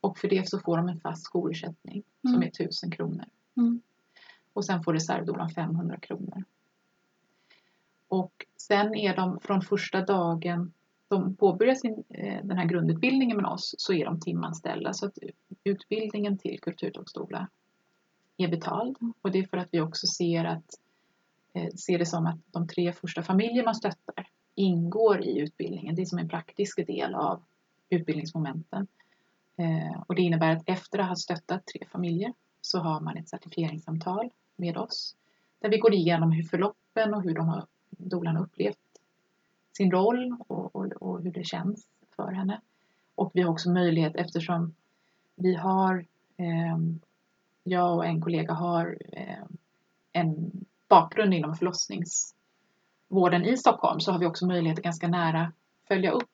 Och 0.00 0.18
för 0.18 0.28
det 0.28 0.48
så 0.48 0.58
får 0.58 0.76
de 0.76 0.88
en 0.88 1.00
fast 1.00 1.26
jourersättning 1.26 2.02
som 2.20 2.30
Mm. 2.34 2.42
är 2.42 2.46
1000 2.46 2.90
kronor. 2.90 3.24
Mm. 3.56 3.80
Och 4.52 4.64
sen 4.64 4.82
får 4.82 4.92
reservdolan 4.92 5.50
500 5.50 5.96
kronor. 6.00 6.44
Och 8.08 8.46
sen 8.56 8.94
är 8.94 9.16
de 9.16 9.40
från 9.40 9.62
första 9.62 10.00
dagen 10.00 10.72
de 11.12 11.36
påbörjar 11.36 11.74
sin, 11.74 12.04
eh, 12.08 12.44
den 12.44 12.58
här 12.58 12.64
grundutbildningen 12.64 13.36
med 13.36 13.46
oss 13.46 13.74
så 13.78 13.92
är 13.92 14.04
de 14.04 14.20
timanställda. 14.20 14.92
Så 14.92 15.06
att 15.06 15.18
utbildningen 15.64 16.38
till 16.38 16.60
kulturtolksdoula 16.60 17.48
är 18.36 18.48
betald. 18.48 18.96
Och 19.22 19.30
det 19.30 19.38
är 19.38 19.46
för 19.46 19.56
att 19.56 19.68
vi 19.70 19.80
också 19.80 20.06
ser, 20.06 20.44
att, 20.44 20.64
eh, 21.54 21.68
ser 21.74 21.98
det 21.98 22.06
som 22.06 22.26
att 22.26 22.38
de 22.46 22.68
tre 22.68 22.92
första 22.92 23.22
familjer 23.22 23.64
man 23.64 23.74
stöttar 23.74 24.28
ingår 24.54 25.24
i 25.24 25.38
utbildningen. 25.38 25.94
Det 25.94 26.02
är 26.02 26.06
som 26.06 26.18
en 26.18 26.28
praktisk 26.28 26.86
del 26.86 27.14
av 27.14 27.42
utbildningsmomenten. 27.90 28.86
Eh, 29.56 30.02
och 30.06 30.14
det 30.14 30.22
innebär 30.22 30.56
att 30.56 30.62
efter 30.66 30.98
att 30.98 31.08
ha 31.08 31.16
stöttat 31.16 31.66
tre 31.66 31.86
familjer 31.92 32.32
så 32.60 32.78
har 32.78 33.00
man 33.00 33.16
ett 33.16 33.28
certifieringssamtal 33.28 34.30
med 34.56 34.76
oss. 34.76 35.16
Där 35.60 35.68
vi 35.68 35.78
går 35.78 35.94
igenom 35.94 36.32
hur 36.32 36.42
förloppen 36.42 37.14
och 37.14 37.22
hur 37.22 37.34
de 37.34 37.48
har, 37.48 37.66
dolan 37.90 38.36
har 38.36 38.42
upplevt 38.44 38.78
sin 39.72 39.90
roll 39.90 40.36
och, 40.48 40.76
och, 40.76 40.92
och 40.92 41.22
hur 41.22 41.32
det 41.32 41.44
känns 41.44 41.86
för 42.16 42.32
henne. 42.32 42.60
Och 43.14 43.30
vi 43.34 43.42
har 43.42 43.50
också 43.50 43.70
möjlighet 43.70 44.16
eftersom 44.16 44.74
vi 45.36 45.54
har, 45.54 46.06
eh, 46.36 46.78
jag 47.64 47.96
och 47.96 48.06
en 48.06 48.20
kollega 48.20 48.52
har 48.52 48.98
eh, 49.12 49.44
en 50.12 50.50
bakgrund 50.88 51.34
inom 51.34 51.56
förlossningsvården 51.56 53.44
i 53.44 53.56
Stockholm 53.56 54.00
så 54.00 54.12
har 54.12 54.18
vi 54.18 54.26
också 54.26 54.46
möjlighet 54.46 54.78
att 54.78 54.84
ganska 54.84 55.08
nära 55.08 55.52
följa 55.88 56.10
upp 56.10 56.30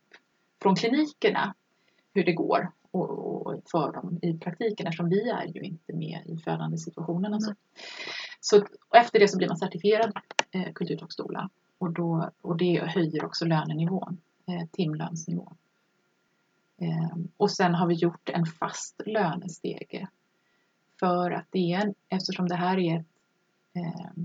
från 0.62 0.76
klinikerna 0.76 1.54
hur 2.14 2.24
det 2.24 2.32
går 2.32 2.72
och, 2.90 3.46
och 3.46 3.62
för 3.70 3.92
dem 3.92 4.18
i 4.22 4.38
praktiken 4.38 4.86
eftersom 4.86 5.08
vi 5.08 5.30
är 5.30 5.46
ju 5.46 5.60
inte 5.60 5.92
med 5.92 6.22
i 6.26 6.38
födande 6.38 6.78
situationen. 6.78 7.34
och 7.34 7.42
Så. 7.42 7.54
Så, 8.40 8.56
och 8.88 8.96
efter 8.96 9.18
det 9.18 9.28
så 9.28 9.38
blir 9.38 9.48
man 9.48 9.56
certifierad 9.56 10.12
eh, 10.50 10.72
kulturtolksdoula 10.72 11.50
och, 11.78 11.92
då, 11.92 12.30
och 12.40 12.56
det 12.56 12.82
höjer 12.86 13.24
också 13.24 13.44
lönenivån, 13.44 14.20
eh, 14.46 14.68
timlönsnivån. 14.72 15.56
Eh, 16.78 17.16
och 17.36 17.50
sen 17.50 17.74
har 17.74 17.86
vi 17.86 17.94
gjort 17.94 18.28
en 18.28 18.46
fast 18.46 19.00
lönestege 19.06 20.08
för 21.00 21.30
att 21.30 21.46
det 21.50 21.72
är 21.72 21.86
en, 21.86 21.94
eftersom 22.08 22.48
det 22.48 22.54
här 22.54 22.78
är 22.78 22.98
ett 22.98 23.06
eh, 23.74 24.24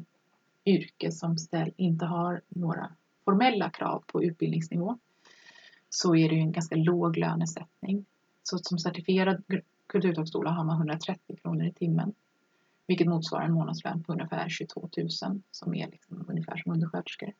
yrke 0.66 1.12
som 1.12 1.38
ställ, 1.38 1.74
inte 1.78 2.06
har 2.06 2.42
några 2.50 2.90
formella 3.26 3.70
krav 3.70 4.04
på 4.08 4.24
utbildningsnivå 4.24 4.98
så 5.90 6.16
är 6.16 6.30
det 6.30 6.36
ju 6.36 6.42
en 6.42 6.52
ganska 6.52 6.76
låg 6.76 7.18
lönesättning. 7.18 8.06
Så 8.44 8.58
som 8.58 8.80
certifierad 8.80 9.44
kulturhögskola 9.88 10.52
har 10.52 10.64
man 10.64 10.78
130 10.78 11.38
kronor 11.42 11.66
i 11.66 11.74
timmen. 11.74 12.14
Vilket 12.88 13.08
motsvarar 13.08 13.46
en 13.46 13.54
månadslön 13.54 14.04
på 14.04 14.14
ungefär 14.14 14.50
22 14.50 14.90
000 14.98 15.10
som 15.52 15.76
är 15.76 15.88
liksom 15.92 16.26
ungefär 16.30 16.58
som 16.58 16.72
undersköterskor. 16.72 17.34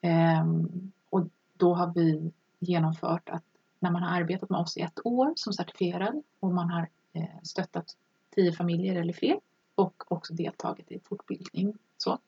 Ehm, 0.00 0.92
och 1.10 1.28
då 1.56 1.74
har 1.74 1.94
vi 1.94 2.32
genomfört 2.58 3.28
att 3.28 3.44
när 3.78 3.90
man 3.90 4.02
har 4.02 4.20
arbetat 4.20 4.50
med 4.50 4.60
oss 4.60 4.76
i 4.76 4.80
ett 4.80 5.06
år 5.06 5.32
som 5.36 5.52
certifierad 5.52 6.22
och 6.40 6.54
man 6.54 6.70
har 6.70 6.88
eh, 7.12 7.42
stöttat 7.42 7.96
tio 8.34 8.52
familjer 8.52 8.96
eller 8.96 9.12
fler 9.12 9.40
och 9.74 10.12
också 10.12 10.34
deltagit 10.34 10.92
i 10.92 11.00
fortbildning 11.00 11.74
så 11.96 12.18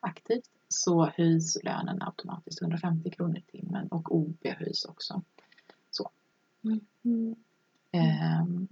aktivt 0.00 0.50
så 0.68 1.06
höjs 1.06 1.64
lönen 1.64 2.02
automatiskt 2.02 2.62
150 2.62 3.10
kronor 3.10 3.38
i 3.38 3.42
timmen 3.42 3.88
och 3.88 4.16
OB 4.16 4.36
höjs 4.44 4.84
också. 4.84 5.22
Så. 5.90 6.10
Mm. 7.04 7.36
Ehm, 7.92 8.68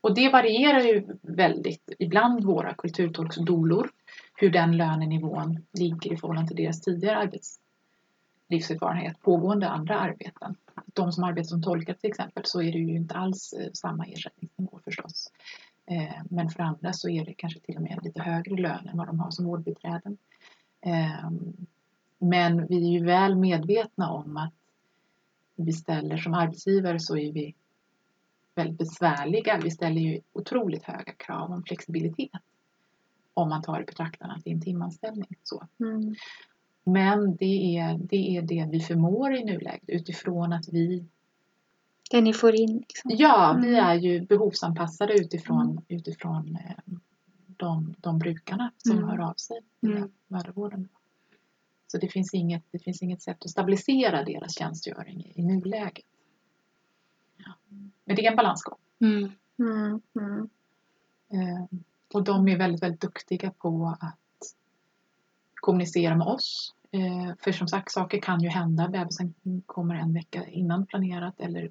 och 0.00 0.14
det 0.14 0.28
varierar 0.28 0.80
ju 0.80 1.06
väldigt 1.22 1.90
ibland 1.98 2.44
våra 2.44 2.74
kulturtolksdolor 2.74 3.90
hur 4.34 4.50
den 4.50 4.76
lönenivån 4.76 5.66
ligger 5.72 6.12
i 6.12 6.16
förhållande 6.16 6.48
till 6.48 6.64
deras 6.64 6.80
tidigare 6.80 7.16
arbetslivserfarenhet, 7.16 9.22
pågående 9.22 9.68
andra 9.68 10.00
arbeten. 10.00 10.56
de 10.86 11.12
som 11.12 11.24
arbetar 11.24 11.48
som 11.48 11.62
tolkar 11.62 11.94
till 11.94 12.10
exempel 12.10 12.42
så 12.46 12.62
är 12.62 12.72
det 12.72 12.78
ju 12.78 12.96
inte 12.96 13.14
alls 13.14 13.52
eh, 13.52 13.70
samma 13.72 14.06
ersättningsnivå 14.06 14.80
förstås. 14.84 15.32
Eh, 15.86 16.22
men 16.30 16.48
för 16.48 16.62
andra 16.62 16.92
så 16.92 17.08
är 17.08 17.24
det 17.24 17.34
kanske 17.34 17.60
till 17.60 17.76
och 17.76 17.82
med 17.82 17.98
lite 18.02 18.22
högre 18.22 18.56
lön 18.56 18.88
än 18.88 18.98
vad 18.98 19.06
de 19.06 19.20
har 19.20 19.30
som 19.30 19.44
vårdbiträden. 19.44 20.18
Ehm, 20.80 21.66
men 22.18 22.66
vi 22.66 22.76
är 22.76 23.00
ju 23.00 23.04
väl 23.04 23.36
medvetna 23.36 24.10
om 24.10 24.36
att 24.36 24.54
vi 25.56 25.72
ställer 25.72 26.16
som 26.16 26.34
arbetsgivare 26.34 27.00
så 27.00 27.16
är 27.16 27.32
vi 27.32 27.54
väldigt 28.58 28.78
besvärliga. 28.78 29.60
Vi 29.62 29.70
ställer 29.70 30.00
ju 30.00 30.20
otroligt 30.32 30.82
höga 30.84 31.12
krav 31.12 31.50
om 31.52 31.62
flexibilitet. 31.62 32.30
Om 33.34 33.48
man 33.48 33.62
tar 33.62 33.80
i 33.80 33.84
betraktande 33.84 34.34
att 34.34 34.44
det 34.44 34.50
är 34.50 34.54
en 34.54 34.60
timanställning. 34.60 35.36
Så. 35.42 35.66
Mm. 35.80 36.14
Men 36.84 37.36
det 37.36 37.76
är, 37.78 37.98
det 37.98 38.36
är 38.36 38.42
det 38.42 38.68
vi 38.70 38.80
förmår 38.80 39.34
i 39.34 39.44
nuläget 39.44 39.88
utifrån 39.88 40.52
att 40.52 40.68
vi 40.68 41.04
Det 42.10 42.20
ni 42.20 42.32
får 42.32 42.54
in. 42.54 42.76
Liksom. 42.78 43.10
Ja, 43.14 43.58
vi 43.62 43.68
Mm. 43.68 43.84
är 43.84 43.94
ju 43.94 44.20
behovsanpassade 44.20 45.12
utifrån, 45.14 45.84
utifrån 45.88 46.56
eh, 46.56 46.94
de, 47.46 47.94
de 47.98 48.18
brukarna 48.18 48.72
som 48.76 48.96
Mm. 48.98 49.08
hör 49.08 49.18
av 49.18 49.34
sig 49.34 49.60
till 49.80 49.96
Mm. 49.96 50.10
mödravården. 50.28 50.88
Så 51.86 51.98
det 51.98 52.08
finns, 52.08 52.34
inget, 52.34 52.62
det 52.70 52.78
finns 52.78 53.02
inget 53.02 53.22
sätt 53.22 53.44
att 53.44 53.50
stabilisera 53.50 54.24
deras 54.24 54.58
tjänstgöring 54.58 55.20
i, 55.24 55.32
i 55.40 55.42
nuläget. 55.42 56.04
Ja. 57.38 57.52
Men 58.04 58.16
det 58.16 58.26
är 58.26 58.30
en 58.30 58.36
balansgång. 58.36 58.78
Mm. 59.00 59.30
Mm. 59.58 60.00
Mm. 60.20 60.48
Eh, 61.32 61.64
och 62.14 62.24
de 62.24 62.48
är 62.48 62.58
väldigt, 62.58 62.82
väldigt 62.82 63.00
duktiga 63.00 63.50
på 63.50 63.96
att 64.00 64.18
kommunicera 65.54 66.16
med 66.16 66.26
oss. 66.26 66.74
Eh, 66.90 67.34
för 67.40 67.52
som 67.52 67.68
sagt, 67.68 67.92
saker 67.92 68.20
kan 68.20 68.42
ju 68.42 68.48
hända. 68.48 68.88
Bebisen 68.88 69.34
kommer 69.66 69.94
en 69.94 70.14
vecka 70.14 70.46
innan 70.46 70.86
planerat 70.86 71.40
eller 71.40 71.70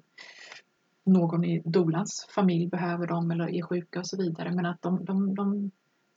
någon 1.04 1.44
i 1.44 1.62
dolans 1.64 2.26
familj 2.30 2.66
behöver 2.66 3.06
dem 3.06 3.30
eller 3.30 3.54
är 3.54 3.62
sjuka 3.62 3.98
och 3.98 4.06
så 4.06 4.16
vidare. 4.16 4.52
Men 4.52 4.66
att 4.66 4.82
de, 4.82 5.04
de, 5.04 5.34
de 5.34 5.70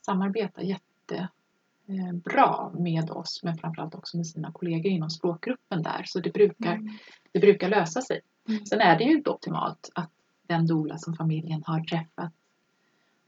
samarbetar 0.06 0.62
jättebra 0.62 2.70
med 2.78 3.10
oss 3.10 3.40
men 3.42 3.58
framförallt 3.58 3.94
också 3.94 4.16
med 4.16 4.26
sina 4.26 4.52
kollegor 4.52 4.92
inom 4.92 5.10
språkgruppen 5.10 5.82
där. 5.82 6.02
Så 6.06 6.20
det 6.20 6.32
brukar, 6.32 6.74
Mm. 6.74 6.88
det 7.32 7.40
brukar 7.40 7.68
lösa 7.68 8.00
sig. 8.00 8.20
Mm. 8.48 8.66
Sen 8.66 8.80
är 8.80 8.98
det 8.98 9.04
ju 9.04 9.12
inte 9.16 9.30
optimalt 9.30 9.90
att 9.94 10.10
den 10.46 10.66
doula 10.66 10.98
som 10.98 11.14
familjen 11.14 11.62
har 11.66 11.84
träffat 11.84 12.32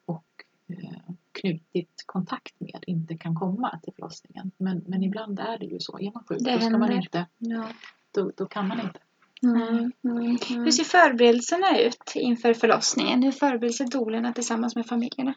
och 0.05 0.25
eh, 0.69 1.15
knutit 1.33 2.03
kontakt 2.07 2.61
med 2.61 2.85
inte 2.87 3.17
kan 3.17 3.35
komma 3.35 3.81
till 3.83 3.93
förlossningen. 3.95 4.51
Men, 4.57 4.85
men 4.87 5.03
ibland 5.03 5.39
är 5.39 5.59
det 5.59 5.65
ju 5.65 5.81
så. 5.81 5.99
Är 5.99 6.13
man 6.13 6.25
sjuk 6.25 6.39
Det 6.45 6.53
då, 6.53 6.61
ska 6.61 6.79
man 6.79 6.93
inte, 6.93 7.27
Ja. 7.39 7.69
då, 8.11 8.31
då 8.37 8.47
kan 8.47 8.69
man 8.69 8.81
inte. 8.81 8.99
Mm. 9.43 9.93
Mm. 10.05 10.39
Hur 10.65 10.71
ser 10.71 10.85
förberedelserna 10.85 11.79
ut 11.79 12.13
inför 12.15 12.55
förlossningen? 12.55 13.23
Hur 13.23 13.33
förbereder 13.33 13.73
sig 13.75 13.87
doulorna 13.87 14.33
tillsammans 14.33 14.77
med 14.77 14.87
familjerna? 14.87 15.35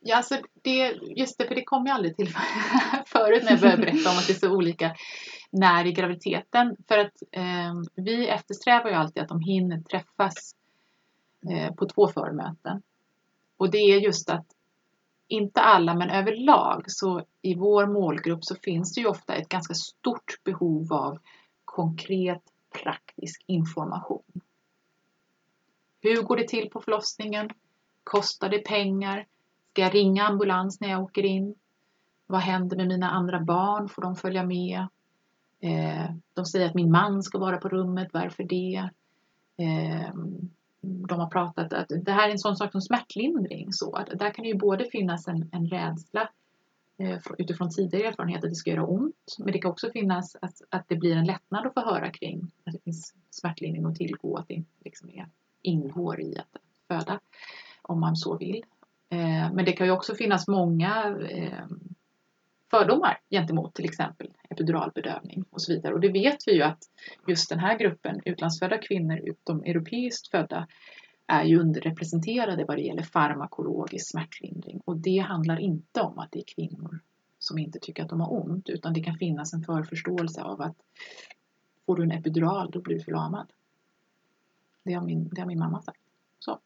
Ja, 0.00 0.16
alltså 0.16 0.38
det, 0.62 0.98
just 1.16 1.38
det, 1.38 1.46
för 1.46 1.54
det 1.54 1.64
kom 1.64 1.86
jag 1.86 1.94
aldrig 1.94 2.16
till 2.16 2.28
förut 3.06 3.42
när 3.44 3.50
jag 3.50 3.60
började 3.60 3.82
berätta 3.82 4.10
om 4.10 4.18
att 4.18 4.26
det 4.26 4.32
är 4.32 4.38
så 4.38 4.50
olika 4.50 4.94
när 5.54 5.86
i 5.86 5.92
graviditeten. 5.92 6.76
För 6.88 6.98
att 6.98 7.22
eh, 7.32 7.74
vi 7.94 8.28
eftersträvar 8.28 8.90
ju 8.90 8.96
alltid 8.96 9.22
att 9.22 9.28
de 9.28 9.40
hinner 9.40 9.80
träffas 9.80 10.54
eh, 11.50 11.74
på 11.74 11.86
två 11.86 12.08
förmöten. 12.08 12.82
Och 13.56 13.70
det 13.70 13.78
är 13.78 14.00
just 14.00 14.30
att 14.30 14.46
inte 15.28 15.60
alla, 15.60 15.94
men 15.94 16.10
överlag 16.10 16.84
så 16.86 17.24
i 17.42 17.54
vår 17.54 17.86
målgrupp 17.86 18.44
så 18.44 18.54
finns 18.54 18.94
det 18.94 19.00
ju 19.00 19.06
ofta 19.06 19.34
ett 19.34 19.48
ganska 19.48 19.74
stort 19.74 20.44
behov 20.44 20.92
av 20.92 21.18
konkret 21.64 22.42
praktisk 22.82 23.44
information. 23.46 24.40
Hur 26.00 26.22
går 26.22 26.36
det 26.36 26.48
till 26.48 26.70
på 26.70 26.80
förlossningen? 26.80 27.50
Kostar 28.04 28.48
det 28.48 28.58
pengar? 28.58 29.26
Ska 29.70 29.82
jag 29.82 29.94
ringa 29.94 30.24
ambulans 30.24 30.80
när 30.80 30.88
jag 30.88 31.02
åker 31.02 31.24
in? 31.24 31.54
Vad 32.26 32.40
händer 32.40 32.76
med 32.76 32.88
mina 32.88 33.10
andra 33.10 33.40
barn? 33.40 33.88
Får 33.88 34.02
de 34.02 34.16
följa 34.16 34.44
med? 34.44 34.86
Eh, 35.64 36.10
de 36.34 36.44
säger 36.44 36.66
att 36.66 36.74
min 36.74 36.90
man 36.90 37.22
ska 37.22 37.38
vara 37.38 37.56
på 37.56 37.68
rummet. 37.68 38.08
Varför 38.12 38.44
det? 38.44 38.88
Ehm, 39.56 40.50
de 40.80 41.20
har 41.20 41.30
pratat 41.30 41.72
att 41.72 41.88
det 42.04 42.12
här 42.12 42.28
är 42.28 42.32
en 42.32 42.38
sån 42.38 42.56
sak 42.56 42.72
som 42.72 42.80
smärtlindring. 42.80 43.72
Så 43.72 43.92
att 43.92 44.18
där 44.18 44.34
kan 44.34 44.42
det 44.42 44.48
ju 44.48 44.58
både 44.58 44.84
finnas 44.84 45.28
en, 45.28 45.48
en 45.52 45.66
rädsla 45.66 46.28
eh, 46.98 47.18
utifrån 47.38 47.70
tidigare 47.70 48.08
erfarenhet 48.08 48.44
att 48.44 48.50
det 48.50 48.54
ska 48.54 48.70
göra 48.70 48.86
ont. 48.86 49.36
Men 49.38 49.52
det 49.52 49.58
kan 49.58 49.70
också 49.70 49.90
finnas 49.90 50.36
att, 50.40 50.62
att 50.68 50.88
det 50.88 50.96
blir 50.96 51.16
en 51.16 51.24
lättnad 51.24 51.66
att 51.66 51.74
få 51.74 51.80
höra 51.80 52.10
kring 52.10 52.50
att 52.64 52.72
det 52.72 52.84
finns 52.84 53.14
smärtlindring 53.30 53.84
att 53.84 53.96
tillgå. 53.96 54.36
Att 54.36 54.48
det 54.48 54.54
inte 54.54 54.70
liksom 54.84 55.10
är, 55.10 55.28
ingår 55.62 56.20
i 56.20 56.38
att 56.38 56.60
föda 56.88 57.20
om 57.82 58.00
man 58.00 58.16
så 58.16 58.36
vill. 58.36 58.64
Eh, 59.08 59.52
men 59.52 59.64
det 59.64 59.72
kan 59.72 59.86
ju 59.86 59.92
också 59.92 60.14
finnas 60.14 60.48
många 60.48 61.18
ehm, 61.30 61.94
fördomar 62.70 63.20
gentemot 63.30 63.74
till 63.74 63.84
exempel 63.84 64.30
epiduralbedövning 64.50 65.44
och 65.50 65.62
så 65.62 65.72
vidare. 65.72 65.94
Och 65.94 66.00
det 66.00 66.12
vet 66.12 66.48
vi 66.48 66.52
ju 66.52 66.62
att 66.62 66.78
just 67.28 67.48
den 67.48 67.58
här 67.58 67.78
gruppen 67.78 68.20
utlandsfödda 68.24 68.78
kvinnor 68.78 69.18
utom 69.18 69.62
europeiskt 69.62 70.30
födda 70.30 70.68
är 71.26 71.44
ju 71.44 71.60
underrepresenterade 71.60 72.64
vad 72.64 72.76
det 72.76 72.82
gäller 72.82 73.02
farmakologisk 73.02 74.10
smärtlindring. 74.10 74.80
Och 74.84 74.96
det 74.96 75.18
handlar 75.18 75.60
inte 75.60 76.00
om 76.00 76.18
att 76.18 76.32
det 76.32 76.38
är 76.38 76.54
kvinnor 76.54 77.00
som 77.38 77.58
inte 77.58 77.78
tycker 77.78 78.02
att 78.02 78.08
de 78.08 78.20
har 78.20 78.32
ont 78.32 78.68
utan 78.68 78.92
det 78.92 79.02
kan 79.02 79.18
finnas 79.18 79.54
en 79.54 79.62
förförståelse 79.62 80.42
av 80.42 80.62
att 80.62 80.76
får 81.86 81.96
du 81.96 82.02
en 82.02 82.12
epidural 82.12 82.70
då 82.70 82.80
blir 82.80 82.98
du 82.98 83.04
förlamad. 83.04 83.52
Det 84.82 84.92
har 84.92 85.02
min, 85.02 85.28
det 85.28 85.40
har 85.40 85.48
min 85.48 85.58
mamma 85.58 85.82
sagt. 85.82 86.00
Så. 86.38 86.58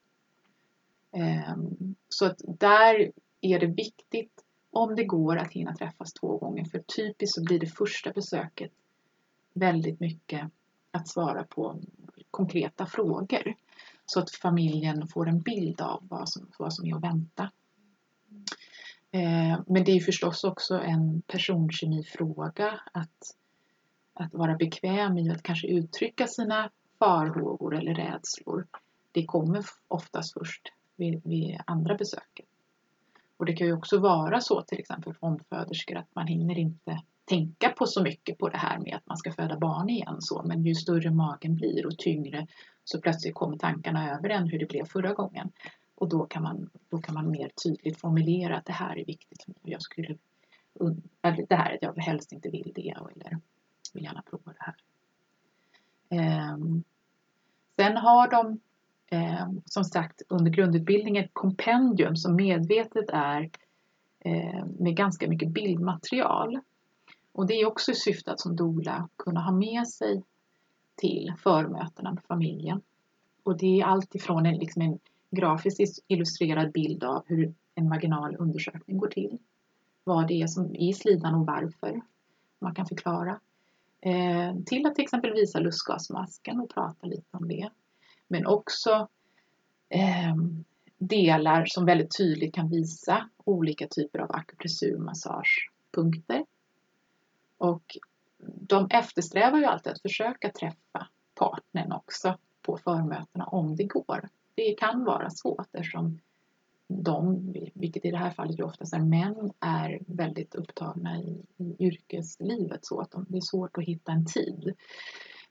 Ehm, 1.12 1.94
så 2.09 2.26
att 2.26 2.40
där 2.46 3.12
är 3.40 3.59
det 3.59 3.66
viktigt 3.66 4.38
om 4.70 4.96
det 4.96 5.04
går 5.04 5.36
att 5.36 5.52
hinna 5.52 5.74
träffas 5.74 6.12
två 6.12 6.36
gånger. 6.36 6.64
För 6.64 6.78
typiskt 6.78 7.34
så 7.34 7.44
blir 7.44 7.60
det 7.60 7.66
första 7.66 8.12
besöket 8.12 8.72
väldigt 9.54 10.00
mycket 10.00 10.50
att 10.90 11.08
svara 11.08 11.44
på 11.44 11.80
konkreta 12.30 12.86
frågor. 12.86 13.54
Så 14.06 14.20
att 14.20 14.30
familjen 14.30 15.08
får 15.08 15.28
en 15.28 15.40
bild 15.40 15.80
av 15.80 16.06
vad 16.08 16.28
som, 16.28 16.50
vad 16.58 16.74
som 16.74 16.86
är 16.86 16.96
att 16.96 17.02
vänta. 17.02 17.50
Eh, 19.10 19.60
men 19.66 19.84
det 19.84 19.92
är 19.92 20.00
förstås 20.00 20.44
också 20.44 20.74
en 20.80 21.22
personkemifråga 21.22 22.80
att, 22.92 23.36
att 24.14 24.34
vara 24.34 24.56
bekväm 24.56 25.18
i 25.18 25.30
att 25.30 25.42
kanske 25.42 25.68
uttrycka 25.68 26.26
sina 26.26 26.70
farhågor 26.98 27.76
eller 27.76 27.94
rädslor. 27.94 28.66
Det 29.12 29.24
kommer 29.24 29.64
oftast 29.88 30.32
först 30.32 30.62
vid, 30.96 31.22
vid 31.24 31.60
andra 31.66 31.94
besöket. 31.94 32.47
Och 33.39 33.47
det 33.47 33.53
kan 33.53 33.66
ju 33.66 33.72
också 33.72 33.99
vara 33.99 34.41
så 34.41 34.62
till 34.62 34.78
exempel 34.78 35.14
för 35.14 35.26
omföderskor 35.26 35.97
att 35.97 36.14
man 36.14 36.26
hinner 36.26 36.59
inte 36.59 37.03
tänka 37.24 37.68
på 37.68 37.86
så 37.86 38.03
mycket 38.03 38.39
på 38.39 38.49
det 38.49 38.57
här 38.57 38.78
med 38.78 38.97
att 38.97 39.07
man 39.07 39.16
ska 39.16 39.32
föda 39.32 39.59
barn 39.59 39.91
igen 39.91 40.16
så. 40.20 40.43
Men 40.43 40.64
ju 40.64 40.74
större 40.74 41.11
magen 41.11 41.55
blir 41.55 41.86
och 41.86 41.99
tyngre 41.99 42.47
så 42.84 43.01
plötsligt 43.01 43.34
kommer 43.34 43.59
tankarna 43.59 44.14
över 44.14 44.28
en 44.28 44.49
hur 44.49 44.59
det 44.59 44.66
blev 44.66 44.84
förra 44.84 45.14
gången. 45.14 45.53
Och 45.95 46.09
då 46.09 46.26
kan 46.26 46.43
man, 46.43 46.70
då 46.89 46.99
kan 46.99 47.14
man 47.14 47.30
mer 47.30 47.51
tydligt 47.64 48.01
formulera 48.01 48.57
att 48.57 48.64
det 48.64 48.72
här 48.72 48.99
är 48.99 49.05
viktigt 49.05 49.43
för 49.43 49.51
mig. 49.51 49.61
Jag 49.62 49.82
skulle, 49.82 50.16
eller 51.22 51.47
det 51.49 51.55
här 51.55 51.74
att 51.74 51.82
jag 51.82 52.03
helst 52.03 52.32
inte 52.32 52.49
vill 52.49 52.72
det 52.74 52.89
eller 52.89 53.39
vill 53.95 54.05
gärna 54.05 54.22
prova 54.22 54.53
det 54.53 54.64
här. 54.64 54.76
Ehm, 56.09 56.84
sen 57.76 57.97
har 57.97 58.30
de 58.30 58.61
eh, 59.11 59.48
som 59.64 59.84
sagt 59.84 60.22
under 60.28 60.50
grundutbildningen 60.50 61.24
ett 61.24 61.30
kompendium 61.32 62.16
som 62.16 62.36
medvetet 62.36 63.11
är 63.11 63.50
eh, 64.20 64.64
med 64.78 64.96
ganska 64.96 65.28
mycket 65.28 65.48
bildmaterial. 65.48 66.61
Och 67.32 67.46
det 67.46 67.54
är 67.54 67.66
också 67.66 67.92
i 67.92 67.94
syfte 67.94 68.32
att 68.32 68.40
som 68.40 68.56
doula 68.56 69.09
kunna 69.16 69.40
ha 69.40 69.52
med 69.52 69.88
sig 69.88 70.22
till 70.94 71.32
förmötena 71.38 72.12
med 72.12 72.22
familjen. 72.28 72.82
Och 73.42 73.56
det 73.59 73.80
är 73.80 73.84
allt 73.84 74.14
ifrån 74.14 74.46
en, 74.46 74.59
liksom 74.59 74.82
en 74.82 74.98
grafiskt 75.30 76.04
illustrerad 76.09 76.72
bild 76.72 77.04
av 77.04 77.22
hur 77.26 77.54
en 77.74 77.88
vaginal 77.88 78.36
undersökning 78.38 78.98
går 78.98 79.09
till. 79.09 79.38
Vad 80.04 80.28
det 80.28 80.42
är 80.42 80.46
som 80.46 80.64
är 80.64 80.88
i 80.88 80.92
slidan 80.92 81.34
och 81.34 81.46
varför 81.46 82.00
man 82.59 82.74
kan 82.74 82.86
förklara. 82.86 83.40
Eh, 84.00 84.56
till 84.66 84.86
att 84.86 84.94
till 84.94 85.04
exempel 85.04 85.32
visa 85.32 85.61
lustgasmasken 85.61 86.61
och 86.61 86.70
prata 86.70 87.06
lite 87.06 87.36
om 87.36 87.48
det. 87.48 87.70
Men 88.28 88.46
också 88.46 89.08
eh, 89.88 90.34
delar 90.98 91.64
som 91.66 91.84
väldigt 91.84 92.16
tydligt 92.16 92.54
kan 92.54 92.68
visa 92.68 93.28
olika 93.44 93.88
typer 93.88 94.18
av 94.18 94.30
akupressurmassagepunkter. 94.32 96.44
Och 97.58 97.96
de 98.60 98.86
eftersträvar 98.90 99.58
ju 99.58 99.64
alltid 99.64 99.92
att 99.92 100.02
försöka 100.02 100.50
träffa 100.50 101.08
partnern 101.34 101.92
också 101.92 102.38
på 102.62 102.76
förmötena 102.76 103.44
om 103.44 103.76
det 103.76 103.84
går. 103.84 104.28
Det 104.54 104.74
kan 104.74 105.04
vara 105.04 105.30
svårt 105.30 105.68
eftersom 105.72 106.20
de, 106.88 107.52
vilket 107.74 108.04
i 108.04 108.10
det 108.10 108.16
här 108.16 108.30
fallet 108.30 108.58
ju 108.58 108.62
oftast 108.62 108.94
är 108.94 108.98
män, 108.98 109.52
är 109.60 109.98
väldigt 110.06 110.54
upptagna 110.54 111.18
i, 111.18 111.42
i 111.56 111.76
yrkeslivet 111.78 112.86
så 112.86 113.00
att 113.00 113.10
de, 113.10 113.26
det 113.28 113.36
är 113.36 113.40
svårt 113.40 113.78
att 113.78 113.84
hitta 113.84 114.12
en 114.12 114.26
tid. 114.26 114.74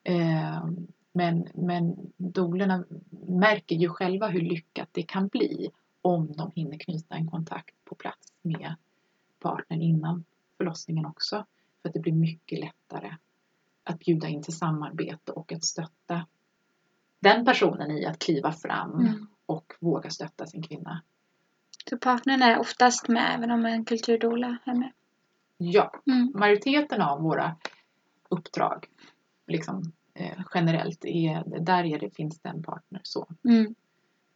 Eh, 0.04 0.66
men, 1.18 1.48
men 1.54 2.12
dolerna 2.18 2.84
märker 3.28 3.76
ju 3.76 3.90
själva 3.90 4.28
hur 4.28 4.42
lyckat 4.42 4.90
det 4.92 5.04
kan 5.04 5.28
bli 5.28 5.70
om 6.02 6.32
de 6.38 6.52
hinner 6.56 6.78
knyta 6.78 7.16
en 7.16 7.28
kontakt 7.28 7.76
på 7.86 7.96
plats 7.96 8.34
med 8.42 8.76
partnern 9.40 9.82
innan 9.82 10.24
förlossningen 10.58 11.06
också. 11.06 11.46
För 11.82 11.90
att 11.90 11.94
det 11.94 12.00
blir 12.00 12.14
mycket 12.14 12.60
lättare 12.60 13.12
att 13.84 14.00
bjuda 14.00 14.28
in 14.28 14.44
till 14.44 14.58
samarbete 14.58 15.32
och 15.32 15.52
att 15.54 15.66
stötta 15.66 16.26
den 17.20 17.46
personen 17.46 17.92
i 17.92 18.06
att 18.06 18.20
kliva 18.20 18.52
fram 18.52 19.00
Mm. 19.00 19.28
och 19.46 19.74
våga 19.80 20.10
stötta 20.10 20.48
sin 20.48 20.64
kvinna. 20.64 21.02
Så 21.90 21.98
partnern 21.98 22.42
är 22.42 22.60
oftast 22.60 23.08
med 23.08 23.36
även 23.36 23.52
om 23.52 23.66
en 23.66 23.86
kulturdoula 23.86 24.58
är 24.66 24.74
med. 24.74 24.92
Ja, 25.58 26.02
Mm. 26.08 26.32
majoriteten 26.36 27.02
av 27.02 27.22
våra 27.22 27.56
uppdrag 28.30 28.86
liksom, 29.48 29.92
eh, 30.18 30.40
generellt, 30.54 31.06
är, 31.06 31.60
där 31.60 31.84
är 31.84 32.00
det, 32.00 32.16
finns 32.16 32.40
det 32.40 32.50
en 32.50 32.64
partner. 32.64 33.02
Så. 33.04 33.28
Mm. 33.44 33.76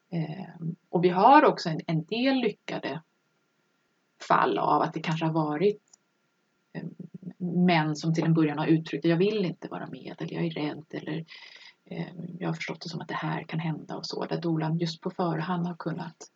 Eh, 0.10 0.68
och 0.90 1.04
vi 1.04 1.10
har 1.10 1.46
också 1.46 1.70
en, 1.70 1.82
en 1.88 2.04
del 2.04 2.36
lyckade 2.36 3.02
fall 4.28 4.58
av 4.58 4.82
att 4.82 4.94
det 4.94 5.00
kanske 5.00 5.26
har 5.26 5.34
varit 5.34 5.82
eh, 6.74 6.84
män 7.38 7.96
som 7.96 8.14
till 8.14 8.24
en 8.24 8.34
början 8.34 8.58
har 8.58 8.68
uttryckt 8.68 9.06
jag 9.06 9.18
vill 9.18 9.46
inte 9.46 9.68
vara 9.68 9.88
med 9.88 10.16
eller 10.20 10.34
jag 10.34 10.46
är 10.46 10.52
rädd 10.52 10.86
eller 10.90 11.26
eh, 11.86 12.14
jag 12.40 12.50
har 12.50 12.54
förstått 12.54 12.82
det 12.82 12.90
som 12.90 13.02
att 13.02 13.08
det 13.08 13.14
här 13.14 13.44
kan 13.44 13.60
hända 13.60 13.98
och 13.98 14.06
så. 14.06 14.26
Där 14.26 14.42
dolan 14.42 14.78
just 14.78 15.02
på 15.02 15.10
förhand 15.10 15.68
har 15.68 15.76
kunnat 15.76 16.32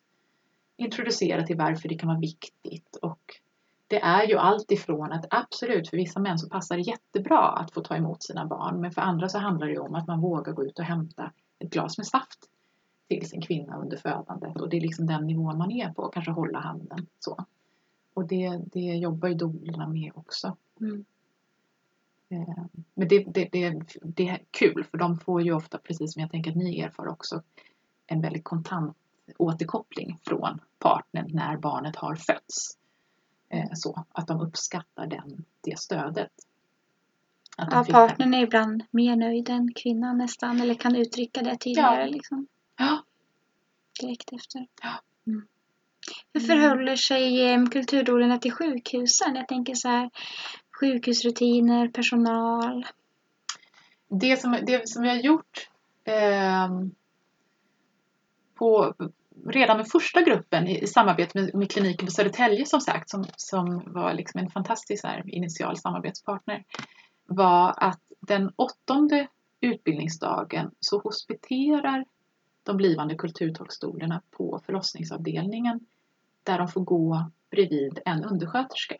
introducera 0.78 1.44
till 1.44 1.58
varför 1.58 1.90
det 1.90 1.96
kan 1.96 2.08
vara 2.08 2.20
viktigt 2.20 2.96
och 3.02 3.42
det 3.88 4.02
är 4.02 4.28
ju 4.28 4.38
allt 4.38 4.72
ifrån 4.72 5.12
att 5.12 5.26
absolut 5.30 5.90
för 5.90 5.98
vissa 5.98 6.20
män 6.20 6.40
så 6.40 6.50
passar 6.50 6.76
det 6.76 6.82
jättebra 6.82 7.48
att 7.48 7.72
få 7.72 7.82
ta 7.82 7.96
emot 7.96 8.24
sina 8.24 8.46
barn 8.46 8.82
men 8.82 8.92
för 8.92 9.02
andra 9.02 9.30
så 9.30 9.38
handlar 9.38 9.68
det 9.68 9.80
om 9.80 9.96
att 9.96 10.08
man 10.08 10.22
vågar 10.22 10.54
gå 10.54 10.66
ut 10.66 10.80
och 10.80 10.86
hämta 10.86 11.32
ett 11.60 11.70
glas 11.70 11.98
med 11.98 12.08
saft 12.08 12.40
till 13.08 13.30
sin 13.30 13.42
kvinna 13.42 13.78
under 13.78 13.98
födandet 13.98 14.62
och 14.62 14.70
det 14.70 14.78
är 14.78 14.82
liksom 14.82 15.08
den 15.08 15.28
nivån 15.28 15.58
man 15.58 15.72
är 15.72 15.90
på, 15.90 16.08
kanske 16.08 16.32
hålla 16.32 16.60
handen 16.60 17.08
så. 17.20 17.46
Och 18.14 18.28
det, 18.28 18.62
det 18.66 18.80
jobbar 18.80 19.28
ju 19.28 19.36
doulorna 19.36 19.88
med 19.88 20.12
också. 20.16 20.58
Mm. 20.82 21.06
Eh, 22.30 22.66
Men 22.94 23.08
det, 23.08 23.24
det, 23.28 23.50
det, 23.52 23.82
det 24.02 24.30
är 24.30 24.42
kul 24.52 24.84
för 24.84 24.98
de 24.98 25.20
får 25.20 25.42
ju 25.42 25.54
ofta, 25.54 25.78
precis 25.78 26.14
som 26.14 26.22
jag 26.22 26.32
tänker 26.32 26.52
att 26.52 26.58
ni 26.58 26.80
erfar 26.80 27.08
också, 27.08 27.42
en 28.08 28.22
väldigt 28.22 28.44
kontant 28.44 28.98
återkoppling 29.38 30.20
från 30.24 30.60
partnern 30.80 31.30
när 31.34 31.58
barnet 31.58 31.96
har 31.96 32.16
fötts. 32.16 32.78
Eh, 33.56 33.68
Så 33.74 34.06
att 34.12 34.28
de 34.28 34.42
uppskattar 34.42 35.08
den, 35.08 35.46
det 35.62 35.80
stödet. 35.80 36.32
Att 37.58 37.72
de 37.72 37.78
Ja, 37.88 37.94
partnern 37.94 38.34
är 38.34 38.44
ibland 38.44 38.84
mer 38.92 39.16
nöjd 39.16 39.50
än 39.50 39.74
kvinnan 39.74 40.18
nästan. 40.18 40.62
Eller 40.62 40.74
kan 40.76 40.96
uttrycka 40.96 41.42
det 41.42 41.58
tydligare 41.58 42.02
Ja. 42.02 42.08
liksom, 42.08 42.48
Ja, 42.78 43.04
direkt 44.02 44.34
efter. 44.34 44.68
Ja. 44.82 45.02
Mm. 45.28 45.48
Hur 46.34 46.42
förhåller 46.42 46.96
sig 46.96 47.52
eh, 47.54 47.66
kulturdoulorna 47.66 48.38
till 48.38 48.52
sjukhusen? 48.52 49.36
Jag 49.36 49.48
tänker 49.48 49.76
så 49.76 49.88
här 49.88 50.10
sjukhusrutiner, 50.80 51.88
personal. 51.88 52.86
det 54.10 54.38
som, 54.42 54.58
det 54.66 54.90
som 54.90 55.04
vi 55.04 55.10
har 55.10 55.16
gjort 55.16 55.70
ehm, 56.04 56.92
på, 58.56 58.94
redan 59.46 59.78
med 59.78 59.88
första 59.88 60.22
gruppen 60.22 60.68
i, 60.68 60.80
i 60.84 60.88
samarbete 60.88 61.42
med, 61.42 61.56
med 61.56 61.72
kliniken 61.72 62.06
på 62.06 62.12
Södertälje 62.12 62.66
som 62.66 62.82
sagt, 62.82 63.10
som, 63.10 63.26
som 63.38 63.84
var 63.86 64.14
liksom 64.14 64.40
en 64.40 64.50
fantastisk 64.50 65.04
här, 65.04 65.36
initial 65.36 65.78
samarbetspartner, 65.78 66.64
var 67.26 67.74
att 67.78 68.02
den 68.20 68.52
åttonde 68.56 69.28
utbildningsdagen 69.62 70.72
så 70.80 71.00
hospiterar 71.00 72.06
de 72.64 72.78
blivande 72.78 73.16
kulturtolkstolarna 73.16 74.22
på 74.32 74.62
förlossningsavdelningen 74.66 75.80
där 76.44 76.58
de 76.58 76.68
får 76.68 76.82
gå 76.82 77.32
bredvid 77.52 78.00
en 78.06 78.24
undersköterska 78.24 78.96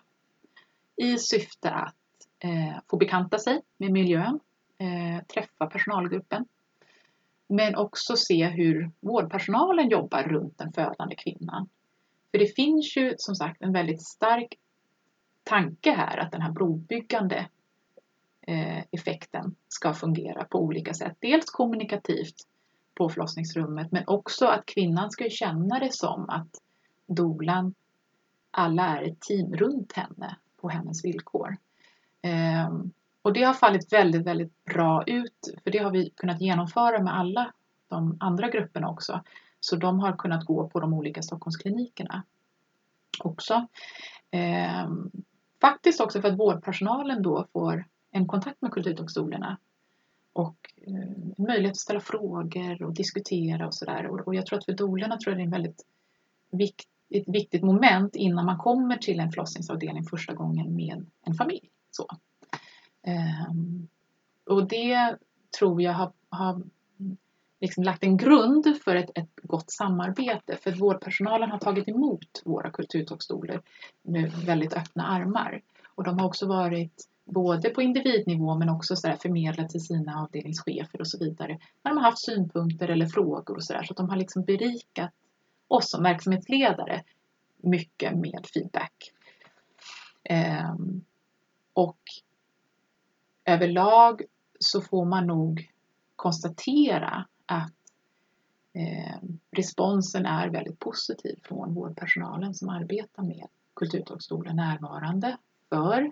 i 0.96 1.18
syfte 1.18 1.72
att 1.72 1.96
eh, 2.40 2.80
få 2.90 2.98
bekanta 2.98 3.38
sig 3.40 3.62
med 3.78 3.92
miljön, 3.92 4.40
eh, 4.78 5.26
träffa 5.26 5.66
personalgruppen 5.66 6.46
men 7.48 7.76
också 7.76 8.16
se 8.16 8.48
hur 8.48 8.92
vårdpersonalen 9.00 9.90
jobbar 9.90 10.24
runt 10.24 10.58
den 10.58 10.74
födande 10.74 11.16
kvinnan. 11.16 11.70
För 12.32 12.40
det 12.40 12.56
finns 12.56 12.98
ju 12.98 13.16
som 13.18 13.36
sagt 13.36 13.62
en 13.62 13.74
väldigt 13.74 14.04
stark 14.04 14.56
tanke 15.44 15.92
här 15.92 16.18
att 16.18 16.32
den 16.32 16.42
här 16.42 16.52
brobyggande 16.52 17.48
eh, 18.42 18.84
effekten 18.92 19.56
ska 19.68 19.94
fungera 19.94 20.44
på 20.46 20.60
olika 20.60 20.94
sätt. 20.94 21.18
Dels 21.20 21.46
kommunikativt 21.46 22.36
på 22.96 23.10
förlossningsrummet 23.10 23.92
men 23.92 24.04
också 24.08 24.46
att 24.46 24.66
kvinnan 24.66 25.12
ska 25.12 25.30
känna 25.30 25.80
det 25.80 25.94
som 25.94 26.30
att 26.30 26.50
dolan, 27.08 27.74
alla 28.52 28.98
är 28.98 29.04
ett 29.04 29.20
team 29.20 29.56
runt 29.56 29.94
henne 29.94 30.38
på 30.62 30.70
hennes 30.70 31.06
villkor. 31.06 31.58
Ehm, 32.22 32.92
och 33.26 33.34
det 33.34 33.44
har 33.44 33.54
fallit 33.54 33.94
väldigt, 33.94 34.28
väldigt 34.28 34.66
bra 34.66 35.04
ut 35.08 35.54
för 35.64 35.72
det 35.72 35.78
har 35.78 35.92
vi 35.92 36.10
kunnat 36.10 36.42
genomföra 36.42 37.04
med 37.04 37.18
alla 37.20 37.54
de 37.88 38.18
andra 38.20 38.50
grupperna 38.50 38.90
också. 38.90 39.24
Så 39.60 39.76
de 39.76 40.00
har 40.00 40.14
kunnat 40.18 40.46
gå 40.46 40.70
på 40.70 40.80
de 40.80 40.94
olika 40.94 41.22
Stockholmsklinikerna 41.22 42.24
också. 43.20 43.68
Eh, 44.32 44.90
faktiskt 45.62 46.02
också 46.02 46.22
för 46.22 46.28
att 46.28 46.40
vårdpersonalen 46.40 47.22
då 47.22 47.48
får 47.54 47.86
en 48.12 48.28
kontakt 48.28 48.62
med 48.62 48.72
kulturdomstolarna 48.72 49.58
och 50.34 50.58
eh, 50.88 51.44
möjlighet 51.46 51.72
att 51.72 51.78
ställa 51.78 52.00
frågor 52.00 52.84
och 52.84 52.94
diskutera 52.94 53.68
och 53.68 53.76
sådär. 53.76 54.08
Och, 54.08 54.28
och 54.28 54.36
jag 54.36 54.46
tror 54.46 54.60
att 54.60 54.66
för 54.66 54.74
dolarna 54.74 55.18
tror 55.18 55.32
jag 55.32 55.40
det 55.40 55.44
är 55.44 55.46
en 55.46 55.52
väldigt 55.52 55.86
vikt, 56.52 56.90
ett 57.10 57.28
viktigt 57.28 57.64
moment 57.64 58.16
innan 58.16 58.46
man 58.46 58.58
kommer 58.58 58.98
till 58.98 59.20
en 59.20 59.32
förlossningsavdelning 59.32 60.04
första 60.04 60.34
gången 60.34 60.76
med 60.76 61.06
en 61.22 61.34
familj. 61.34 61.70
Så. 61.92 62.08
Ehm, 63.06 63.88
och 64.46 64.68
det 64.68 65.18
tror 65.60 65.82
jag 65.82 65.94
har, 65.94 66.12
har 66.30 66.62
liksom 67.62 67.84
lagt 67.84 68.04
en 68.04 68.18
grund 68.18 68.78
för 68.84 68.96
ett, 68.96 69.12
ett 69.16 69.40
gott 69.44 69.72
samarbete. 69.72 70.58
För 70.58 70.72
vårdpersonalen 70.72 71.52
har 71.52 71.60
tagit 71.60 71.88
emot 71.88 72.42
våra 72.46 72.72
kulturtolkstolar 72.72 73.62
med 74.02 74.32
väldigt 74.32 74.74
öppna 74.74 75.08
armar. 75.08 75.62
Och 75.96 76.04
de 76.04 76.20
har 76.20 76.28
också 76.28 76.48
varit 76.48 77.08
både 77.26 77.70
på 77.70 77.82
individnivå 77.82 78.56
men 78.56 78.70
också 78.70 78.96
så 78.96 79.08
där 79.08 79.16
förmedlat 79.16 79.70
till 79.70 79.86
sina 79.86 80.22
avdelningschefer 80.22 81.02
och 81.02 81.08
så 81.08 81.18
vidare. 81.18 81.60
När 81.84 81.92
de 81.92 81.98
har 81.98 82.04
haft 82.04 82.26
synpunkter 82.26 82.88
eller 82.88 83.06
frågor 83.06 83.56
och 83.56 83.64
sådär. 83.64 83.84
Så 83.84 83.94
att 83.94 83.98
de 83.98 84.10
har 84.10 84.18
liksom 84.18 84.44
berikat 84.44 85.12
oss 85.68 85.90
som 85.90 86.04
verksamhetsledare 86.04 87.04
mycket 87.58 88.18
med 88.18 88.46
feedback. 88.54 89.12
Ehm, 90.24 91.02
och 91.74 92.00
överlag 93.46 94.22
så 94.60 94.82
får 94.82 95.06
man 95.06 95.28
nog 95.28 95.72
konstatera 96.16 97.28
att 97.46 97.74
eh, 98.74 99.18
responsen 99.52 100.26
är 100.26 100.50
väldigt 100.50 100.80
positiv 100.80 101.40
från 101.44 101.74
vårdpersonalen 101.74 102.54
som 102.54 102.70
arbetar 102.70 103.24
med 103.24 103.48
Kulturtolkstolen 103.74 104.56
närvarande. 104.56 105.38
För 105.70 106.12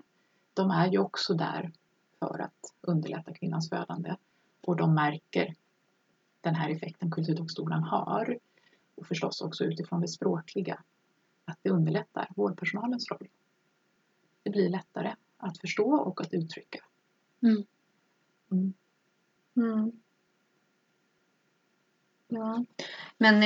de 0.54 0.70
är 0.70 0.86
ju 0.92 0.98
också 0.98 1.34
där 1.34 1.72
för 2.18 2.38
att 2.38 2.74
underlätta 2.80 3.34
kvinnans 3.34 3.68
födande 3.68 4.16
och 4.60 4.76
de 4.76 4.94
märker 4.94 5.54
den 6.40 6.54
här 6.54 6.70
effekten 6.70 7.10
kulturtolkstolen 7.10 7.82
har 7.82 8.38
och 8.94 9.06
förstås 9.06 9.40
också 9.40 9.64
utifrån 9.64 10.00
det 10.00 10.08
språkliga 10.08 10.82
att 11.44 11.58
det 11.62 11.70
underlättar 11.70 12.28
vårdpersonalens 12.36 13.10
roll. 13.10 13.28
Det 14.42 14.50
blir 14.50 14.68
lättare 14.68 15.14
att 15.36 15.58
förstå 15.58 15.94
och 15.94 16.20
att 16.20 16.32
uttrycka. 16.32 16.84
Mm. 17.44 17.64
Mm. 18.52 18.74
Mm. 19.56 19.92
Ja, 22.28 22.64
men 23.18 23.42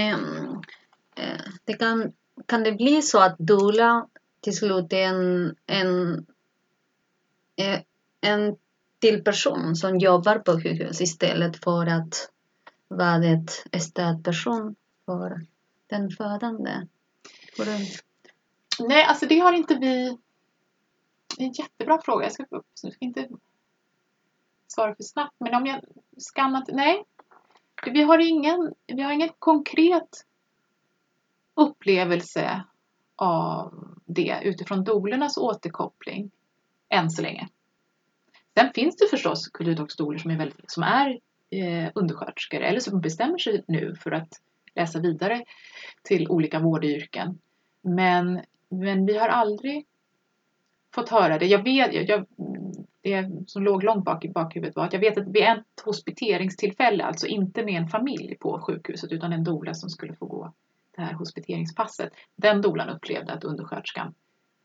eh, 1.14 1.40
det 1.64 1.72
kan, 1.72 2.12
kan 2.46 2.62
det 2.62 2.72
bli 2.72 3.02
så 3.02 3.18
att 3.20 3.38
doula 3.38 4.08
till 4.40 4.56
slut 4.56 4.92
är 4.92 5.02
en, 5.02 5.56
en, 5.66 6.26
eh, 7.56 7.80
en 8.20 8.56
till 8.98 9.24
person 9.24 9.76
som 9.76 9.98
jobbar 9.98 10.38
på 10.38 10.52
sjukhus 10.52 11.00
istället 11.00 11.64
för 11.64 11.86
att 11.86 12.30
vara 12.88 13.24
ett 13.72 13.82
stödperson 13.82 14.74
för 15.06 15.46
den 15.86 16.10
födande? 16.10 16.86
Nej, 18.80 19.04
alltså 19.04 19.26
det 19.26 19.38
har 19.38 19.52
inte 19.52 19.74
vi... 19.74 20.18
Det 21.36 21.42
är 21.42 21.46
en 21.46 21.52
jättebra 21.52 22.00
fråga. 22.04 22.24
Jag 22.24 22.32
ska, 22.32 22.46
jag 22.50 22.92
ska 22.92 22.96
inte 23.00 23.28
svara 24.68 24.94
för 24.94 25.02
snabbt. 25.02 25.36
Men 25.38 25.54
om 25.54 25.66
jag 25.66 25.80
skannar... 26.18 26.64
Nej. 26.68 27.04
Vi 27.86 28.02
har 28.02 28.18
ingen, 28.18 28.74
vi 28.86 29.02
har 29.02 29.12
ingen 29.12 29.30
konkret 29.38 30.24
upplevelse 31.54 32.64
av 33.16 33.96
det 34.06 34.40
utifrån 34.44 34.84
dolernas 34.84 35.36
återkoppling 35.36 36.30
än 36.88 37.10
så 37.10 37.22
länge. 37.22 37.48
Sen 38.58 38.72
finns 38.74 38.96
det 38.96 39.06
förstås 39.10 39.48
kulturdockstoler 39.48 40.18
som 40.18 40.30
är, 40.30 40.38
väldigt, 40.38 40.70
som 40.70 40.82
är 40.82 41.18
eh, 41.50 41.90
undersköterskor 41.94 42.60
eller 42.60 42.80
som 42.80 43.00
bestämmer 43.00 43.38
sig 43.38 43.64
nu 43.68 43.94
för 43.94 44.12
att 44.12 44.28
läsa 44.74 45.00
vidare 45.00 45.44
till 46.02 46.28
olika 46.28 46.58
vårdyrken. 46.58 47.38
Men, 47.82 48.40
men 48.68 49.06
vi 49.06 49.18
har 49.18 49.28
aldrig 49.28 49.86
fått 50.94 51.08
höra 51.08 51.38
det. 51.38 51.46
Jag 51.46 51.64
vet, 51.64 52.08
jag, 52.08 52.26
det 53.02 53.30
som 53.46 53.62
låg 53.62 53.84
långt 53.84 54.04
bak 54.04 54.24
i 54.24 54.28
bakhuvudet 54.28 54.76
var 54.76 54.84
att 54.84 54.92
jag 54.92 55.00
vet 55.00 55.18
att 55.18 55.26
vid 55.26 55.42
ett 55.42 55.80
hospiteringstillfälle, 55.84 57.04
alltså 57.04 57.26
inte 57.26 57.64
med 57.64 57.82
en 57.82 57.88
familj 57.88 58.36
på 58.40 58.60
sjukhuset 58.60 59.12
utan 59.12 59.32
en 59.32 59.44
dola 59.44 59.74
som 59.74 59.90
skulle 59.90 60.14
få 60.14 60.26
gå 60.26 60.52
det 60.96 61.02
här 61.02 61.12
hospiteringspasset. 61.12 62.12
Den 62.36 62.62
dolan 62.62 62.88
upplevde 62.88 63.32
att 63.32 63.44
undersköterskan 63.44 64.14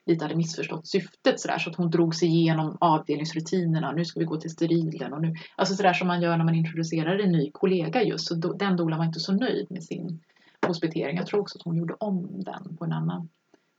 lite 0.06 0.26
hade 0.26 0.36
missförstått 0.36 0.88
syftet 0.88 1.40
sådär 1.40 1.58
så 1.58 1.70
att 1.70 1.76
hon 1.76 1.90
drog 1.90 2.16
sig 2.16 2.28
igenom 2.28 2.78
avdelningsrutinerna. 2.80 3.92
Nu 3.92 4.06
ska 4.06 4.20
vi 4.20 4.26
gå 4.26 4.38
till 4.38 4.50
sterilen 4.50 5.14
och 5.14 5.22
nu, 5.22 5.36
alltså 5.56 5.76
sådär 5.76 5.94
som 5.94 6.08
man 6.08 6.22
gör 6.22 6.38
när 6.38 6.46
man 6.46 6.56
introducerar 6.56 7.20
en 7.20 7.32
ny 7.32 7.52
kollega 7.52 8.04
just. 8.04 8.28
Så 8.28 8.36
do, 8.36 8.54
den 8.54 8.78
dolan 8.78 9.00
var 9.00 9.06
inte 9.06 9.20
så 9.20 9.34
nöjd 9.34 9.72
med 9.72 9.84
sin 9.84 10.24
hospitering. 10.68 11.18
Jag 11.18 11.28
tror 11.28 11.40
också 11.40 11.58
att 11.58 11.66
hon 11.66 11.76
gjorde 11.76 11.96
om 12.00 12.44
den 12.44 12.78
på 12.78 12.86
en 12.86 12.94
annan, 12.94 13.30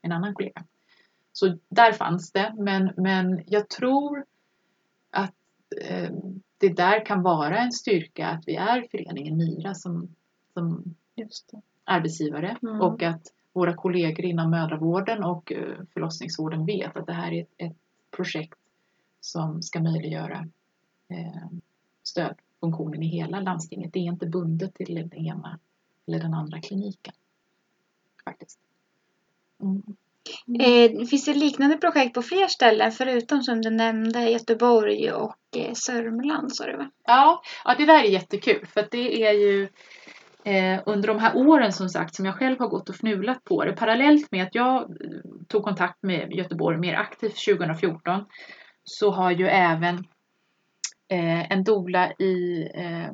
en 0.03 0.13
annan 0.13 0.35
kollega. 0.35 0.65
Så 1.33 1.59
där 1.69 1.93
fanns 1.93 2.33
det, 2.33 2.55
men, 2.59 2.93
men 2.97 3.43
jag 3.47 3.69
tror 3.69 4.25
att 5.15 5.35
eh, 5.81 6.11
det 6.59 6.69
där 6.69 7.07
kan 7.07 7.23
vara 7.23 7.59
en 7.59 7.73
styrka 7.73 8.29
att 8.29 8.45
vi 8.47 8.57
är 8.57 8.87
föreningen 8.91 9.37
Mira 9.37 9.75
som, 9.75 10.09
som 10.55 10.95
arbetsgivare 11.85 12.57
mm. 12.63 12.81
och 12.81 13.03
att 13.03 13.33
våra 13.53 13.75
kollegor 13.75 14.25
inom 14.25 14.51
mödravården 14.51 15.25
och 15.25 15.53
eh, 15.53 15.85
förlossningsvården 15.93 16.67
vet 16.67 16.97
att 16.97 17.07
det 17.07 17.13
här 17.13 17.33
är 17.33 17.43
ett, 17.43 17.53
ett 17.57 17.77
projekt 18.11 18.59
som 19.21 19.63
ska 19.63 19.81
möjliggöra 19.81 20.49
eh, 21.09 21.49
stödfunktionen 22.03 23.03
i 23.03 23.07
hela 23.07 23.41
landstinget. 23.41 23.93
Det 23.93 23.99
är 23.99 24.13
inte 24.13 24.27
bundet 24.27 24.75
till 24.75 24.95
den 24.95 25.15
ena 25.15 25.59
eller 26.07 26.19
den 26.19 26.35
andra 26.35 26.61
kliniken. 26.61 27.15
Faktiskt. 28.25 28.59
Mm. 29.63 29.97
Eh, 30.61 31.07
finns 31.07 31.25
det 31.25 31.35
liknande 31.35 31.77
projekt 31.77 32.15
på 32.15 32.23
fler 32.23 32.47
ställen 32.47 32.93
förutom 32.93 33.43
som 33.43 33.63
du 33.63 33.71
nämnde 33.71 34.31
Göteborg 34.31 35.13
och 35.13 35.37
eh, 35.57 35.73
Sörmland? 35.75 36.57
Sa 36.57 36.67
du, 36.67 36.77
va? 36.77 36.91
Ja, 37.07 37.43
ja, 37.65 37.75
det 37.79 37.87
där 37.87 38.05
är 38.05 38.09
jättekul 38.09 38.67
för 38.67 38.89
det 38.91 39.25
är 39.27 39.33
ju 39.33 39.69
eh, 40.45 40.83
under 40.87 41.09
de 41.09 41.19
här 41.19 41.37
åren 41.37 41.73
som 41.73 41.89
sagt 41.89 42.15
som 42.15 42.25
jag 42.25 42.35
själv 42.35 42.59
har 42.59 42.69
gått 42.69 42.89
och 42.89 42.95
fnulat 42.95 43.45
på 43.45 43.65
det 43.65 43.73
parallellt 43.73 44.33
med 44.33 44.43
att 44.43 44.55
jag 44.55 44.83
eh, 44.83 44.87
tog 45.49 45.65
kontakt 45.65 46.03
med 46.03 46.33
Göteborg 46.33 46.79
mer 46.79 46.95
aktivt 46.95 47.45
2014 47.45 48.25
så 48.85 49.11
har 49.11 49.31
ju 49.31 49.47
även 49.47 49.95
eh, 51.11 51.53
en 51.53 51.65
dola 51.65 52.13
i 52.13 52.69
eh, 52.75 53.13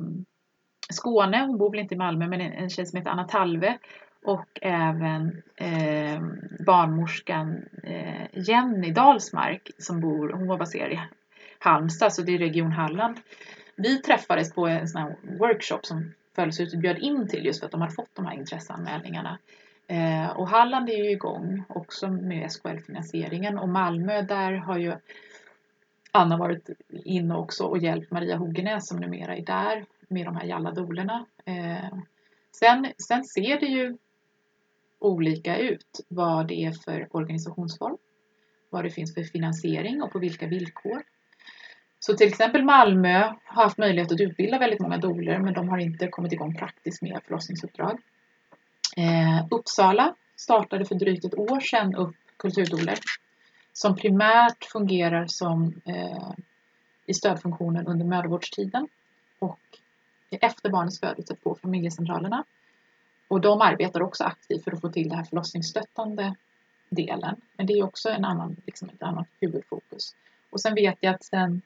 Skåne, 0.93 1.45
hon 1.47 1.59
bor 1.59 1.71
väl 1.71 1.81
inte 1.81 1.95
i 1.95 1.99
Malmö, 1.99 2.29
men 2.29 2.41
en, 2.41 2.53
en 2.53 2.71
tjej 2.71 2.87
som 2.87 2.97
heter 2.97 3.11
Anna 3.11 3.25
Talve 3.25 3.79
och 4.25 4.59
även 4.63 5.43
eh, 5.57 6.23
barnmorskan 6.67 7.69
eh, 7.83 8.27
Jenny 8.33 8.93
Dalsmark 8.93 9.71
som 9.79 10.01
bor, 10.01 10.29
hon 10.29 10.47
var 10.47 10.59
baserad 10.59 10.93
i 10.93 11.01
Halmstad, 11.59 12.13
så 12.13 12.23
det 12.23 12.35
är 12.35 12.39
Region 12.39 12.73
Halland. 12.73 13.21
Vi 13.77 13.99
träffades 13.99 14.53
på 14.53 14.67
en 14.67 14.89
sån 14.89 15.03
här 15.03 15.17
workshop 15.39 15.81
som 15.83 16.13
Födelsehuset 16.35 16.81
bjöd 16.81 16.99
in 16.99 17.29
till 17.29 17.45
just 17.45 17.61
för 17.61 17.67
att 17.67 17.73
de 17.73 17.81
hade 17.81 17.95
fått 17.95 18.15
de 18.15 18.27
här 18.27 18.35
intresseanmälningarna. 18.35 19.39
Eh, 19.87 20.31
och 20.31 20.49
Halland 20.49 20.89
är 20.89 21.05
ju 21.05 21.11
igång 21.11 21.65
också 21.69 22.09
med 22.09 22.53
SKL-finansieringen 22.53 23.59
och 23.59 23.69
Malmö 23.69 24.23
där 24.23 24.53
har 24.53 24.79
ju 24.79 24.95
Anna 26.13 26.37
varit 26.37 26.71
inne 27.05 27.35
också 27.35 27.65
och 27.65 27.79
hjälpt 27.79 28.11
Maria 28.11 28.37
Hogenäs 28.37 28.89
som 28.89 29.01
numera 29.01 29.37
är 29.37 29.43
där 29.43 29.85
med 30.09 30.27
de 30.27 30.37
här 30.37 30.45
jalladolorna. 30.45 31.25
Eh, 31.45 31.99
sen, 32.53 32.87
sen 32.99 33.25
ser 33.25 33.61
det 33.61 33.67
ju 33.67 33.97
olika 35.01 35.59
ut 35.59 36.01
vad 36.09 36.49
det 36.49 36.65
är 36.65 36.73
för 36.73 37.09
organisationsform, 37.11 37.97
vad 38.71 38.85
det 38.85 38.91
finns 38.91 39.15
för 39.15 39.23
finansiering 39.23 40.03
och 40.03 40.13
på 40.13 40.19
vilka 40.19 40.47
villkor. 40.47 41.03
Så 41.99 42.17
till 42.17 42.29
exempel 42.29 42.65
Malmö 42.65 43.19
har 43.45 43.63
haft 43.63 43.79
möjlighet 43.79 44.13
att 44.13 44.21
utbilda 44.21 44.59
väldigt 44.59 44.81
många 44.81 44.99
doler 44.99 45.39
men 45.39 45.55
de 45.55 45.69
har 45.69 45.79
inte 45.79 46.09
kommit 46.09 46.33
igång 46.33 46.55
praktiskt 46.55 47.03
med 47.03 47.21
förlossningsuppdrag. 47.25 48.01
Eh, 48.97 49.47
Uppsala 49.51 50.15
startade 50.37 50.85
för 50.85 50.95
drygt 50.95 51.25
ett 51.25 51.39
år 51.39 51.61
sedan 51.61 51.95
upp 51.95 52.17
kulturdoler 52.37 52.99
som 53.73 53.97
primärt 53.97 54.65
fungerar 54.65 55.27
som 55.27 55.81
eh, 55.85 56.33
i 57.07 57.15
stödfunktionen 57.15 57.87
under 57.87 58.07
mödravårdstiden 58.07 58.89
och 59.39 59.61
efter 60.31 60.71
barnets 60.71 61.01
födelse 61.01 61.35
på 61.35 61.55
familjecentralerna. 61.55 62.45
Och 63.31 63.41
de 63.41 63.61
arbetar 63.61 64.03
också 64.03 64.25
aktivt 64.25 64.65
för 64.65 64.73
att 64.73 64.81
få 64.81 64.89
till 64.89 65.09
den 65.09 65.19
här 65.19 65.25
förlossningsstöttande 65.25 66.35
delen. 66.89 67.41
Men 67.57 67.67
det 67.67 67.73
är 67.73 67.85
också 67.85 68.09
en 68.09 68.25
annan, 68.25 68.57
liksom 68.67 68.89
ett 68.89 69.03
annat 69.03 69.27
huvudfokus. 69.41 70.15
Och 70.51 70.61
sen 70.61 70.75
vet 70.75 70.97
jag 71.01 71.15
att 71.15 71.25
sen 71.25 71.63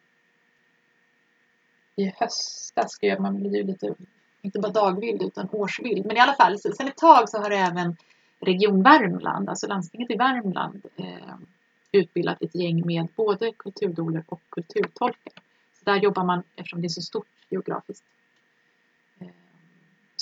i 1.96 2.12
höstas 2.16 2.92
skrev 2.92 3.20
man 3.20 3.40
blir 3.40 3.56
ju 3.56 3.62
lite, 3.62 3.94
inte 4.42 4.58
bara 4.58 4.72
dagvild 4.72 5.22
utan 5.22 5.48
årsvild. 5.52 6.06
Men 6.06 6.16
i 6.16 6.20
alla 6.20 6.34
fall, 6.34 6.58
sen 6.58 6.88
ett 6.88 6.96
tag 6.96 7.28
så 7.28 7.38
har 7.38 7.50
även 7.50 7.96
Region 8.40 8.82
Värmland, 8.82 9.48
alltså 9.48 9.66
landstinget 9.66 10.10
i 10.10 10.16
Värmland, 10.16 10.86
eh, 10.96 11.34
utbildat 11.92 12.42
ett 12.42 12.54
gäng 12.54 12.86
med 12.86 13.08
både 13.16 13.52
kulturdoler 13.52 14.24
och 14.28 14.40
kulturtolkar. 14.48 15.32
Så 15.78 15.84
där 15.84 15.96
jobbar 15.96 16.24
man, 16.24 16.42
eftersom 16.56 16.80
det 16.80 16.86
är 16.86 16.88
så 16.88 17.02
stort 17.02 17.28
geografiskt, 17.48 18.04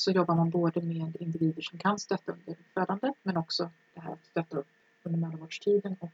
så 0.03 0.11
jobbar 0.11 0.34
man 0.34 0.50
både 0.50 0.80
med 0.80 1.16
individer 1.20 1.62
som 1.62 1.78
kan 1.78 1.98
stötta 1.98 2.32
under 2.32 2.57
födandet 2.74 3.14
men 3.22 3.36
också 3.36 3.70
det 3.94 4.00
här 4.00 4.12
att 4.12 4.24
stötta 4.24 4.57
upp 4.57 4.68
under 5.03 5.18
mödravårdstiden 5.18 5.96
och 6.00 6.11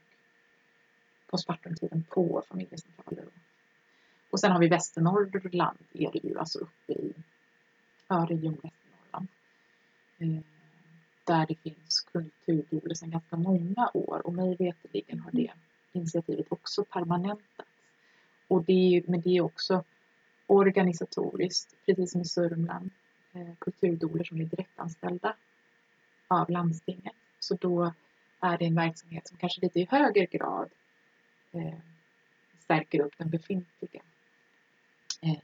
postpartumtiden 1.30 2.04
på 2.08 2.42
familjecentraler 2.48 3.24
och 4.30 4.40
sen 4.40 4.52
har 4.52 4.60
vi 4.60 4.68
Västernorrland 4.68 5.78
är 5.92 6.12
det 6.12 6.28
ju, 6.28 6.38
alltså 6.38 6.58
uppe 6.58 6.92
i 6.92 7.12
ja, 8.08 8.26
region 8.30 8.58
Västernorrland. 8.62 9.28
Eh, 10.18 10.42
där 11.24 11.46
det 11.46 11.54
finns 11.54 12.00
kulturdoler 12.00 12.94
sedan 12.94 13.10
ganska 13.10 13.36
många 13.36 13.90
år 13.94 14.26
och 14.26 14.34
mig 14.34 14.56
veterligen 14.58 15.20
har 15.20 15.30
det 15.32 15.50
initiativet 15.92 16.46
också 16.48 16.84
permanentats. 16.84 17.68
Och 18.48 18.64
det 18.64 18.96
är, 18.96 19.02
men 19.06 19.20
det 19.20 19.36
är 19.36 19.40
också 19.40 19.84
organisatoriskt, 20.46 21.76
precis 21.86 22.12
som 22.12 22.20
i 22.20 22.24
Sörmland, 22.24 22.90
eh, 23.38 23.54
kulturdoler 23.58 24.24
som 24.24 24.40
är 24.40 24.44
direktanställda 24.44 25.36
av 26.28 26.50
landstinget. 26.50 27.14
Så 27.38 27.54
då 27.54 27.92
är 28.40 28.58
det 28.58 28.64
en 28.64 28.74
verksamhet 28.74 29.28
som 29.28 29.38
kanske 29.38 29.60
lite 29.60 29.80
i 29.80 29.86
högre 29.90 30.26
grad 30.26 30.70
eh, 31.52 31.78
stärker 32.58 33.00
upp 33.00 33.18
den 33.18 33.30
befintliga 33.30 34.02
eh, 35.22 35.38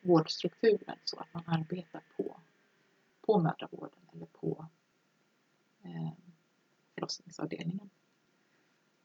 vårdstrukturen 0.00 0.96
så 1.04 1.20
att 1.20 1.34
man 1.34 1.42
arbetar 1.46 2.02
på, 2.16 2.36
på 3.20 3.38
mödravården 3.38 3.98
eller 4.12 4.26
på 4.26 4.66
eh, 5.82 6.12
förlossningsavdelningen. 6.94 7.90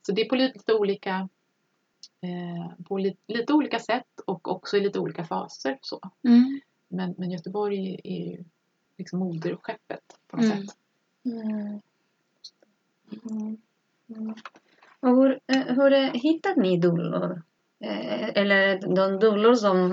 Så 0.02 0.12
det 0.12 0.22
är 0.22 0.30
på 0.30 0.36
lite 0.36 0.74
olika, 0.74 1.30
eh, 2.22 2.84
på 2.88 2.98
li, 2.98 3.18
lite, 3.28 3.54
olika 3.54 3.80
sätt 3.80 4.20
och 4.26 4.48
också 4.48 4.78
i 4.78 4.80
lite 4.80 5.00
olika 5.00 5.26
faser. 5.26 5.80
Så. 5.82 6.12
Mm. 6.24 6.61
Men, 6.92 7.16
men 7.18 7.32
Göteborg 7.32 8.00
är 8.04 8.32
ju 8.32 8.44
liksom 8.98 9.20
moderskeppet 9.20 10.04
på 10.28 10.38
något 10.38 10.46
mm. 10.46 10.68
sätt. 10.68 10.78
Mm. 11.26 11.82
Mm. 14.10 14.36
Och 15.00 15.10
hur, 15.10 15.40
eh, 15.48 15.62
hur 15.62 16.14
hittade 16.14 16.62
ni 16.62 16.78
dullor? 16.78 17.42
Eh, 17.80 18.30
eller 18.30 18.96
de 18.96 19.20
dullor 19.20 19.56
som 19.56 19.92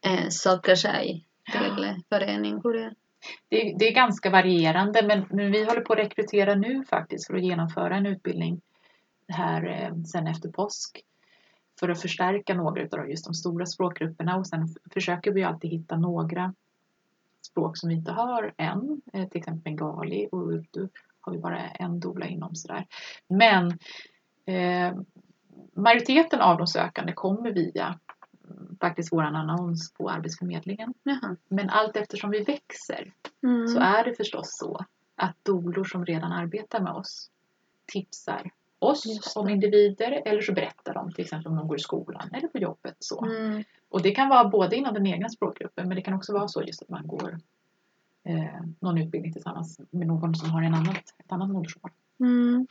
eh, 0.00 0.28
söker 0.28 0.74
sig 0.74 1.24
till 1.52 2.02
förening? 2.08 2.60
Hur 2.64 2.94
det, 3.48 3.74
det 3.78 3.88
är 3.88 3.94
ganska 3.94 4.30
varierande 4.30 5.02
men, 5.02 5.26
men, 5.30 5.52
vi 5.52 5.64
håller 5.64 5.80
på 5.80 5.92
att 5.92 5.98
rekrytera 5.98 6.54
nu 6.54 6.84
faktiskt 6.84 7.26
för 7.26 7.34
att 7.34 7.44
genomföra 7.44 7.96
en 7.96 8.06
utbildning 8.06 8.60
här 9.28 9.66
eh, 9.66 10.02
sen 10.02 10.26
efter 10.26 10.48
påsk 10.48 11.04
för 11.80 11.88
att 11.88 12.00
förstärka 12.00 12.54
några 12.54 13.00
av 13.02 13.10
just 13.10 13.24
de 13.24 13.34
stora 13.34 13.66
språkgrupperna 13.66 14.36
och 14.36 14.46
sen 14.46 14.68
försöker 14.92 15.32
vi 15.32 15.44
alltid 15.44 15.70
hitta 15.70 15.96
några 15.96 16.54
språk 17.42 17.76
som 17.76 17.88
vi 17.88 17.94
inte 17.94 18.12
har 18.12 18.54
än, 18.56 19.02
eh, 19.12 19.28
till 19.28 19.38
exempel 19.38 19.62
bengali 19.62 20.28
och 20.32 20.48
urdu 20.48 20.88
har 21.20 21.32
vi 21.32 21.38
bara 21.38 21.68
en 21.68 22.00
dola 22.00 22.26
inom 22.26 22.54
sådär. 22.54 22.86
Men 23.28 23.78
eh, 24.46 24.98
majoriteten 25.74 26.40
av 26.40 26.58
de 26.58 26.66
sökande 26.66 27.12
kommer 27.12 27.50
via 27.50 27.98
mm, 28.50 28.76
faktiskt 28.80 29.12
våran 29.12 29.36
annons 29.36 29.92
på 29.92 30.10
Arbetsförmedlingen. 30.10 30.94
Jaha. 31.02 31.36
Men 31.48 31.70
allt 31.70 31.96
eftersom 31.96 32.30
vi 32.30 32.44
växer 32.44 33.12
mm. 33.42 33.68
så 33.68 33.78
är 33.80 34.04
det 34.04 34.14
förstås 34.14 34.58
så 34.58 34.84
att 35.16 35.36
dolor 35.42 35.84
som 35.84 36.04
redan 36.04 36.32
arbetar 36.32 36.80
med 36.80 36.92
oss 36.92 37.30
tipsar 37.92 38.50
oss 38.78 39.32
om 39.36 39.48
individer 39.48 40.22
eller 40.24 40.40
så 40.40 40.52
berättar 40.52 40.94
de 40.94 41.12
till 41.12 41.24
exempel 41.24 41.50
om 41.50 41.56
de 41.56 41.68
går 41.68 41.76
i 41.76 41.80
skolan 41.80 42.30
eller 42.34 42.48
på 42.48 42.58
jobbet. 42.58 42.96
Så. 42.98 43.24
Mm. 43.24 43.64
Och 43.88 44.02
det 44.02 44.10
kan 44.10 44.28
vara 44.28 44.48
både 44.48 44.76
inom 44.76 44.94
den 44.94 45.06
egna 45.06 45.28
språkgruppen 45.28 45.88
men 45.88 45.96
det 45.96 46.02
kan 46.02 46.14
också 46.14 46.32
vara 46.32 46.48
så 46.48 46.62
just 46.62 46.82
att 46.82 46.88
man 46.88 47.06
går 47.06 47.38
eh, 48.24 48.60
någon 48.80 48.98
utbildning 48.98 49.32
tillsammans 49.32 49.80
med 49.90 50.06
någon 50.06 50.34
som 50.34 50.50
har 50.50 50.62
en 50.62 50.74
annat, 50.74 51.14
ett 51.18 51.32
annat 51.32 51.50
modersmål. 51.50 51.90
Mm. 52.20 52.66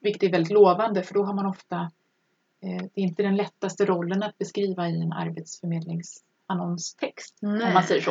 Vilket 0.00 0.22
är 0.22 0.30
väldigt 0.30 0.52
lovande 0.52 1.02
för 1.02 1.14
då 1.14 1.24
har 1.24 1.34
man 1.34 1.46
ofta 1.46 1.76
eh, 2.60 2.82
det 2.94 3.00
är 3.00 3.04
inte 3.04 3.22
den 3.22 3.36
lättaste 3.36 3.84
rollen 3.84 4.22
att 4.22 4.38
beskriva 4.38 4.88
i 4.88 5.02
en 5.02 5.12
arbetsförmedlingsannonstext. 5.12 7.38
Nej. 7.40 7.66
Om 7.66 7.74
man 7.74 7.82
säger 7.82 8.02
så. 8.02 8.10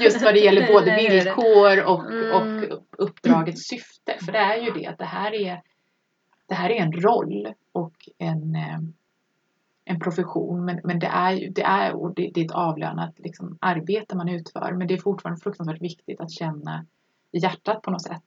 Just 0.00 0.22
vad 0.22 0.34
det 0.34 0.40
gäller 0.40 0.66
både 0.72 0.96
villkor 0.96 1.84
och, 1.84 2.12
Mm. 2.12 2.32
och 2.32 2.62
uppdragets 2.98 3.68
syfte. 3.68 4.16
För 4.24 4.32
det 4.32 4.38
är 4.38 4.56
ju 4.56 4.70
det 4.70 4.86
att 4.86 4.98
det 4.98 5.04
här 5.04 5.34
är, 5.34 5.62
det 6.50 6.56
här 6.56 6.70
är 6.70 6.82
en 6.82 6.92
roll 6.92 7.48
och 7.72 8.08
en, 8.18 8.54
eh, 8.56 8.78
en 9.84 10.00
profession. 10.00 10.64
Men, 10.64 10.80
men 10.84 10.98
det 10.98 11.06
är 11.06 11.50
det 11.50 11.62
är, 11.62 11.94
och 11.94 12.14
det, 12.14 12.30
det 12.34 12.40
är 12.40 12.44
ett 12.44 12.50
avlönat 12.50 13.18
liksom, 13.18 13.58
arbete 13.60 14.16
man 14.16 14.28
utför. 14.28 14.72
Men 14.72 14.88
det 14.88 14.94
är 14.94 14.98
fortfarande 14.98 15.40
fruktansvärt 15.40 15.82
viktigt 15.82 16.20
att 16.20 16.30
känna 16.30 16.86
i 17.32 17.38
hjärtat 17.38 17.82
på 17.82 17.90
något 17.90 18.02
sätt 18.02 18.22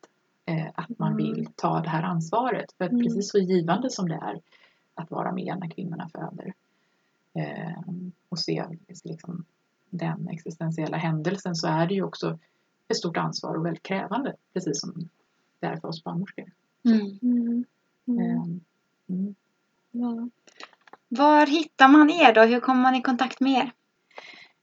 eh, 0.45 0.67
att 0.75 0.99
man 0.99 1.13
Mm. 1.13 1.17
vill 1.17 1.47
ta 1.55 1.79
det 1.79 1.89
här 1.89 2.03
ansvaret. 2.03 2.71
För 2.77 2.85
att 2.85 2.91
Mm. 2.91 3.03
precis 3.03 3.29
så 3.29 3.37
givande 3.37 3.89
som 3.89 4.09
det 4.09 4.15
är 4.15 4.39
att 4.95 5.11
vara 5.11 5.31
med 5.31 5.57
när 5.59 5.69
kvinnorna 5.69 6.09
föder 6.09 6.53
eh, 7.33 7.83
och 8.29 8.39
se 8.39 8.65
liksom, 9.03 9.45
den 9.89 10.27
existentiella 10.27 10.97
händelsen 10.97 11.55
så 11.55 11.67
är 11.67 11.87
det 11.87 11.93
ju 11.93 12.03
också 12.03 12.39
ett 12.87 12.97
stort 12.97 13.17
ansvar 13.17 13.55
och 13.55 13.65
väldigt 13.65 13.83
krävande 13.83 14.35
precis 14.53 14.81
som 14.81 15.09
det 15.59 15.67
är 15.67 15.77
för 15.77 15.87
oss 15.87 16.03
barnmorskor. 16.03 16.51
Mm. 16.85 17.65
Mm. 18.07 18.19
Mm. 18.19 18.61
Eh, 19.09 19.15
mm. 19.15 19.35
Ja. 19.91 20.29
Var 21.07 21.45
hittar 21.45 21.87
man 21.87 22.09
er 22.09 22.33
då? 22.33 22.41
Hur 22.41 22.59
kommer 22.59 22.81
man 22.81 22.95
i 22.95 23.01
kontakt 23.01 23.39
med 23.39 23.53
er? 23.53 23.71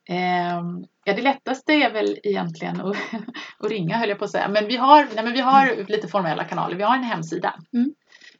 Ehm, 0.08 0.84
ja, 1.04 1.14
det 1.14 1.22
lättaste 1.22 1.72
är 1.72 1.92
väl 1.92 2.18
egentligen 2.22 2.80
att, 2.80 2.96
att 3.58 3.70
ringa 3.70 3.96
höll 3.96 4.08
jag 4.08 4.18
på 4.18 4.24
att 4.24 4.30
säga. 4.30 4.48
Men 4.48 4.66
vi 4.66 4.76
har, 4.76 5.08
nej, 5.14 5.24
men 5.24 5.32
vi 5.32 5.40
har 5.40 5.84
lite 5.88 6.08
formella 6.08 6.44
kanaler. 6.44 6.76
Vi 6.76 6.82
har 6.82 6.96
en 6.96 7.02
hemsida. 7.02 7.54
Mm. 7.72 7.94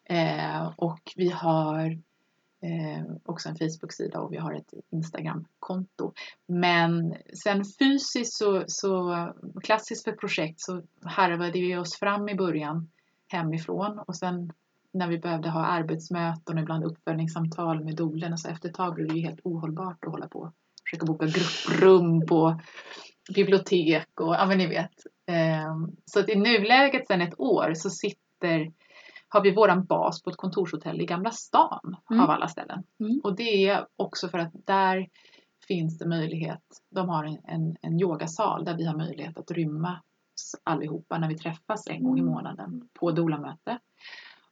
Eh, 0.04 0.72
och 0.76 1.12
vi 1.16 1.30
har 1.30 1.90
eh, 2.62 3.04
också 3.24 3.48
en 3.48 3.56
Facebook-sida 3.56 4.20
och 4.20 4.32
vi 4.32 4.36
har 4.36 4.54
ett 4.54 4.74
Instagram-konto. 4.92 6.12
Men 6.46 7.16
sen 7.44 7.64
fysiskt 7.78 8.32
så, 8.32 8.64
så 8.66 9.14
klassiskt 9.62 10.04
för 10.04 10.12
projekt 10.12 10.60
så 10.60 10.82
harvade 11.02 11.52
vi 11.52 11.76
oss 11.76 11.98
fram 11.98 12.28
i 12.28 12.34
början 12.34 12.90
hemifrån 13.28 13.98
och 13.98 14.16
sen 14.16 14.52
när 14.92 15.08
vi 15.08 15.18
behövde 15.18 15.48
ha 15.50 15.64
arbetsmöten 15.64 16.56
och 16.56 16.62
ibland 16.62 16.84
uppföljningssamtal 16.84 17.84
med 17.84 17.96
dolen 17.96 18.32
och 18.32 18.40
så 18.40 18.48
efter 18.48 18.68
ett 18.68 18.74
tag 18.74 18.94
blev 18.94 19.08
det 19.08 19.14
ju 19.14 19.20
helt 19.26 19.40
ohållbart 19.44 20.04
att 20.04 20.12
hålla 20.12 20.28
på 20.28 20.52
försöka 20.84 21.06
boka 21.06 21.26
grupprum 21.26 22.26
på 22.26 22.60
bibliotek 23.34 24.20
och 24.20 24.34
ja 24.34 24.46
men 24.46 24.58
ni 24.58 24.66
vet. 24.66 24.92
Ehm, 25.26 25.96
Så 26.04 26.20
att 26.20 26.28
i 26.28 26.36
nuläget 26.36 27.06
sedan 27.06 27.20
ett 27.20 27.40
år 27.40 27.74
så 27.74 27.90
sitter, 27.90 28.72
har 29.28 29.42
vi 29.42 29.54
våran 29.54 29.84
bas 29.84 30.22
på 30.22 30.30
ett 30.30 30.36
kontorshotell 30.36 31.00
i 31.00 31.06
Gamla 31.06 31.30
stan 31.30 31.96
Mm. 32.10 32.22
av 32.22 32.30
alla 32.30 32.48
ställen. 32.48 32.82
Mm. 33.00 33.20
Och 33.24 33.36
det 33.36 33.68
är 33.68 33.86
också 33.96 34.28
för 34.28 34.38
att 34.38 34.52
där 34.66 35.08
finns 35.68 35.98
det 35.98 36.06
möjlighet, 36.08 36.62
de 36.90 37.08
har 37.08 37.24
en, 37.24 37.38
en, 37.44 37.76
en 37.82 38.00
yogasal 38.00 38.64
där 38.64 38.76
vi 38.76 38.84
har 38.86 38.96
möjlighet 38.96 39.38
att 39.38 39.50
rymma 39.50 40.00
allihopa 40.64 41.18
när 41.18 41.28
vi 41.28 41.38
träffas 41.38 41.86
en 41.86 42.02
gång 42.04 42.18
i 42.18 42.20
Mm. 42.20 42.32
månaden 42.32 42.88
på 42.94 43.10
dolamöte. 43.10 43.78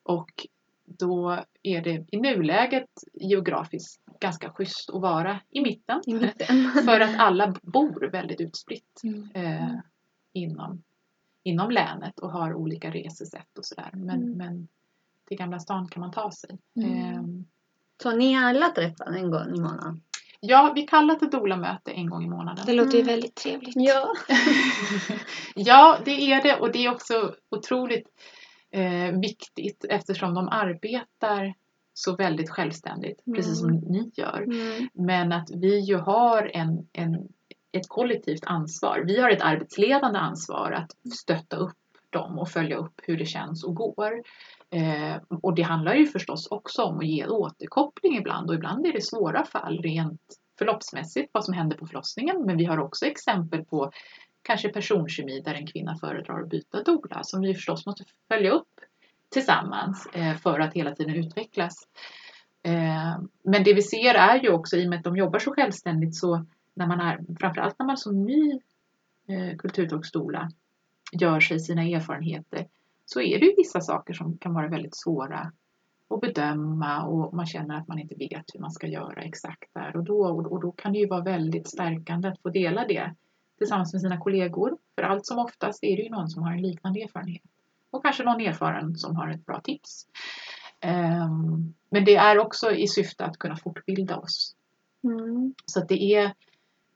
Och 0.09 0.47
då 0.85 1.45
är 1.63 1.81
det 1.83 2.05
i 2.13 2.17
nuläget 2.17 2.89
geografiskt 3.15 4.01
ganska 4.21 4.51
schysst 4.53 4.91
att 4.91 5.01
vara 5.03 5.41
i 5.51 5.61
mitten. 5.61 6.03
I 6.07 6.15
mitten. 6.15 6.71
För 6.85 7.01
att 7.01 7.19
alla 7.19 7.55
bor 7.63 8.11
väldigt 8.11 8.41
utspritt 8.41 9.01
Mm. 9.05 9.29
eh, 9.35 9.75
inom, 10.33 10.83
inom 11.43 11.71
länet 11.71 12.19
och 12.19 12.31
har 12.33 12.55
olika 12.55 12.91
resesätt 12.91 13.59
och 13.59 13.65
sådär. 13.65 13.91
Men, 13.93 14.23
Mm. 14.23 14.33
men 14.39 14.69
till 15.29 15.39
Gamla 15.39 15.59
stan 15.59 15.89
kan 15.89 16.01
man 16.01 16.11
ta 16.13 16.31
sig. 16.31 16.59
Mm. 16.77 16.93
Eh, 17.15 17.23
Så 18.03 18.17
ni 18.17 18.37
alla 18.37 18.69
träffas 18.69 19.09
en 19.09 19.31
gång 19.31 19.57
i 19.57 19.61
månaden? 19.61 20.01
ja, 20.41 20.73
vi 20.75 20.83
kallar 20.83 21.19
det 21.21 21.27
dolamöte 21.31 21.91
en 21.93 22.11
gång 22.11 22.25
i 22.25 22.29
månaden. 22.29 22.67
Det 22.67 22.73
låter 22.73 22.93
ju 22.93 23.01
Mm. 23.01 23.07
väldigt 23.07 23.35
trevligt. 23.35 23.77
Ja. 23.77 24.13
ja, 25.55 25.99
det 26.05 26.33
är 26.33 26.43
det 26.43 26.57
och 26.61 26.73
det 26.73 26.85
är 26.85 26.93
också 26.93 27.35
otroligt 27.49 28.09
eh, 28.71 29.19
viktigt 29.21 29.85
eftersom 29.89 30.35
de 30.35 30.49
arbetar 30.49 31.55
så 31.95 32.17
väldigt 32.17 32.51
självständigt, 32.51 33.25
precis 33.35 33.59
som 33.59 33.71
ni 33.71 34.11
gör. 34.15 34.43
Mm. 34.43 34.89
Men 34.93 35.33
att 35.33 35.51
vi 35.51 35.79
ju 35.79 35.97
har 35.97 36.51
en, 36.55 36.89
en, 36.93 37.15
ett 37.73 37.89
kollektivt 37.89 38.45
ansvar. 38.47 39.05
Vi 39.07 39.21
har 39.21 39.31
ett 39.31 39.43
arbetsledande 39.43 40.19
ansvar 40.19 40.73
att 40.73 41.13
stötta 41.15 41.57
upp 41.57 41.77
dem 42.11 42.39
och 42.39 42.49
följa 42.49 42.77
upp 42.77 43.01
hur 43.03 43.19
det 43.19 43.27
känns 43.27 43.65
och 43.65 43.75
går. 43.75 44.23
Eh, 44.71 45.17
och 45.43 45.55
det 45.55 45.63
handlar 45.63 45.95
ju 45.95 46.07
förstås 46.07 46.47
också 46.47 46.83
om 46.83 46.99
att 46.99 47.07
ge 47.07 47.27
återkoppling 47.27 48.17
ibland 48.17 48.51
och 48.51 48.57
ibland 48.57 48.87
är 48.87 48.93
det 48.93 49.05
svåra 49.05 49.45
fall 49.45 49.83
rent 49.83 50.21
förloppsmässigt 50.59 51.31
vad 51.33 51.45
som 51.45 51.55
händer 51.55 51.77
på 51.77 51.87
förlossningen. 51.87 52.43
Men 52.47 52.57
vi 52.57 52.65
har 52.65 52.79
också 52.79 53.07
exempel 53.07 53.65
på 53.65 53.91
kanske 54.43 54.69
personkemi 54.69 55.41
där 55.41 55.55
en 55.55 55.67
kvinna 55.67 55.97
föredrar 55.97 56.41
att 56.43 56.49
byta 56.49 56.83
doula 56.83 57.23
som 57.23 57.41
vi 57.41 57.55
förstås 57.55 57.87
måste 57.87 58.05
följa 58.29 58.51
upp 58.51 58.81
tillsammans 59.29 60.07
eh, 60.13 60.37
för 60.37 60.61
att 60.61 60.75
hela 60.75 60.95
tiden 60.95 61.15
utvecklas. 61.15 61.89
Eh, 62.63 63.19
men 63.45 63.65
det 63.65 63.75
vi 63.75 63.83
ser 63.83 64.15
är 64.15 64.43
ju 64.43 64.51
också 64.51 64.77
i 64.77 64.87
och 64.87 64.91
med 64.91 64.99
att 64.99 65.05
de 65.05 65.17
jobbar 65.17 65.39
så 65.39 65.53
självständigt 65.53 66.17
så 66.17 66.47
när 66.75 66.87
man 66.87 67.01
är, 67.01 67.21
framförallt 67.41 67.79
när 67.79 67.87
man 67.87 67.97
som 67.97 68.25
ny 68.25 68.53
eh, 69.29 69.57
kulturtolksdoula 69.57 70.51
gör 71.13 71.41
sig 71.41 71.61
sina 71.61 71.83
erfarenheter 71.83 72.67
så 73.07 73.21
är 73.21 73.41
det 73.41 73.47
ju 73.47 73.55
vissa 73.57 73.81
saker 73.81 74.15
som 74.15 74.39
kan 74.39 74.55
vara 74.55 74.69
väldigt 74.69 74.97
svåra 74.97 75.53
att 76.11 76.21
bedöma 76.21 77.05
och 77.05 77.35
man 77.35 77.47
känner 77.47 77.77
att 77.77 77.89
man 77.89 77.99
inte 77.99 78.15
vet 78.15 78.45
hur 78.55 78.61
man 78.61 78.71
ska 78.71 78.87
göra 78.87 79.23
exakt 79.23 79.75
där 79.75 79.97
och 79.97 80.05
då 80.05 80.21
och 80.27 80.61
då 80.61 80.73
kan 80.73 80.93
det 80.93 80.99
ju 80.99 81.07
vara 81.07 81.23
väldigt 81.23 81.69
stärkande 81.69 82.29
att 82.29 82.43
få 82.43 82.51
dela 82.51 82.87
det 82.87 83.15
tillsammans 83.59 83.93
med 83.93 84.03
sina 84.03 84.19
kollegor. 84.19 84.77
För 84.95 85.03
allt 85.03 85.27
som 85.27 85.39
oftast 85.39 85.85
är 85.85 85.97
det 85.97 86.03
ju 86.03 86.11
någon 86.11 86.29
som 86.29 86.43
har 86.43 86.53
en 86.53 86.63
liknande 86.63 87.01
erfarenhet 87.03 87.43
och 87.91 88.03
kanske 88.03 88.25
någon 88.25 88.41
erfaren 88.41 88.97
som 88.97 89.17
har 89.17 89.29
ett 89.29 89.47
bra 89.47 89.61
tips. 89.61 90.07
Ehm, 90.81 91.75
Men 91.91 92.05
det 92.05 92.17
är 92.17 92.39
också 92.39 92.73
i 92.73 92.89
syfte 92.89 93.25
att 93.25 93.39
kunna 93.39 93.57
fortbilda 93.57 94.17
oss. 94.17 94.57
Mm. 95.05 95.55
Så 95.67 95.79
att 95.81 95.89
det 95.89 96.03
är 96.15 96.35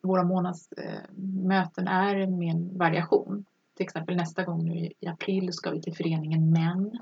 våra 0.01 0.25
månadsmöten 0.25 1.89
är 1.89 2.27
med 2.27 2.55
en 2.55 2.79
variation. 2.79 3.45
Till 3.77 3.85
exempel 3.85 4.17
nästa 4.17 4.45
gång 4.45 4.65
nu 4.65 4.91
i 5.01 5.07
april 5.07 5.53
ska 5.53 5.71
vi 5.71 5.83
till 5.83 5.95
föreningen 5.97 6.51
Män 6.51 6.99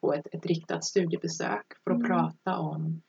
på 0.00 0.14
ett, 0.14 0.26
ett 0.32 0.46
riktat 0.46 0.84
studiebesök 0.84 1.66
för 1.84 1.90
att 1.90 1.96
Mm. 1.96 2.08
prata 2.08 2.58
om 2.58 3.02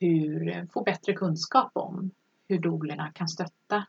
hur, 0.00 0.66
få 0.72 0.82
bättre 0.82 1.12
kunskap 1.12 1.70
om 1.74 2.10
hur 2.48 2.58
dolerna 2.58 3.12
kan 3.12 3.28
stötta 3.28 3.86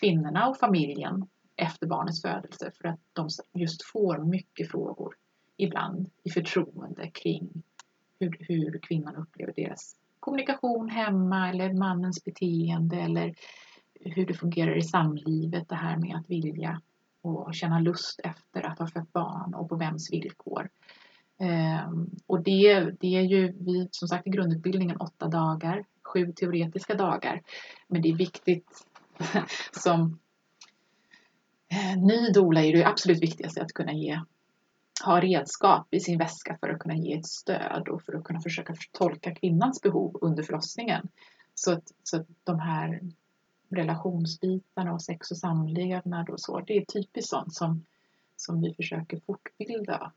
kvinnorna 0.00 0.48
och 0.48 0.56
familjen 0.56 1.28
efter 1.56 1.86
barnets 1.86 2.22
födelse 2.22 2.70
för 2.74 2.88
att 2.88 3.00
de 3.12 3.28
just 3.52 3.84
får 3.84 4.18
mycket 4.18 4.70
frågor 4.70 5.14
ibland 5.56 6.10
i 6.22 6.30
förtroende 6.30 7.10
kring 7.10 7.62
hur, 8.20 8.36
hur 8.40 8.78
kvinnan 8.78 9.16
upplever 9.16 9.52
deras 9.56 9.96
kommunikation 10.20 10.88
hemma 10.88 11.50
eller 11.50 11.72
mannens 11.72 12.24
beteende 12.24 12.96
eller 12.96 13.34
hur 14.00 14.26
det 14.26 14.34
fungerar 14.34 14.76
i 14.76 14.82
samlivet, 14.82 15.68
det 15.68 15.74
här 15.74 15.96
med 15.96 16.16
att 16.16 16.30
vilja 16.30 16.80
och 17.22 17.54
känna 17.54 17.80
lust 17.80 18.20
efter 18.24 18.62
att 18.62 18.78
ha 18.78 18.86
fött 18.86 19.12
barn 19.12 19.54
och 19.54 19.68
på 19.68 19.76
vems 19.76 20.12
villkor. 20.12 20.68
Ehm, 21.38 22.10
och 22.26 22.42
det, 22.42 22.80
det 23.00 23.16
är 23.16 23.22
ju 23.22 23.52
vi, 23.58 23.88
som 23.90 24.08
sagt 24.08 24.26
i 24.26 24.30
grundutbildningen 24.30 24.96
åtta 24.96 25.28
dagar, 25.28 25.84
sju 26.02 26.32
teoretiska 26.32 26.94
dagar. 26.94 27.42
Men 27.88 28.02
det 28.02 28.08
är 28.08 28.16
viktigt 28.16 28.86
som 29.72 30.18
eh, 31.68 31.98
ny 32.02 32.32
doula 32.32 32.64
är 32.64 32.72
det 32.72 32.86
absolut 32.86 33.22
viktigaste 33.22 33.62
att 33.62 33.72
kunna 33.72 33.92
ge 33.92 34.20
ha 35.04 35.20
redskap 35.20 35.94
i 35.94 36.00
sin 36.00 36.18
väska 36.18 36.56
för 36.60 36.68
att 36.68 36.78
kunna 36.78 36.96
ge 36.96 37.12
ett 37.12 37.26
stöd 37.26 37.88
och 37.88 38.02
för 38.02 38.12
att 38.12 38.24
kunna 38.24 38.40
försöka 38.40 38.74
tolka 38.92 39.34
kvinnans 39.34 39.82
behov 39.82 40.18
under 40.20 40.42
förlossningen. 40.42 41.08
Så 41.54 41.72
att, 41.72 41.92
så 42.02 42.16
att 42.16 42.26
de 42.44 42.58
här 42.58 43.00
relationsbitarna 43.68 44.92
och 44.92 45.02
sex 45.02 45.30
och 45.30 45.38
samlevnad 45.38 46.30
och 46.30 46.40
så, 46.40 46.60
det 46.60 46.76
är 46.76 46.84
typiskt 46.84 47.30
sånt 47.30 47.54
som, 47.54 47.84
som 48.36 48.60
vi 48.60 48.74
försöker 48.74 49.20
fortbilda 49.26 50.12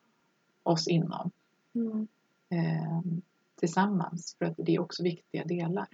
oss 0.63 0.87
inom 0.87 1.31
Mm. 1.77 2.07
eh, 2.49 3.01
tillsammans 3.55 4.35
för 4.37 4.45
att 4.45 4.53
det 4.57 4.75
är 4.75 4.79
också 4.79 5.03
viktiga 5.03 5.45
delar. 5.45 5.87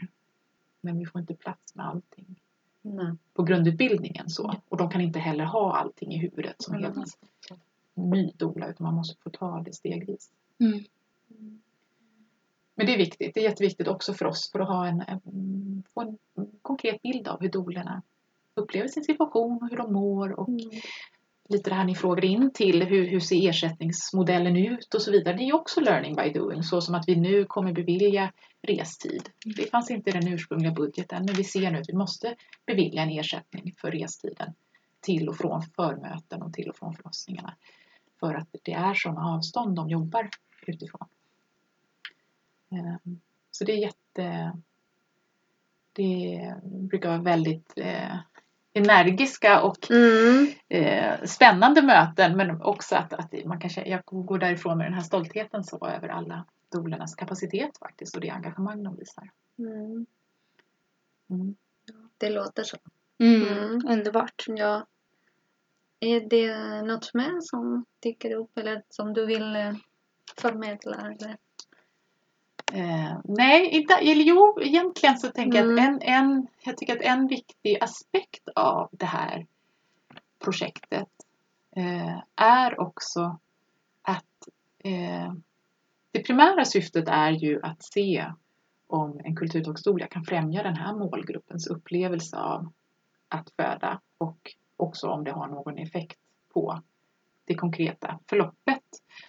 Men 0.81 0.99
vi 0.99 1.05
får 1.05 1.21
inte 1.21 1.35
plats 1.35 1.75
med 1.75 1.85
allting 1.85 2.39
Nej. 2.85 3.13
på 3.33 3.43
grundutbildningen 3.43 4.29
så 4.29 4.55
och 4.69 4.77
de 4.77 4.89
kan 4.89 5.01
inte 5.01 5.19
heller 5.19 5.45
ha 5.45 5.77
allting 5.77 6.13
i 6.13 6.17
huvudet 6.17 6.55
som 6.61 6.75
Mm. 6.75 6.93
helt 6.93 7.17
ny 7.93 8.31
doula 8.37 8.67
utan 8.67 8.83
man 8.83 8.95
måste 8.95 9.21
få 9.23 9.29
ta 9.29 9.61
det 9.65 9.73
stegvis. 9.73 10.31
Mm. 10.59 10.83
Men 12.75 12.85
det 12.85 12.93
är 12.93 12.97
viktigt, 12.97 13.33
det 13.33 13.39
är 13.39 13.43
jätteviktigt 13.43 13.87
också 13.87 14.13
för 14.13 14.25
oss 14.25 14.51
för 14.51 14.59
att 14.59 14.67
ha 14.67 14.87
en, 14.87 15.01
en, 15.01 15.83
få 15.93 16.01
en 16.01 16.17
konkret 16.61 17.01
bild 17.01 17.27
av 17.27 17.41
hur 17.41 17.49
dolerna 17.49 18.01
upplever 18.55 18.87
sin 18.87 19.03
situation 19.03 19.63
och 19.63 19.69
hur 19.69 19.77
de 19.77 19.93
mår 19.93 20.39
och 20.39 20.49
Mm 20.49 20.69
lite 21.53 21.69
det 21.69 21.75
här 21.75 21.83
ni 21.83 21.95
frågade 21.95 22.27
in 22.27 22.51
till 22.53 22.83
hur, 22.83 23.07
hur 23.07 23.19
ser 23.19 23.49
ersättningsmodellen 23.49 24.57
ut 24.57 24.93
och 24.93 25.01
så 25.01 25.11
vidare. 25.11 25.37
Det 25.37 25.43
är 25.43 25.55
också 25.55 25.81
learning 25.81 26.15
by 26.15 26.39
doing 26.39 26.63
så 26.63 26.81
som 26.81 26.95
att 26.95 27.07
vi 27.07 27.15
nu 27.15 27.45
kommer 27.45 27.73
bevilja 27.73 28.31
restid. 28.61 29.29
Det 29.57 29.69
fanns 29.69 29.91
inte 29.91 30.09
i 30.09 30.13
den 30.13 30.27
ursprungliga 30.27 30.71
budgeten 30.71 31.25
men 31.25 31.35
vi 31.35 31.43
ser 31.43 31.71
nu 31.71 31.77
att 31.77 31.89
vi 31.89 31.93
måste 31.93 32.35
bevilja 32.65 33.01
en 33.01 33.09
ersättning 33.09 33.73
för 33.77 33.91
restiden 33.91 34.53
till 35.01 35.29
och 35.29 35.37
från 35.37 35.61
förmöten 35.61 36.41
och 36.41 36.53
till 36.53 36.69
och 36.69 36.75
från 36.75 36.93
förlossningarna. 36.93 37.55
För 38.19 38.33
att 38.33 38.55
det 38.63 38.73
är 38.73 38.93
sådana 38.93 39.35
avstånd 39.35 39.75
de 39.75 39.89
jobbar 39.89 40.29
utifrån. 40.67 41.07
Ehm, 42.71 43.19
så 43.51 43.63
det 43.63 43.71
är 43.71 43.77
jätte... 43.77 44.53
Det 45.95 46.53
brukar 46.63 47.09
vara 47.09 47.21
väldigt 47.21 47.73
eh, 47.75 48.17
energiska 48.73 49.61
och 49.61 49.91
Mm. 49.91 50.47
eh, 50.69 51.23
spännande 51.25 51.81
möten 51.81 52.37
men 52.37 52.61
också 52.61 52.95
att, 52.95 53.13
att 53.13 53.33
man 53.45 53.59
kan, 53.59 53.69
kä- 53.69 53.87
jag 53.87 54.01
går 54.05 54.37
därifrån 54.37 54.77
med 54.77 54.87
den 54.87 54.93
här 54.93 55.01
stoltheten 55.01 55.63
så 55.63 55.87
över 55.87 56.07
alla 56.09 56.45
dolernas 56.71 57.15
kapacitet 57.15 57.77
faktiskt 57.77 58.15
och 58.15 58.21
det 58.21 58.29
engagemang 58.29 58.83
de 58.83 58.95
visar. 58.95 59.29
Mm. 59.59 60.05
Mm. 61.29 61.55
Det 62.17 62.29
låter 62.29 62.63
så. 62.63 62.77
Mm. 63.19 63.47
Mm. 63.47 63.81
Underbart. 63.87 64.43
Ja. 64.47 64.85
Är 65.99 66.19
det 66.29 66.81
något 66.81 67.13
mer 67.13 67.37
som 67.41 67.85
dyker 67.99 68.35
upp 68.35 68.57
eller 68.57 68.83
som 68.89 69.13
du 69.13 69.25
vill 69.25 69.55
eh, 69.55 69.73
förmedla? 70.37 70.95
Eller? 70.95 71.37
Eh, 72.73 73.17
nej, 73.23 73.67
inte, 73.69 73.93
eller 73.93 74.23
jo, 74.23 74.57
egentligen 74.61 75.17
så 75.17 75.27
tänker 75.27 75.57
jag 75.57 75.65
att 75.65 75.79
Mm. 75.79 75.93
en, 75.93 76.01
en, 76.01 76.47
jag 76.63 76.77
tycker 76.77 76.95
att 76.95 77.01
en 77.01 77.27
viktig 77.27 77.77
aspekt 77.81 78.49
av 78.55 78.89
det 78.91 79.05
här 79.05 79.45
projektet 80.43 81.09
eh, 81.75 82.19
är 82.35 82.79
också 82.79 83.39
att 84.01 84.47
eh, 84.83 85.33
det 86.11 86.23
primära 86.23 86.65
syftet 86.65 87.07
är 87.07 87.31
ju 87.31 87.59
att 87.63 87.83
se 87.83 88.25
om 88.87 89.21
en 89.23 89.35
kulturtolkskola 89.35 90.07
kan 90.07 90.23
främja 90.23 90.63
den 90.63 90.75
här 90.75 90.95
målgruppens 90.95 91.67
upplevelse 91.67 92.37
av 92.37 92.71
att 93.27 93.49
föda 93.49 94.01
och 94.17 94.51
också 94.77 95.07
om 95.07 95.23
det 95.23 95.31
har 95.31 95.47
någon 95.47 95.77
effekt 95.77 96.19
på 96.53 96.81
det 97.45 97.55
konkreta 97.55 98.19
förloppet. 98.29 98.83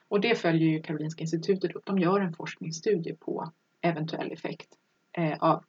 Och 0.09 0.21
det 0.21 0.35
följer 0.35 0.69
ju 0.69 0.83
Karolinska 0.83 1.23
institutet 1.23 1.77
upp. 1.77 1.87
De 1.87 1.99
gör 1.99 2.21
en 2.21 2.35
forskningsstudie 2.35 3.15
på 3.15 3.53
eventuell 3.81 4.33
effekt 4.33 4.69
eh, 5.12 5.39
av 5.41 5.65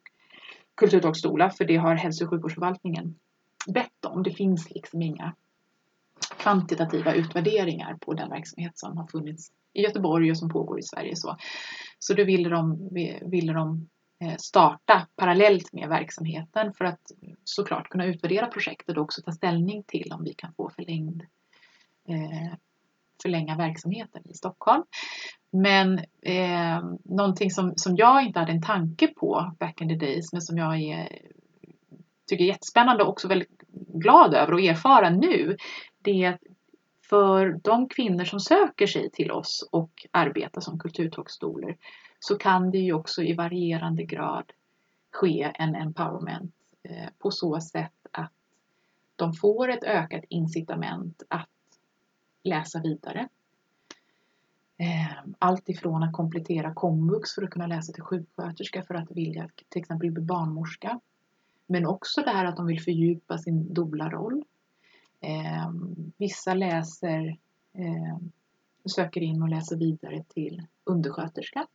kulturtolkstolar 0.74 1.48
för 1.50 1.64
det 1.64 1.76
har 1.76 1.94
hälso 1.94 2.24
och 2.24 2.30
sjukvårdsförvaltningen 2.30 3.14
bett 3.66 4.04
om. 4.06 4.22
Det 4.22 4.30
finns 4.30 4.70
liksom 4.70 5.02
inga 5.02 5.34
kvantitativa 6.38 7.14
utvärderingar 7.14 7.96
på 8.00 8.14
den 8.14 8.30
verksamhet 8.30 8.78
som 8.78 8.96
har 8.96 9.06
funnits 9.06 9.52
i 9.72 9.82
Göteborg 9.82 10.30
och 10.30 10.38
som 10.38 10.48
pågår 10.48 10.78
i 10.78 10.82
Sverige. 10.82 11.16
Så, 11.16 11.36
så 11.98 12.14
då 12.14 12.24
ville 12.24 12.48
de, 12.48 12.88
ville 13.30 13.52
de 13.52 13.88
eh, 14.20 14.36
starta 14.38 15.06
parallellt 15.16 15.72
med 15.72 15.88
verksamheten 15.88 16.72
för 16.72 16.84
att 16.84 17.00
såklart 17.44 17.88
kunna 17.88 18.06
utvärdera 18.06 18.46
projektet 18.46 18.96
och 18.96 19.02
också 19.02 19.22
ta 19.22 19.32
ställning 19.32 19.82
till 19.86 20.12
om 20.12 20.24
vi 20.24 20.34
kan 20.34 20.54
få 20.54 20.70
förlängd 20.70 21.22
Eh, 22.08 22.52
förlänga 23.22 23.56
verksamheten 23.56 24.22
i 24.30 24.34
Stockholm. 24.34 24.82
Men 25.50 25.98
eh, 26.22 26.84
någonting 27.04 27.50
som, 27.50 27.72
som 27.76 27.96
jag 27.96 28.22
inte 28.24 28.38
hade 28.38 28.52
en 28.52 28.62
tanke 28.62 29.08
på 29.08 29.52
back 29.58 29.80
in 29.80 29.88
the 29.88 30.06
days 30.06 30.32
men 30.32 30.42
som 30.42 30.58
jag 30.58 30.80
är, 30.80 31.08
tycker 32.26 32.44
är 32.44 32.48
jättespännande 32.48 33.04
och 33.04 33.10
också 33.10 33.28
väldigt 33.28 33.62
glad 33.94 34.34
över 34.34 34.54
att 34.54 34.60
erfara 34.60 35.10
nu 35.10 35.56
det 36.02 36.24
är 36.24 36.32
att 36.32 36.40
för 37.08 37.60
de 37.62 37.88
kvinnor 37.88 38.24
som 38.24 38.40
söker 38.40 38.86
sig 38.86 39.10
till 39.10 39.30
oss 39.30 39.68
och 39.72 40.06
arbetar 40.10 40.60
som 40.60 40.78
kulturtolkstolar 40.78 41.76
så 42.18 42.38
kan 42.38 42.70
det 42.70 42.78
ju 42.78 42.92
också 42.92 43.22
i 43.22 43.34
varierande 43.34 44.04
grad 44.04 44.52
ske 45.12 45.52
en 45.54 45.74
empowerment 45.74 46.54
eh, 46.82 47.08
på 47.18 47.30
så 47.30 47.60
sätt 47.60 48.06
att 48.10 48.32
de 49.16 49.32
får 49.32 49.68
ett 49.68 49.84
ökat 49.84 50.24
incitament 50.28 51.22
att 51.28 51.48
läsa 52.46 52.80
vidare. 52.80 53.28
Ehm, 54.78 55.34
allt 55.38 55.68
ifrån 55.68 56.02
att 56.02 56.12
komplettera 56.12 56.74
komvux 56.74 57.34
för 57.34 57.42
att 57.42 57.50
kunna 57.50 57.66
läsa 57.66 57.92
till 57.92 58.02
sjuksköterska 58.02 58.82
för 58.82 58.94
att 58.94 59.10
vilja 59.10 59.48
till 59.68 59.80
exempel 59.80 60.10
bli 60.10 60.22
barnmorska. 60.22 61.00
Men 61.66 61.86
också 61.86 62.22
det 62.22 62.30
här 62.30 62.44
att 62.44 62.56
de 62.56 62.66
vill 62.66 62.82
fördjupa 62.82 63.38
sin 63.38 63.74
dubbla 63.74 64.10
roll. 64.10 64.44
Ehm, 65.20 66.12
vissa 66.16 66.54
läser, 66.54 67.36
ehm, 67.72 68.32
söker 68.84 69.20
in 69.20 69.42
och 69.42 69.48
läser 69.48 69.76
vidare 69.76 70.24
till 70.28 70.66
undersköterska. 70.84 71.66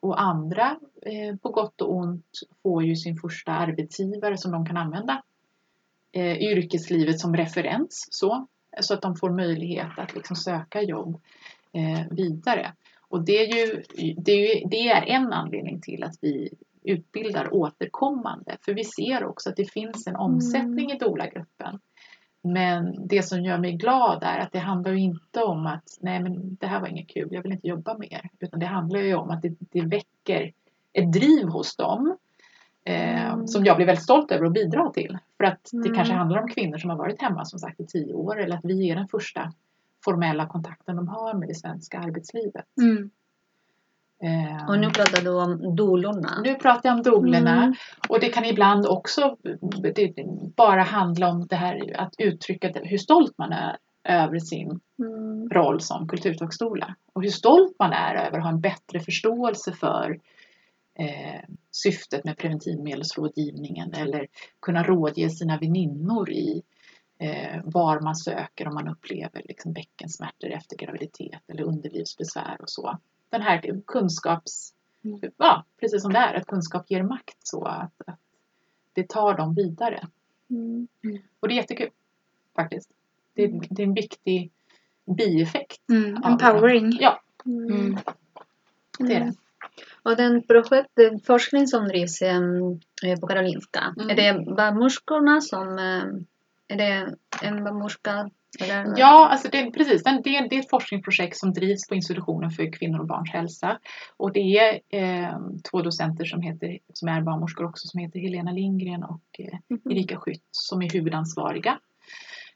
Och 0.00 0.22
andra, 0.22 0.78
eh, 1.02 1.36
på 1.36 1.48
gott 1.48 1.80
och 1.80 1.96
ont, 1.96 2.40
får 2.62 2.84
ju 2.84 2.96
sin 2.96 3.16
första 3.16 3.52
arbetsgivare 3.52 4.38
som 4.38 4.52
de 4.52 4.66
kan 4.66 4.76
använda 4.76 5.22
eh, 6.12 6.36
yrkeslivet 6.36 7.20
som 7.20 7.36
referens. 7.36 8.08
Så, 8.10 8.46
så 8.80 8.94
att 8.94 9.02
de 9.02 9.16
får 9.16 9.30
möjlighet 9.30 9.98
att 9.98 10.14
liksom 10.14 10.36
söka 10.36 10.82
jobb 10.82 11.20
eh, 11.72 12.06
vidare. 12.10 12.72
Och 13.08 13.24
det 13.24 13.32
är, 13.32 13.56
ju, 13.56 13.82
det, 14.16 14.32
är 14.32 14.54
ju, 14.54 14.68
det 14.68 14.88
är 14.88 15.02
en 15.02 15.32
anledning 15.32 15.80
till 15.80 16.04
att 16.04 16.14
vi 16.20 16.54
utbildar 16.82 17.54
återkommande. 17.54 18.56
För 18.60 18.74
vi 18.74 18.84
ser 18.84 19.24
också 19.24 19.50
att 19.50 19.56
det 19.56 19.72
finns 19.72 20.06
en 20.06 20.16
omsättning 20.16 20.90
i 20.90 20.98
DOLA-gruppen. 20.98 21.78
Men 22.42 23.06
det 23.06 23.22
som 23.22 23.44
gör 23.44 23.58
mig 23.58 23.72
glad 23.72 24.22
är 24.22 24.38
att 24.38 24.52
det 24.52 24.58
handlar 24.58 24.92
ju 24.92 24.98
inte 24.98 25.42
om 25.42 25.66
att 25.66 25.98
nej 26.00 26.20
men 26.20 26.56
det 26.60 26.66
här 26.66 26.80
var 26.80 26.88
inget 26.88 27.08
kul, 27.08 27.28
jag 27.30 27.42
vill 27.42 27.52
inte 27.52 27.68
jobba 27.68 27.98
mer. 27.98 28.30
Utan 28.40 28.60
det 28.60 28.66
handlar 28.66 29.00
ju 29.00 29.14
om 29.14 29.30
att 29.30 29.42
det, 29.42 29.54
det 29.58 29.80
väcker 29.80 30.52
ett 30.92 31.12
driv 31.12 31.48
hos 31.48 31.76
dem. 31.76 32.16
Eh, 32.84 33.14
Mm. 33.34 33.48
Som 33.48 33.64
jag 33.64 33.76
blir 33.76 33.86
väldigt 33.86 34.04
stolt 34.04 34.32
över 34.32 34.46
att 34.46 34.52
bidra 34.52 34.90
till. 34.90 35.18
För 35.44 35.52
att 35.52 35.68
det 35.72 35.78
Mm. 35.88 35.94
kanske 35.94 36.14
handlar 36.14 36.42
om 36.42 36.48
kvinnor 36.48 36.78
som 36.78 36.90
har 36.90 36.96
varit 36.96 37.22
hemma 37.22 37.44
som 37.44 37.58
sagt 37.58 37.80
i 37.80 37.86
tio 37.86 38.14
år. 38.14 38.40
Eller 38.40 38.56
att 38.56 38.64
vi 38.64 38.90
är 38.90 38.96
den 38.96 39.08
första 39.08 39.52
formella 40.04 40.46
kontakten 40.46 40.96
de 40.96 41.08
har 41.08 41.34
med 41.34 41.48
det 41.48 41.54
svenska 41.54 41.98
arbetslivet. 41.98 42.64
Mm. 42.80 43.10
Eh, 44.22 44.68
Och 44.68 44.78
nu 44.78 44.90
pratar 44.90 45.22
du 45.24 45.30
om 45.42 45.76
dolorna. 45.76 46.40
nu 46.44 46.54
pratar 46.54 46.88
jag 46.88 46.96
om 46.96 47.02
dolerna. 47.02 47.62
Mm. 47.62 47.74
Och 48.08 48.20
det 48.20 48.28
kan 48.28 48.44
ibland 48.44 48.86
också 48.86 49.36
det, 49.94 50.14
bara 50.56 50.82
handla 50.82 51.28
om 51.28 51.46
det 51.46 51.56
här 51.56 52.00
att 52.00 52.14
uttrycka 52.18 52.72
hur 52.74 52.98
stolt 52.98 53.38
man 53.38 53.52
är 53.52 53.76
över 54.04 54.38
sin 54.38 54.80
Mm. 54.98 55.48
roll 55.50 55.80
som 55.80 56.08
kulturtolkstola. 56.08 56.94
Och 57.12 57.22
hur 57.22 57.30
stolt 57.30 57.76
man 57.78 57.92
är 57.92 58.14
över 58.14 58.38
att 58.38 58.44
ha 58.44 58.50
en 58.50 58.60
bättre 58.60 59.00
förståelse 59.00 59.72
för 59.72 60.18
eh, 60.94 61.40
syftet 61.70 62.24
med 62.24 62.36
preventivmedelsrådgivningen 62.38 63.94
eller 63.94 64.26
kunna 64.60 64.82
rådge 64.82 65.30
sina 65.30 65.58
väninnor 65.58 66.30
i 66.30 66.62
eh, 67.18 67.60
var 67.64 68.00
man 68.00 68.16
söker 68.16 68.68
om 68.68 68.74
man 68.74 68.88
upplever 68.88 69.42
liksom 69.44 69.72
bäckensmärtor 69.72 70.50
efter 70.50 70.76
graviditet 70.76 71.40
eller 71.48 71.62
underlivsbesvär 71.62 72.56
och 72.60 72.70
så. 72.70 72.98
Den 73.30 73.42
här 73.42 73.80
kunskaps... 73.86 74.74
Mm. 75.04 75.20
Ja, 75.36 75.64
precis 75.80 76.02
som 76.02 76.12
det 76.12 76.18
är, 76.18 76.34
att 76.34 76.46
kunskap 76.46 76.90
ger 76.90 77.02
makt 77.02 77.36
så 77.46 77.64
att, 77.64 77.92
att 78.06 78.18
det 78.92 79.08
tar 79.08 79.34
dem 79.36 79.54
vidare. 79.54 80.08
Mm. 80.50 80.88
Och 81.40 81.48
det 81.48 81.54
är 81.54 81.56
jättekul 81.56 81.90
faktiskt. 82.56 82.90
Det, 83.34 83.42
är- 83.44 83.66
det 83.70 83.82
är 83.82 83.86
en 83.86 83.94
viktig 83.94 84.50
bieffekt. 85.16 85.90
Mm. 85.90 86.22
av 86.22 86.30
Empowering. 86.32 86.90
det. 86.90 86.96
Ja, 87.02 87.20
Mm. 87.46 87.70
Mm. 87.72 87.98
det 88.98 89.12
är 89.14 89.20
Mm. 89.20 89.28
det. 89.28 89.34
Och 90.04 90.16
den 90.16 90.42
projekt, 90.46 90.90
den 90.96 91.20
forskning 91.20 91.66
som 91.66 91.88
drivs 91.88 92.22
em, 92.22 92.56
eh, 93.04 93.20
på 93.20 93.26
Karolinska, 93.26 93.94
Mm. 93.96 94.10
är 94.10 94.14
det 94.16 94.54
barnmorskorna 94.56 95.40
som... 95.40 95.78
em, 95.78 96.26
Är 96.68 96.76
det 96.76 97.14
en 97.42 97.64
barnmorska? 97.64 98.30
Eller? 98.60 98.94
Ja, 98.96 99.28
alltså 99.28 99.48
det, 99.52 99.70
precis. 99.70 100.02
Det, 100.02 100.20
det 100.24 100.36
är 100.36 100.58
ett 100.58 100.70
forskningsprojekt 100.70 101.36
som 101.36 101.52
drivs 101.52 101.88
på 101.88 101.94
institutionen 101.94 102.50
för 102.50 102.72
kvinnor 102.72 103.00
och 103.00 103.06
barns 103.06 103.30
hälsa. 103.32 103.78
Och 104.16 104.32
det 104.32 104.40
är 104.58 104.80
eh, 104.88 105.38
två 105.70 105.82
docenter 105.82 106.24
som, 106.24 106.40
heter, 106.42 106.78
som 106.92 107.08
är 107.08 107.20
barnmorskor 107.22 107.64
också 107.64 107.88
som 107.88 108.00
heter 108.00 108.20
Helena 108.20 108.52
Lindgren 108.52 109.02
och 109.04 109.22
eh, 109.38 109.58
Mhm. 109.68 109.80
Erika 109.92 110.16
Skytt 110.16 110.48
som 110.50 110.82
är 110.82 110.90
huvudansvariga. 110.90 111.78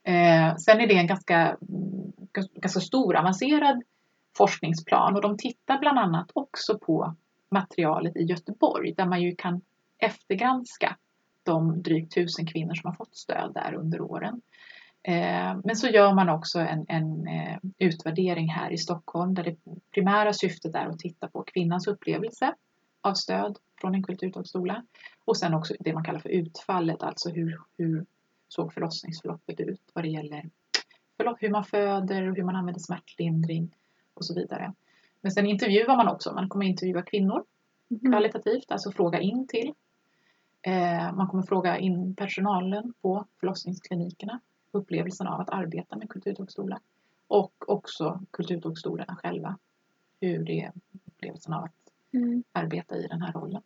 Eh, 0.05 0.57
sen 0.57 0.81
är 0.81 0.87
det 0.87 0.95
en 0.95 1.07
ganska, 1.07 1.37
mm, 1.39 1.59
gans- 2.33 2.61
ganska 2.61 2.81
stor 2.81 3.17
avancerad 3.17 3.83
forskningsplan 4.37 5.15
och 5.15 5.23
de 5.23 5.37
tittar 5.39 5.79
bland 5.79 5.99
annat 5.99 6.31
också 6.35 6.79
på 6.79 7.15
materialet 7.51 8.17
i 8.17 8.23
Göteborg 8.23 8.95
där 8.95 9.07
man 9.07 9.23
ju 9.23 9.35
kan 9.37 9.61
eftergranska 9.99 10.97
de 11.43 11.83
drygt 11.83 12.15
tusen 12.15 12.47
kvinnor 12.47 12.75
som 12.75 12.89
har 12.89 12.97
fått 12.97 13.17
stöd 13.17 13.55
där 13.55 13.75
under 13.75 14.01
åren. 14.01 14.41
Eh, 15.03 15.59
men 15.65 15.77
så 15.77 15.89
gör 15.89 16.15
man 16.15 16.29
också 16.29 16.59
en, 16.59 16.85
en 16.89 17.27
eh, 17.27 17.59
utvärdering 17.79 18.49
här 18.49 18.71
i 18.71 18.79
Stockholm 18.79 19.35
där 19.35 19.45
det 19.45 19.57
primära 19.95 20.33
syftet 20.33 20.75
är 20.75 20.87
att 20.87 20.99
titta 20.99 21.29
på 21.29 21.43
kvinnans 21.43 21.87
upplevelse 21.87 22.55
av 23.01 23.15
stöd 23.15 23.59
från 23.81 23.95
en 23.95 24.03
kulturtolkskola. 24.03 24.85
Och 25.25 25.37
sen 25.37 25.55
också 25.55 25.75
det 25.81 25.93
man 25.93 26.05
kallar 26.05 26.21
för 26.21 26.29
utfallet, 26.29 27.03
alltså 27.03 27.31
hur, 27.31 27.61
hur 27.79 28.07
såg 28.49 28.73
förlossningsförloppet 28.73 29.61
ut 29.61 29.83
vad 29.93 30.05
det 30.05 30.09
gäller 30.09 30.51
förlopp, 31.17 31.43
hur 31.43 31.51
man 31.51 31.65
föder 31.65 32.31
och 32.31 32.37
hur 32.37 32.45
man 32.45 32.57
använder 32.57 32.81
smärtlindring 32.81 33.75
och 34.15 34.25
så 34.25 34.35
vidare. 34.35 34.75
Men 35.21 35.33
sen 35.33 35.47
intervjuar 35.47 35.97
man 35.97 36.09
också, 36.09 36.33
man 36.35 36.49
kommer 36.49 36.67
intervjua 36.67 37.03
kvinnor 37.03 37.45
Mm. 37.91 38.13
kvalitativt, 38.13 38.71
alltså 38.73 38.93
fråga 38.93 39.21
in 39.21 39.47
till. 39.47 39.75
Eh, 40.63 41.13
man 41.13 41.29
kommer 41.29 41.43
fråga 41.43 41.79
in 41.79 42.15
personalen 42.15 42.93
på 43.03 43.27
förlossningsklinikerna, 43.41 44.41
upplevelsen 44.73 45.27
av 45.27 45.41
att 45.41 45.51
arbeta 45.51 45.97
med 45.97 46.11
kulturtolkstolar 46.11 46.79
och 47.29 47.53
också 47.69 48.21
kulturtolkstolarna 48.31 49.17
själva, 49.17 49.59
hur 50.21 50.45
det 50.45 50.61
är 50.61 50.73
upplevelsen 51.07 51.53
av 51.55 51.65
att 51.65 51.73
Mm. 52.13 52.45
arbeta 52.53 52.97
i 52.97 53.07
den 53.07 53.23
här 53.23 53.33
rollen. 53.33 53.63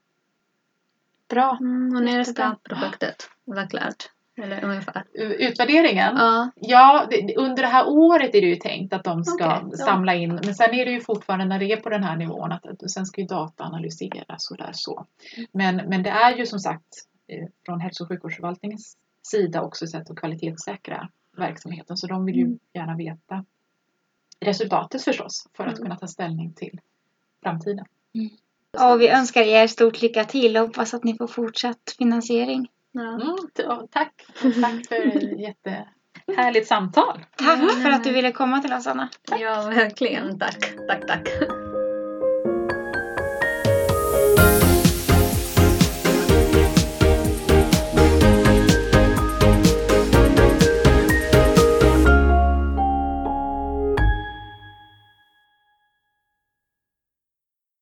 Bra. 1.28 1.56
Mm, 1.60 1.96
och 1.96 2.02
när 2.02 2.18
Jättebra. 2.18 2.56
ska 2.56 2.74
projektet 2.76 3.16
vara 3.44 3.66
klart? 3.66 4.10
Eller 4.36 4.64
ungefär? 4.64 5.04
Utvärderingen? 5.38 6.16
Ja. 6.16 6.50
Ja, 6.56 7.06
det, 7.10 7.36
under 7.36 7.62
det 7.62 7.68
här 7.68 7.88
året 7.88 8.34
är 8.34 8.40
det 8.40 8.46
ju 8.46 8.56
tänkt 8.56 8.92
att 8.92 9.04
de 9.04 9.24
ska 9.24 9.60
så. 9.70 9.76
samla 9.76 10.14
in, 10.14 10.34
men 10.34 10.54
sen 10.54 10.74
är 10.74 10.84
det 10.84 10.90
ju 10.90 11.00
fortfarande 11.00 11.44
när 11.44 11.58
det 11.58 11.72
är 11.72 11.76
på 11.80 11.88
den 11.88 12.04
här 12.04 12.16
nivån 12.16 12.52
att, 12.52 12.66
att 12.66 12.90
sen 12.90 13.06
ska 13.06 13.20
ju 13.20 13.26
data 13.26 13.64
analyseras 13.64 14.50
och 14.50 14.56
där 14.56 14.70
så. 14.72 15.06
Men, 15.52 15.76
men 15.76 16.02
det 16.02 16.10
är 16.10 16.36
ju 16.36 16.46
som 16.46 16.58
sagt 16.58 16.84
eh, 17.28 17.48
från 17.66 17.80
hälso 17.80 18.04
och 18.04 18.08
sjukvårdsförvaltningens 18.08 18.96
sida 19.22 19.62
också 19.62 19.86
sätt 19.86 20.10
att 20.10 20.16
kvalitetssäkra 20.16 21.08
verksamheten 21.36 21.96
så 21.96 22.06
de 22.06 22.24
vill 22.24 22.36
ju 22.36 22.44
Mm. 22.44 22.58
gärna 22.74 22.96
veta 22.96 23.44
resultatet 24.40 25.02
förstås 25.04 25.48
för 25.56 25.64
att 25.64 25.72
Mm. 25.78 25.82
kunna 25.82 25.96
ta 25.96 26.06
ställning 26.06 26.52
till 26.52 26.80
framtiden. 27.42 27.84
Ja, 28.72 28.94
och 28.94 29.00
vi 29.00 29.08
önskar 29.08 29.42
er 29.42 29.66
stort 29.66 30.02
lycka 30.02 30.24
till 30.24 30.56
och 30.56 30.62
hoppas 30.66 30.94
att 30.94 31.04
ni 31.04 31.16
får 31.16 31.26
fortsatt 31.26 31.94
finansiering. 31.98 32.68
Ja. 32.92 33.08
Mm, 33.14 33.36
tack! 33.90 34.26
Tack 34.60 34.86
för 34.88 35.16
ett 35.16 35.38
jättehärligt 36.26 36.68
samtal! 36.68 37.20
Tack 37.36 37.82
för 37.82 37.90
att 37.90 38.04
du 38.04 38.12
ville 38.12 38.32
komma 38.32 38.58
till 38.58 38.72
oss 38.72 38.86
Anna. 38.86 39.08
ja, 39.40 39.62
verkligen. 39.74 40.38
Tack, 40.38 40.72
tack, 40.88 41.06
tack. 41.06 41.28